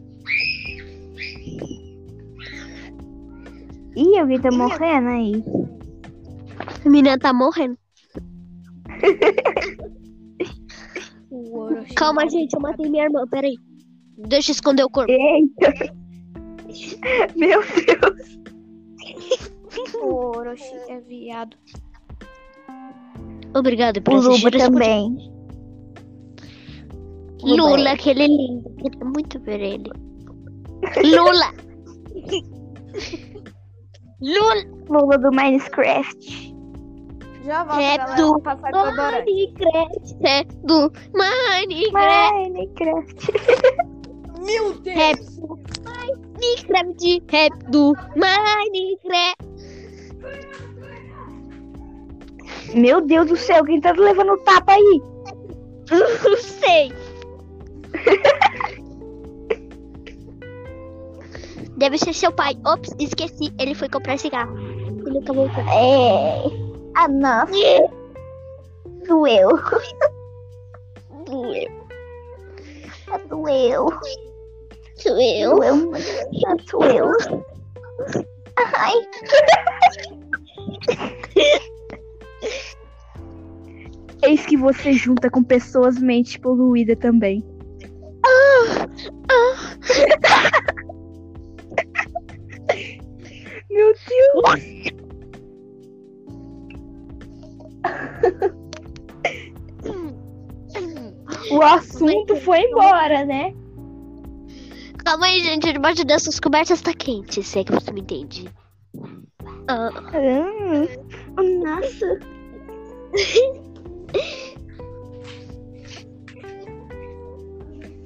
[3.97, 5.45] Ih, alguém tá morrendo aí.
[6.85, 7.77] A menina tá morrendo.
[11.97, 13.27] Calma, gente, eu matei minha irmã.
[13.29, 13.57] Peraí.
[14.29, 15.11] Deixa eu esconder o corpo.
[15.11, 15.75] Eita.
[17.37, 18.40] Meu Deus.
[20.03, 21.57] O Orochi é viado.
[23.55, 25.33] Obrigado por O assistir Luba esse também.
[27.43, 28.71] Lula, aquele lindo.
[28.77, 29.91] Queria muito ver ele.
[31.05, 31.55] Lula!
[34.21, 34.81] Lula!
[34.89, 36.51] Lula do Minecraft.
[37.45, 38.17] Já volto, É galera.
[38.23, 38.71] do passar.
[38.73, 40.17] Minecraft.
[40.27, 42.51] É do Minecraft.
[42.51, 43.33] Minecraft.
[44.45, 45.57] Meu Rap do
[46.01, 47.23] Minecraft.
[47.31, 49.51] Rap do Minecraft.
[52.75, 55.03] Meu Deus do céu, quem tá levando tapa aí?
[55.91, 56.93] Não sei.
[61.77, 62.57] Deve ser seu pai.
[62.67, 63.53] Ops, esqueci.
[63.59, 64.57] Ele foi comprar cigarro.
[64.59, 65.65] Ele nunca voltou.
[65.65, 66.43] É.
[66.95, 67.53] Ah, nossa.
[69.09, 69.51] Doeu.
[71.27, 71.71] Doeu.
[73.29, 73.89] Doeu.
[75.05, 75.57] Doeu.
[75.57, 76.07] Doeu muito.
[76.47, 77.11] Ah, Doeu.
[78.57, 78.95] Ai.
[84.23, 87.45] Eis que você junta com pessoas mente poluída também.
[93.71, 95.01] Meu Deus.
[101.51, 103.55] O assunto foi embora, né?
[105.05, 108.49] Calma aí, gente, debaixo dessas cobertas tá quente, se é que você me entende.
[109.69, 109.91] Ah.
[111.37, 112.19] Ah, nossa.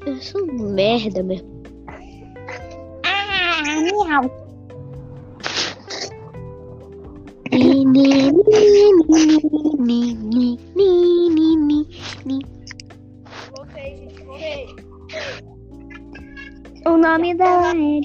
[0.06, 1.62] Eu sou merda mesmo.
[3.04, 4.44] Ah, miau.
[13.56, 14.66] Voltei, gente, voltei.
[16.86, 18.02] O nome dela é Jen.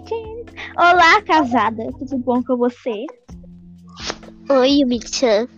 [0.78, 1.92] Olá, casada.
[2.00, 3.06] Tudo bom com você?
[4.50, 5.50] Oi, Yumi-chan.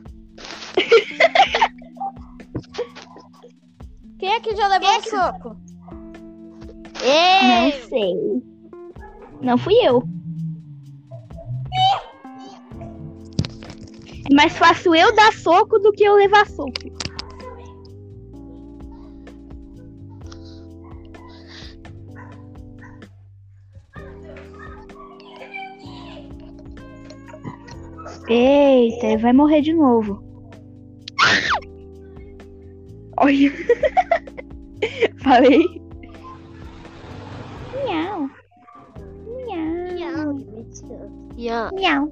[4.18, 5.56] Quem é que já levou um soco?
[7.04, 7.48] Ei!
[7.48, 8.16] Não sei.
[9.42, 10.02] Não fui eu.
[14.30, 16.72] É mais fácil eu dar soco do que eu levar soco.
[28.34, 30.24] Eita, vai morrer de novo.
[33.18, 33.52] Olha.
[35.22, 35.82] Falei.
[37.84, 38.30] Miau.
[39.36, 40.40] Miau.
[41.36, 41.70] Miau.
[41.76, 42.08] Miau.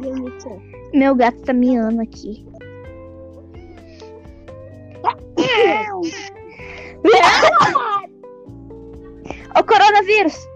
[0.00, 0.62] Yumi-chan.
[0.94, 2.46] Meu gato tá miando aqui.
[5.42, 6.02] Miau.
[9.58, 10.53] Ô coronavírus!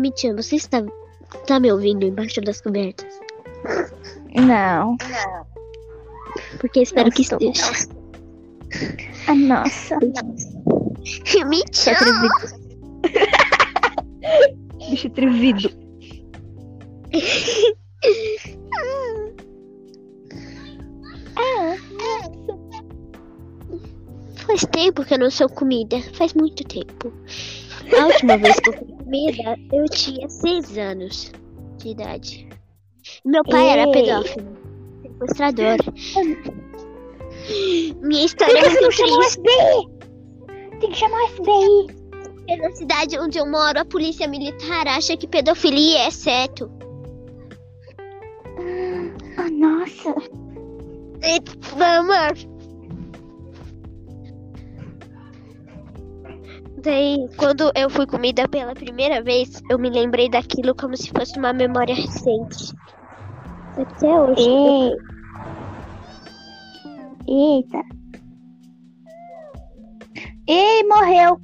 [0.00, 0.82] Yumi-chan, você está,
[1.34, 3.20] está me ouvindo embaixo das cobertas?
[4.34, 4.96] Não.
[6.58, 7.38] Porque espero Não que estou.
[7.38, 7.86] esteja.
[9.26, 9.98] Ah, nossa.
[11.36, 11.94] Yumi-chan!
[14.90, 15.70] Bicho atrevido.
[21.36, 21.74] Ah,
[24.46, 26.00] Faz tempo que eu não sou comida.
[26.14, 27.12] Faz muito tempo.
[28.00, 31.30] A última vez que eu fui comida, eu tinha seis anos
[31.76, 32.48] de idade.
[33.26, 33.92] Meu pai era Ei.
[33.92, 34.56] pedófilo.
[35.02, 35.76] Sequestrador.
[38.00, 39.42] Minha história é muito triste.
[40.80, 41.94] Tem que chamar o FBI.
[42.22, 46.70] Porque na cidade onde eu moro, a polícia militar acha que pedofilia é certo.
[49.36, 50.14] Ah, nossa.
[51.22, 51.38] E,
[51.76, 52.49] Vamos.
[56.82, 61.38] Daí, quando eu fui comida pela primeira vez, eu me lembrei daquilo como se fosse
[61.38, 62.74] uma memória recente.
[63.76, 64.48] Até hoje.
[64.48, 64.96] Ei.
[67.28, 67.82] Eita.
[70.46, 71.38] Ei, morreu.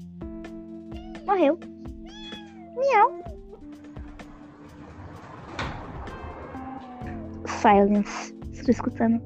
[1.26, 1.58] Morreu.
[2.76, 3.22] Miau.
[7.46, 8.34] Silence.
[8.52, 9.20] Estou escutando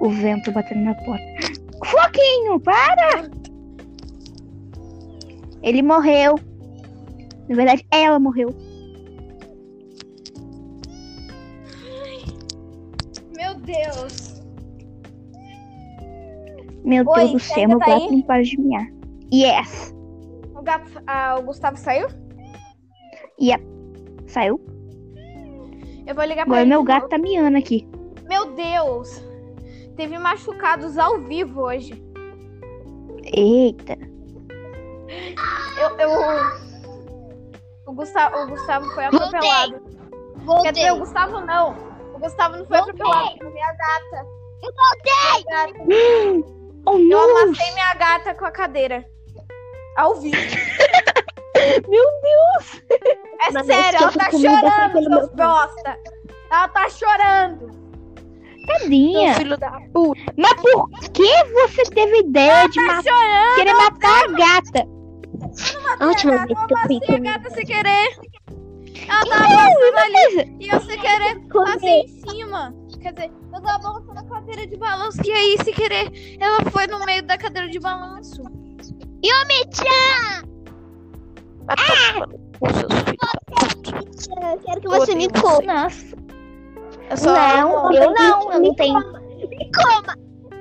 [0.00, 1.24] o vento batendo na porta.
[1.84, 3.47] Floquinho, para!
[5.62, 6.36] Ele morreu.
[7.48, 8.54] Na verdade, ela morreu.
[13.36, 14.42] Meu Deus.
[16.84, 18.10] Meu Oi, Deus do céu, meu tá gato aí?
[18.10, 18.86] não para de miar.
[19.32, 19.94] Yes.
[20.54, 22.08] O, gato, ah, o Gustavo saiu?
[23.40, 23.62] Yep.
[24.26, 24.60] Saiu.
[26.06, 26.70] Eu vou ligar pra Agora ele.
[26.70, 27.86] meu gato tá miando aqui.
[28.28, 29.22] Meu Deus.
[29.96, 32.02] Teve machucados ao vivo hoje.
[33.34, 33.98] Eita.
[35.78, 35.98] Eu.
[35.98, 36.10] eu...
[37.86, 39.72] O, Gustavo, o Gustavo foi atropelado.
[39.80, 40.72] Quer Voltei.
[40.72, 41.70] dizer, o Gustavo não.
[42.14, 42.94] O Gustavo não foi Voltei.
[42.94, 43.38] atropelado.
[43.38, 44.26] Foi minha gata.
[44.62, 45.44] Eu voltei.
[45.46, 46.54] Minha gata.
[46.86, 47.42] Oh, Eu não.
[47.42, 49.04] amassei minha gata com a cadeira.
[49.96, 50.36] Ao vivo.
[51.86, 52.82] Meu Deus.
[53.46, 55.98] É Mas sério, ela tá chorando, seus bosta.
[56.50, 57.70] Ela tá chorando.
[58.66, 59.34] Tadinha.
[59.34, 60.20] Filho da puta.
[60.38, 63.54] Mas por que você teve ideia de Tá matar, chorando.
[63.56, 64.88] querer matar a gata?
[66.00, 68.18] A última Gata, vez eu que eu fui a gata sem querer.
[69.08, 72.74] Ela tava passando ali e eu sem querer passei em cima.
[73.00, 76.86] Quer dizer, eu tava balançando a cadeira de balanço e aí, sem querer, ela foi
[76.86, 78.42] no meio da cadeira de balanço.
[82.74, 84.28] Seus filhos.
[84.28, 85.82] Eu quero que você me coma.
[85.82, 86.16] Nossa.
[87.10, 88.52] Eu só, Não, eu não.
[88.52, 88.98] Eu não tenho.
[89.48, 90.14] Me coma.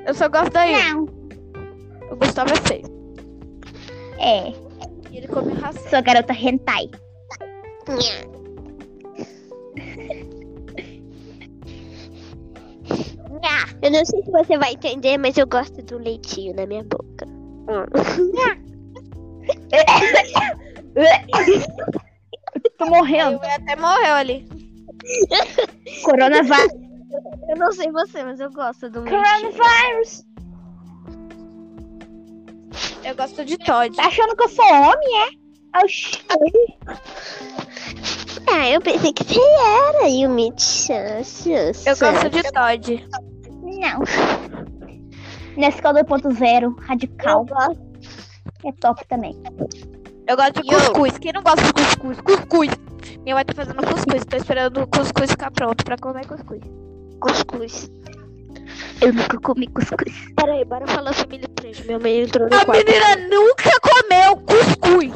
[0.06, 0.92] eu só gosto da Yumi.
[0.94, 1.18] Não.
[2.12, 2.86] O Gustavo é feio.
[4.20, 4.67] É.
[5.18, 5.90] E ele come ração.
[5.90, 6.92] Sou garota hentai.
[13.82, 17.26] Eu não sei se você vai entender, mas eu gosto do leitinho na minha boca.
[22.78, 23.32] Tô morrendo.
[23.32, 24.48] Yumi até morreu ali.
[26.04, 26.74] Coronavírus.
[27.50, 29.24] Eu não sei você, mas eu gosto do leitinho.
[29.24, 30.27] Coronavírus.
[33.08, 33.96] Eu gosto de Todd.
[33.96, 35.80] Tá achando que eu sou homem, é?
[35.82, 36.20] Oxi.
[38.52, 41.22] Ah, eu pensei que você era Yumi-chan.
[41.86, 43.08] Eu gosto de Todd.
[43.62, 44.04] Não.
[45.56, 47.46] Nescau 2.0, radical.
[48.66, 49.42] É top também.
[50.28, 51.18] Eu gosto de cuscuz.
[51.18, 52.20] Quem não gosta de cuscuz?
[52.20, 52.70] Cuscuz.
[53.24, 54.26] Minha mãe tá fazendo cuscuz.
[54.26, 56.60] Tô esperando o cuscuz ficar pronto pra comer cuscuz.
[57.22, 57.90] Cuscuz.
[59.02, 60.14] Eu nunca comi cuscuz.
[60.36, 61.86] Peraí, bora falar família 3.
[61.86, 62.86] Minha mãe entrou no A quarto.
[62.86, 65.14] menina nunca comeu cuscuz.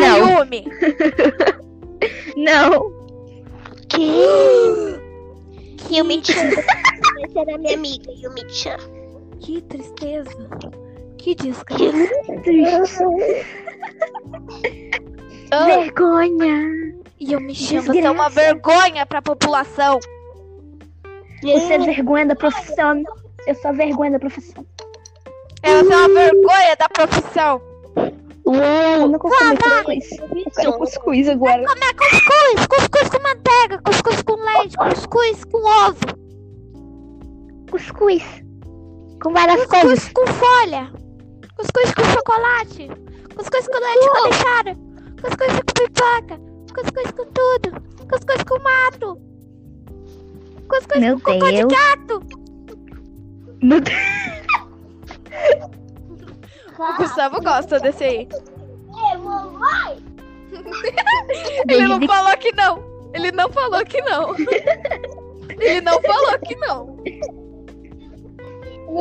[0.00, 0.38] Não.
[0.38, 0.64] Ayumi.
[2.36, 2.92] Não.
[3.88, 4.24] Que?
[5.94, 6.48] Yumi-chan.
[7.24, 8.76] Essa era minha amiga, Yumi-chan.
[9.40, 10.30] Que tristeza.
[11.18, 13.04] Que desgraça.
[15.66, 16.94] Vergonha.
[17.20, 20.00] E eu me chamo, você é uma vergonha pra população.
[21.42, 23.02] Você é vergonha da profissão.
[23.46, 24.64] Eu sou a vergonha da profissão.
[25.64, 27.60] Você é uma vergonha da profissão.
[28.44, 30.12] Eu nunca comi cuscuz.
[30.20, 31.64] Eu quero cuscuz agora.
[31.64, 36.22] Comer cuscuz, cuscuz com manteiga, cuscuz com leite, cuscuz com ovo,
[37.70, 38.22] Cuscuz.
[39.22, 40.04] Com várias coisas.
[40.08, 40.92] cuscuz com folha,
[41.56, 42.88] cuscuz com chocolate,
[43.36, 44.80] cuscuz com leite condensado,
[45.22, 46.40] cuscuz com pipoca,
[46.74, 49.31] cuscuz com tudo, cuscuz com mato,
[50.68, 51.72] cuscuz Meu com cocô de Deus.
[51.72, 52.22] gato.
[53.62, 53.98] Meu Deus.
[56.78, 58.28] O Gustavo gosta desse aí.
[61.68, 62.82] Ele não falou que não.
[63.14, 64.34] Ele não falou que não.
[65.60, 67.02] Ele não falou que não.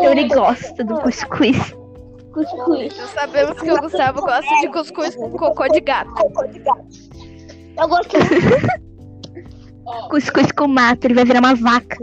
[0.04, 1.58] Ele gosta do cuscuz.
[2.34, 2.98] Cuscuz.
[2.98, 6.14] Nós sabemos que o Gustavo gosta de cuscuz com cocô de gato.
[7.78, 8.18] Eu gosto
[10.10, 11.06] Cuscuz com mato.
[11.06, 11.98] Ele vai virar uma vaca.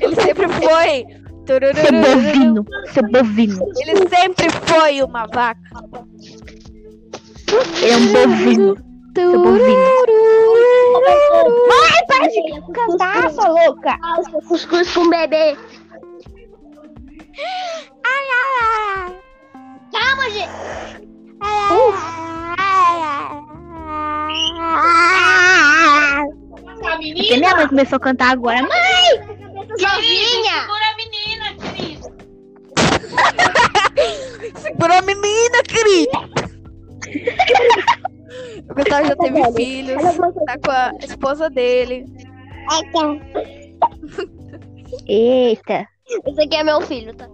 [0.00, 1.04] Ele sempre foi.
[1.46, 2.64] Seu bovino.
[2.92, 3.68] Seu bovino.
[3.78, 5.60] Ele sempre foi uma vaca.
[7.80, 8.76] Ele é um bovino.
[9.16, 9.96] Seu bovino.
[11.72, 13.98] Ai, para de cantar, sua louca.
[14.48, 15.56] cuscuz com bebê.
[18.04, 19.14] Ai, ai, ai.
[19.92, 20.50] Calma, gente.
[21.40, 21.92] Ai,
[22.58, 23.02] ai,
[24.58, 25.25] ai.
[27.14, 28.62] Porque minha mãe começou a cantar agora.
[28.62, 29.36] Mãe!
[29.78, 30.66] Sozinha.
[34.56, 36.18] Segura a menina, querida.
[38.68, 40.02] O Gustavo já teve filhos.
[40.46, 42.04] Tá com a esposa dele.
[45.06, 45.86] Eita.
[46.26, 47.28] Esse aqui é meu filho, tá?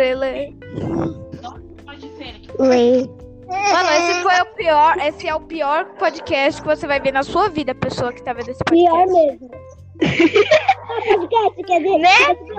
[0.00, 0.56] Ele.
[2.58, 3.08] Lê.
[3.48, 7.22] Mano, esse foi o pior, esse é o pior podcast que você vai ver na
[7.24, 9.40] sua vida, pessoa que tá vendo esse Pior podcast.
[9.40, 9.50] mesmo.
[11.04, 12.08] Podcast, quer dizer, Né?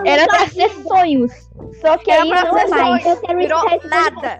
[0.05, 1.31] Era pra ser sonhos.
[1.79, 3.03] Só que Era aí pra não ser é mais.
[3.03, 3.19] sonhos.
[3.35, 4.39] Virou nada.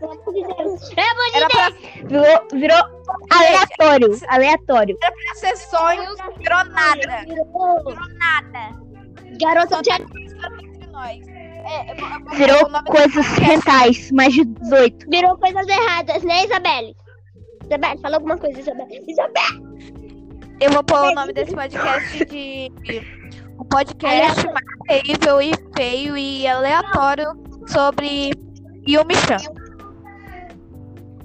[1.34, 1.70] Era pra,
[2.06, 4.20] Virou, virou aleatório.
[4.28, 4.98] Aleatório.
[5.02, 7.26] era pra ser sonhos, virou nada.
[7.28, 7.84] Virou
[8.18, 8.82] Nada.
[9.40, 11.28] Garota de entre nós.
[11.28, 11.94] É,
[12.36, 14.12] Virou coisas rentais.
[14.12, 15.10] Mais de 18.
[15.10, 16.96] Virou coisas erradas, né, Isabelle?
[17.66, 19.04] Isabelle, fala alguma coisa, Isabelle.
[19.08, 19.72] Isabelle!
[20.60, 22.72] Eu vou pôr o nome desse podcast de.
[23.58, 27.28] O podcast mais terrível e feio e aleatório
[27.68, 28.32] sobre
[28.88, 29.38] Yumi-chan.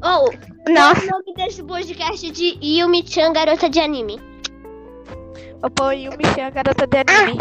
[0.02, 0.30] Ou,
[0.68, 1.00] Nossa.
[1.00, 4.20] o nome desse podcast de Yumi-chan, garota de anime.
[5.76, 7.38] Pôr Yumi-chan, garota de anime.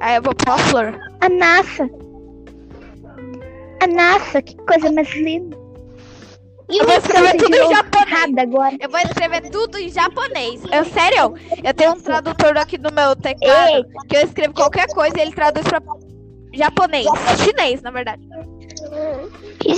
[0.00, 1.00] Aí eu vou pôr a flor.
[1.20, 1.88] A NASA.
[3.82, 5.56] A NASA, que coisa mais linda.
[6.68, 8.38] Eu vou escrever tudo em japonês.
[8.38, 8.76] Agora.
[8.80, 10.62] Eu vou escrever tudo em japonês.
[10.72, 15.16] Eu, sério, eu tenho um tradutor aqui no meu teclado que eu escrevo qualquer coisa
[15.16, 15.80] e ele traduz pra
[16.52, 17.06] japonês.
[17.44, 18.20] Chinês, na verdade.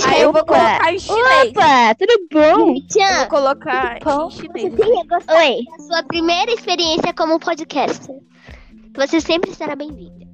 [0.07, 1.49] Aí eu vou colocar em chinês.
[1.49, 2.39] Opa, tudo bom?
[2.39, 4.73] Eu vou colocar em chinês.
[4.73, 5.63] Oi.
[5.77, 8.15] a sua primeira experiência como podcaster.
[8.95, 10.27] Você sempre será bem-vinda.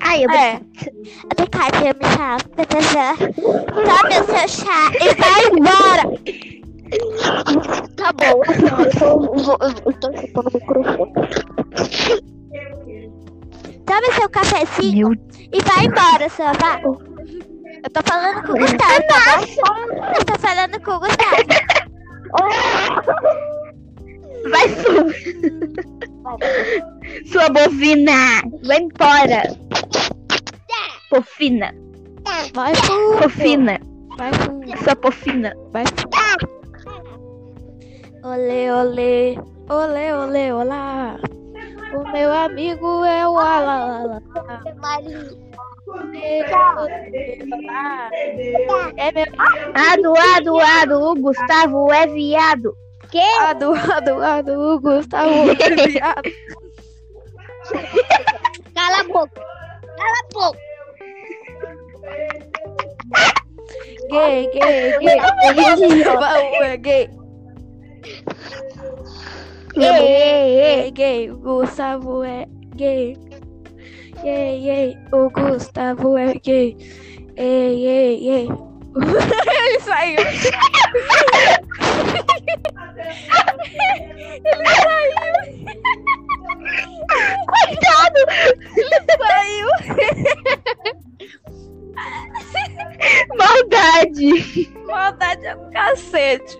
[0.00, 0.56] Ai, eu É.
[0.56, 2.94] eu me chamo PTZ.
[3.72, 6.02] Tome o seu chá e vai embora.
[7.96, 8.42] Tá bom.
[8.44, 11.12] Eu tô, vou- eu tô chupando o microfone.
[13.86, 15.18] Tome seu cafezinho Meu
[15.52, 16.80] e vai embora, seu vá.
[16.82, 19.42] Eu tô falando com o Gustavo, tá bom?
[20.16, 21.36] Eu tô falando com o Gustavo.
[24.50, 25.06] Vai sua.
[27.26, 28.42] Sua bovina.
[28.64, 29.42] Vai embora.
[31.10, 31.74] Pofina.
[32.54, 33.80] Vai fu, Pofina.
[34.16, 35.52] vai fu, Sua pofina.
[35.72, 36.08] vai fu.
[38.24, 39.36] Olê, olê,
[39.68, 41.18] olê, olê, olá.
[41.94, 44.22] O meu amigo é o Ala.
[45.86, 48.10] Olê, olê, olá.
[48.96, 49.26] É meu
[49.74, 51.10] Ado, ado, ado.
[51.10, 52.74] O Gustavo é viado.
[53.40, 55.54] ado, ado, ado, o Gustavo é
[55.86, 56.22] viado.
[58.74, 59.42] Cala a boca.
[59.96, 60.58] Cala a boca.
[64.10, 65.18] Gay, gay, gay.
[65.50, 67.21] O Gustavo é gay.
[69.76, 70.90] Ei, ei.
[70.90, 72.46] Gay, o Gustavo é
[72.76, 73.16] gay.
[74.22, 76.76] Ei, ei, o Gustavo é gay.
[77.36, 78.48] Ei, ei, ei.
[78.92, 80.18] Ele saiu.
[84.44, 85.22] Ele saiu.
[87.46, 88.20] Coitado.
[89.18, 89.68] Saiu.
[93.36, 94.70] Maldade.
[94.86, 96.58] Maldade é um cacete.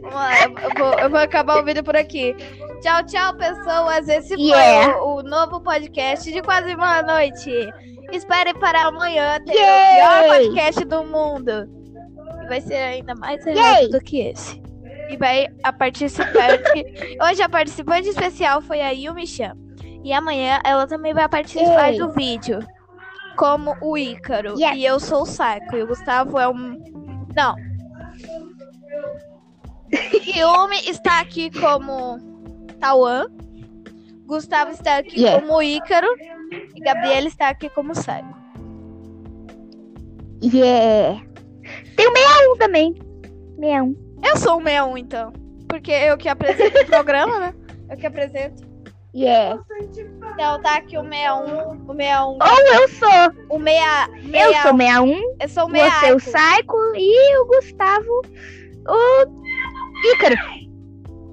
[0.00, 2.34] Vamos lá, eu, eu vou, eu vou acabar o vídeo por aqui.
[2.80, 4.08] Tchau, tchau, pessoas.
[4.08, 4.92] Esse Yeah.
[4.92, 7.50] foi o, o novo podcast de quase uma noite.
[8.10, 9.62] Espere para amanhã ter Yay.
[9.62, 11.68] o pior podcast do mundo.
[12.42, 13.56] E vai ser ainda mais Yay.
[13.56, 14.60] errado do que esse.
[15.10, 16.84] E vai a participante.
[17.22, 19.52] Hoje a participante especial foi a Yumi Chan.
[20.02, 22.60] E amanhã ela também vai participar do vídeo.
[23.36, 24.54] Como o Ícaro.
[24.58, 25.76] E eu sou o Saco.
[25.76, 26.78] E o Gustavo é um.
[27.36, 27.54] Não.
[30.36, 32.18] Yumi está aqui como
[32.78, 33.26] Tauan.
[34.26, 35.40] Gustavo está aqui Yeah.
[35.40, 36.08] como Ícaro.
[36.74, 38.34] E Gabriela está aqui como Saco.
[40.42, 41.20] Yeah.
[41.96, 42.94] Tem o 61 também.
[43.58, 43.96] 61.
[44.24, 45.32] Eu sou o 61, então.
[45.68, 47.54] Porque eu que apresento o programa, né?
[47.90, 48.68] Eu que apresento.
[49.14, 49.60] Yeah.
[50.32, 51.84] Então tá aqui o 61.
[51.88, 52.38] O 61.
[52.38, 53.58] Ou eu sou.
[53.58, 53.80] O 6.
[54.32, 55.36] Eu sou 61.
[55.40, 56.20] Eu sou o Você o 61.
[56.20, 58.22] Saico e o Gustavo
[58.86, 59.39] o
[60.04, 60.36] Ícaro.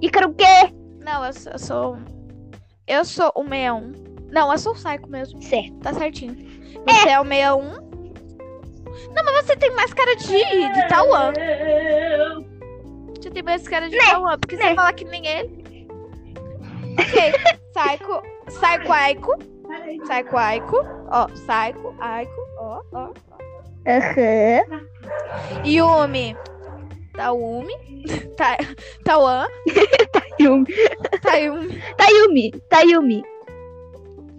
[0.02, 0.74] Ícaro o quê?
[1.04, 1.98] Não, eu sou, eu sou.
[2.88, 3.92] Eu sou o 61.
[4.32, 5.42] Não, eu sou o Psycho mesmo.
[5.42, 5.74] Certo.
[5.80, 6.36] Tá certinho.
[6.88, 7.88] Você é, o 61.
[9.14, 10.28] Não, mas você tem mais cara de,
[10.74, 11.34] de Tauan.
[13.16, 14.70] Você tem mais cara de Né, Tauan, porque né.
[14.70, 15.88] você fala que nem ele.
[17.00, 17.34] Ok.
[17.74, 18.22] Psycho.
[18.48, 19.38] Psycho Aiko.
[19.38, 20.78] Psycho Aiko.
[21.10, 22.42] Ó, Psycho Aiko.
[22.60, 23.10] Ó, ó.
[23.88, 24.88] Aham.
[25.64, 26.36] Yumi.
[27.18, 27.74] Taumi.
[28.38, 28.58] Ta,
[29.04, 29.48] Tauan.
[30.40, 30.72] Yumi.
[31.22, 31.82] Tayumi.
[31.98, 32.52] Tayumi.
[32.70, 33.24] Tayumi.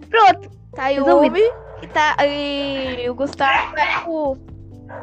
[0.09, 0.49] Pronto.
[0.73, 1.41] Tayumi.
[1.81, 4.35] E, tá, e o Gustavo é o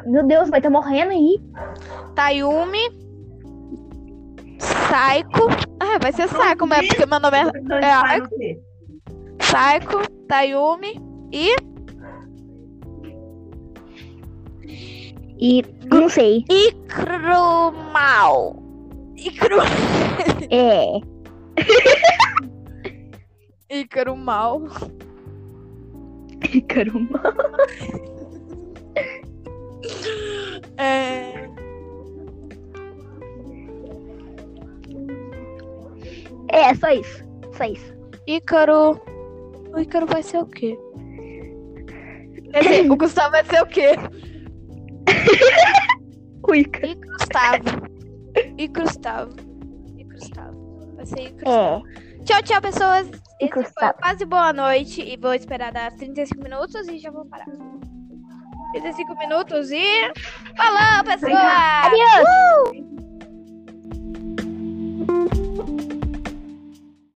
[0.05, 1.39] Meu Deus, vai estar morrendo aí.
[2.15, 2.89] Tayumi.
[4.59, 5.47] Saiko.
[5.79, 8.27] Ah, vai ser Saiko mesmo, porque meu nome é, é vai Aiko.
[8.31, 8.59] no quê?
[9.41, 10.99] Saiko, Tayumi
[11.31, 11.55] e
[15.39, 16.43] E não sei.
[16.49, 18.55] Ikrumal.
[19.15, 19.57] Ikru...
[20.49, 20.99] É.
[23.69, 24.63] Ikrumal.
[26.67, 27.21] Caramba.
[30.77, 31.49] É...
[36.49, 37.23] É, só isso.
[37.53, 37.93] Só isso.
[38.25, 38.99] Ícaro.
[39.73, 40.77] O Ícaro vai ser o quê?
[42.61, 43.95] Dizer, o Gustavo vai ser o quê?
[46.41, 46.87] Cuica.
[46.87, 47.63] E Gustavo.
[48.57, 49.35] E Gustavo.
[49.97, 50.93] E Gustavo.
[50.95, 51.83] Vai ser Icrustavo.
[51.87, 52.23] É.
[52.23, 53.09] Tchau, tchau, pessoas.
[53.39, 55.01] Esse foi quase boa noite.
[55.01, 57.45] E vou esperar dar 35 minutos e já vou parar.
[58.73, 60.11] 35 minutos e.
[60.55, 61.35] Falou, pessoal!
[61.85, 62.87] Adeus.